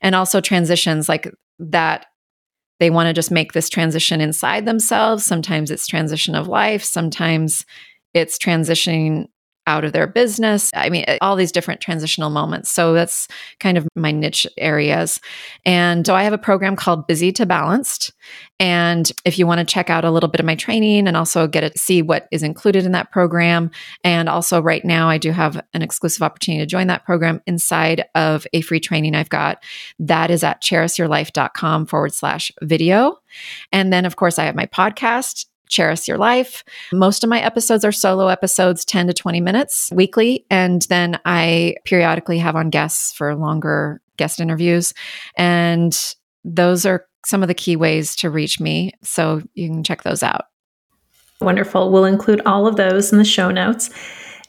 And 0.00 0.14
also 0.14 0.40
transitions 0.40 1.08
like 1.08 1.32
that 1.60 2.06
they 2.82 2.90
want 2.90 3.06
to 3.06 3.12
just 3.12 3.30
make 3.30 3.52
this 3.52 3.68
transition 3.68 4.20
inside 4.20 4.66
themselves. 4.66 5.24
Sometimes 5.24 5.70
it's 5.70 5.86
transition 5.86 6.34
of 6.34 6.48
life. 6.48 6.82
Sometimes 6.82 7.64
it's 8.12 8.36
transitioning 8.36 9.26
out 9.66 9.84
of 9.84 9.92
their 9.92 10.06
business. 10.06 10.70
I 10.74 10.90
mean, 10.90 11.04
all 11.20 11.36
these 11.36 11.52
different 11.52 11.80
transitional 11.80 12.30
moments. 12.30 12.70
So 12.70 12.92
that's 12.92 13.28
kind 13.60 13.78
of 13.78 13.86
my 13.94 14.10
niche 14.10 14.46
areas. 14.58 15.20
And 15.64 16.06
so 16.06 16.14
I 16.14 16.24
have 16.24 16.32
a 16.32 16.38
program 16.38 16.76
called 16.76 17.06
Busy 17.06 17.32
to 17.32 17.46
Balanced. 17.46 18.12
And 18.58 19.10
if 19.24 19.38
you 19.38 19.46
want 19.46 19.58
to 19.58 19.64
check 19.64 19.90
out 19.90 20.04
a 20.04 20.10
little 20.10 20.28
bit 20.28 20.40
of 20.40 20.46
my 20.46 20.54
training 20.54 21.06
and 21.08 21.16
also 21.16 21.46
get 21.46 21.60
to 21.60 21.78
see 21.78 22.02
what 22.02 22.28
is 22.30 22.42
included 22.42 22.84
in 22.84 22.92
that 22.92 23.10
program. 23.10 23.70
And 24.04 24.28
also 24.28 24.60
right 24.60 24.84
now 24.84 25.08
I 25.08 25.18
do 25.18 25.32
have 25.32 25.60
an 25.74 25.82
exclusive 25.82 26.22
opportunity 26.22 26.62
to 26.62 26.66
join 26.66 26.86
that 26.88 27.04
program 27.04 27.40
inside 27.46 28.04
of 28.14 28.46
a 28.52 28.60
free 28.60 28.80
training 28.80 29.14
I've 29.14 29.28
got. 29.28 29.62
That 29.98 30.30
is 30.30 30.44
at 30.44 30.62
charisyourlife.com 30.62 31.86
forward 31.86 32.14
slash 32.14 32.52
video. 32.62 33.18
And 33.72 33.92
then 33.92 34.04
of 34.04 34.16
course 34.16 34.38
I 34.38 34.44
have 34.44 34.54
my 34.54 34.66
podcast 34.66 35.46
Charis 35.72 36.06
Your 36.06 36.18
Life. 36.18 36.62
Most 36.92 37.24
of 37.24 37.30
my 37.30 37.40
episodes 37.40 37.84
are 37.84 37.90
solo 37.90 38.28
episodes, 38.28 38.84
10 38.84 39.08
to 39.08 39.14
20 39.14 39.40
minutes 39.40 39.90
weekly. 39.92 40.44
And 40.50 40.82
then 40.82 41.18
I 41.24 41.76
periodically 41.84 42.38
have 42.38 42.54
on 42.54 42.70
guests 42.70 43.12
for 43.12 43.34
longer 43.34 44.00
guest 44.18 44.38
interviews. 44.38 44.94
And 45.36 45.98
those 46.44 46.86
are 46.86 47.06
some 47.24 47.42
of 47.42 47.48
the 47.48 47.54
key 47.54 47.74
ways 47.74 48.14
to 48.16 48.30
reach 48.30 48.60
me. 48.60 48.92
So 49.02 49.42
you 49.54 49.68
can 49.68 49.82
check 49.82 50.02
those 50.02 50.22
out. 50.22 50.44
Wonderful. 51.40 51.90
We'll 51.90 52.04
include 52.04 52.42
all 52.46 52.66
of 52.66 52.76
those 52.76 53.10
in 53.10 53.18
the 53.18 53.24
show 53.24 53.50
notes. 53.50 53.90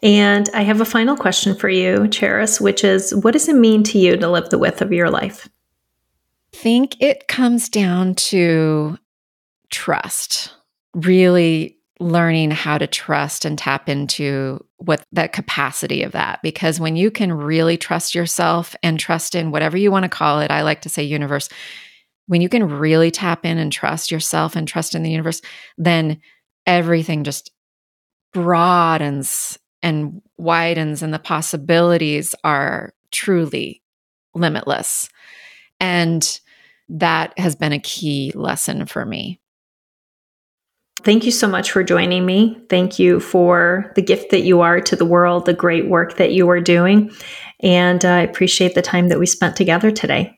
And 0.03 0.49
I 0.53 0.63
have 0.63 0.81
a 0.81 0.85
final 0.85 1.15
question 1.15 1.55
for 1.55 1.69
you, 1.69 2.09
Charis, 2.09 2.59
which 2.59 2.83
is 2.83 3.15
what 3.15 3.31
does 3.31 3.47
it 3.47 3.55
mean 3.55 3.83
to 3.83 3.97
you 3.97 4.17
to 4.17 4.29
live 4.29 4.49
the 4.49 4.57
width 4.57 4.81
of 4.81 4.91
your 4.91 5.09
life? 5.09 5.47
I 6.53 6.57
think 6.57 7.01
it 7.01 7.29
comes 7.29 7.69
down 7.69 8.15
to 8.15 8.99
trust 9.71 10.51
really 10.93 11.77
learning 11.99 12.51
how 12.51 12.77
to 12.77 12.87
trust 12.87 13.45
and 13.45 13.57
tap 13.57 13.87
into 13.87 14.63
what 14.77 15.05
that 15.11 15.31
capacity 15.31 16.03
of 16.03 16.11
that. 16.11 16.41
Because 16.41 16.79
when 16.79 16.95
you 16.95 17.11
can 17.11 17.31
really 17.31 17.77
trust 17.77 18.15
yourself 18.15 18.75
and 18.83 18.99
trust 18.99 19.35
in 19.35 19.51
whatever 19.51 19.77
you 19.77 19.91
want 19.91 20.03
to 20.03 20.09
call 20.09 20.39
it 20.39 20.51
i 20.51 20.61
like 20.61 20.81
to 20.81 20.89
say 20.89 21.03
universe 21.03 21.49
when 22.27 22.41
you 22.41 22.49
can 22.49 22.67
really 22.67 23.11
tap 23.11 23.45
in 23.45 23.57
and 23.57 23.71
trust 23.71 24.11
yourself 24.11 24.55
and 24.55 24.67
trust 24.67 24.95
in 24.95 25.03
the 25.03 25.11
universe 25.11 25.41
then 25.77 26.19
everything 26.65 27.23
just 27.23 27.51
broadens 28.33 29.57
and 29.81 30.21
widens 30.37 31.03
and 31.03 31.13
the 31.13 31.19
possibilities 31.19 32.33
are 32.43 32.93
truly 33.11 33.83
limitless. 34.33 35.09
And 35.79 36.39
that 36.89 37.37
has 37.37 37.55
been 37.55 37.73
a 37.73 37.79
key 37.79 38.31
lesson 38.33 38.85
for 38.85 39.05
me 39.05 39.39
Thank 41.01 41.25
you 41.25 41.31
so 41.31 41.47
much 41.47 41.71
for 41.71 41.83
joining 41.83 42.25
me. 42.25 42.57
Thank 42.69 42.99
you 42.99 43.19
for 43.19 43.91
the 43.95 44.01
gift 44.01 44.31
that 44.31 44.41
you 44.41 44.61
are 44.61 44.79
to 44.81 44.95
the 44.95 45.05
world, 45.05 45.45
the 45.45 45.53
great 45.53 45.89
work 45.89 46.17
that 46.17 46.31
you 46.31 46.49
are 46.49 46.61
doing. 46.61 47.11
And 47.61 48.05
uh, 48.05 48.09
I 48.09 48.19
appreciate 48.19 48.75
the 48.75 48.81
time 48.81 49.09
that 49.09 49.19
we 49.19 49.25
spent 49.25 49.55
together 49.55 49.91
today. 49.91 50.37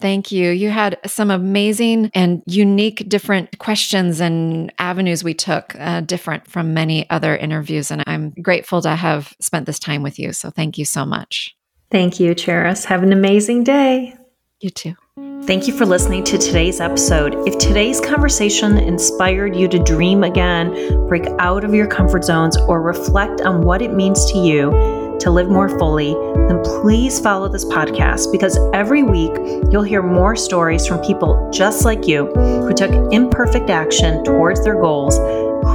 Thank 0.00 0.32
you. 0.32 0.50
You 0.50 0.70
had 0.70 0.98
some 1.06 1.30
amazing 1.30 2.10
and 2.12 2.42
unique 2.46 3.08
different 3.08 3.56
questions 3.58 4.20
and 4.20 4.72
avenues 4.80 5.22
we 5.22 5.32
took, 5.32 5.76
uh, 5.78 6.00
different 6.00 6.48
from 6.48 6.74
many 6.74 7.08
other 7.08 7.36
interviews. 7.36 7.92
And 7.92 8.02
I'm 8.08 8.30
grateful 8.30 8.82
to 8.82 8.96
have 8.96 9.32
spent 9.40 9.66
this 9.66 9.78
time 9.78 10.02
with 10.02 10.18
you. 10.18 10.32
So 10.32 10.50
thank 10.50 10.76
you 10.76 10.84
so 10.84 11.06
much. 11.06 11.54
Thank 11.92 12.18
you, 12.18 12.34
Charis. 12.34 12.84
Have 12.86 13.04
an 13.04 13.12
amazing 13.12 13.62
day. 13.62 14.14
You 14.60 14.70
too. 14.70 14.94
Thank 15.44 15.66
you 15.66 15.76
for 15.76 15.84
listening 15.84 16.24
to 16.24 16.38
today's 16.38 16.80
episode. 16.80 17.34
If 17.46 17.58
today's 17.58 18.00
conversation 18.00 18.78
inspired 18.78 19.54
you 19.54 19.68
to 19.68 19.78
dream 19.78 20.24
again, 20.24 20.72
break 21.06 21.26
out 21.38 21.64
of 21.64 21.74
your 21.74 21.86
comfort 21.86 22.24
zones, 22.24 22.56
or 22.56 22.80
reflect 22.80 23.42
on 23.42 23.60
what 23.60 23.82
it 23.82 23.92
means 23.92 24.32
to 24.32 24.38
you 24.38 24.70
to 25.20 25.30
live 25.30 25.50
more 25.50 25.68
fully, 25.68 26.14
then 26.48 26.62
please 26.62 27.20
follow 27.20 27.48
this 27.48 27.66
podcast 27.66 28.32
because 28.32 28.58
every 28.72 29.02
week 29.02 29.32
you'll 29.70 29.82
hear 29.82 30.02
more 30.02 30.34
stories 30.34 30.86
from 30.86 31.04
people 31.04 31.50
just 31.52 31.84
like 31.84 32.08
you 32.08 32.26
who 32.32 32.72
took 32.72 32.90
imperfect 33.12 33.68
action 33.68 34.24
towards 34.24 34.64
their 34.64 34.80
goals, 34.80 35.18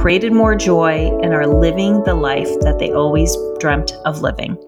created 0.02 0.32
more 0.32 0.56
joy, 0.56 1.16
and 1.22 1.32
are 1.32 1.46
living 1.46 2.02
the 2.02 2.14
life 2.14 2.48
that 2.62 2.80
they 2.80 2.90
always 2.90 3.36
dreamt 3.60 3.92
of 4.04 4.20
living. 4.20 4.58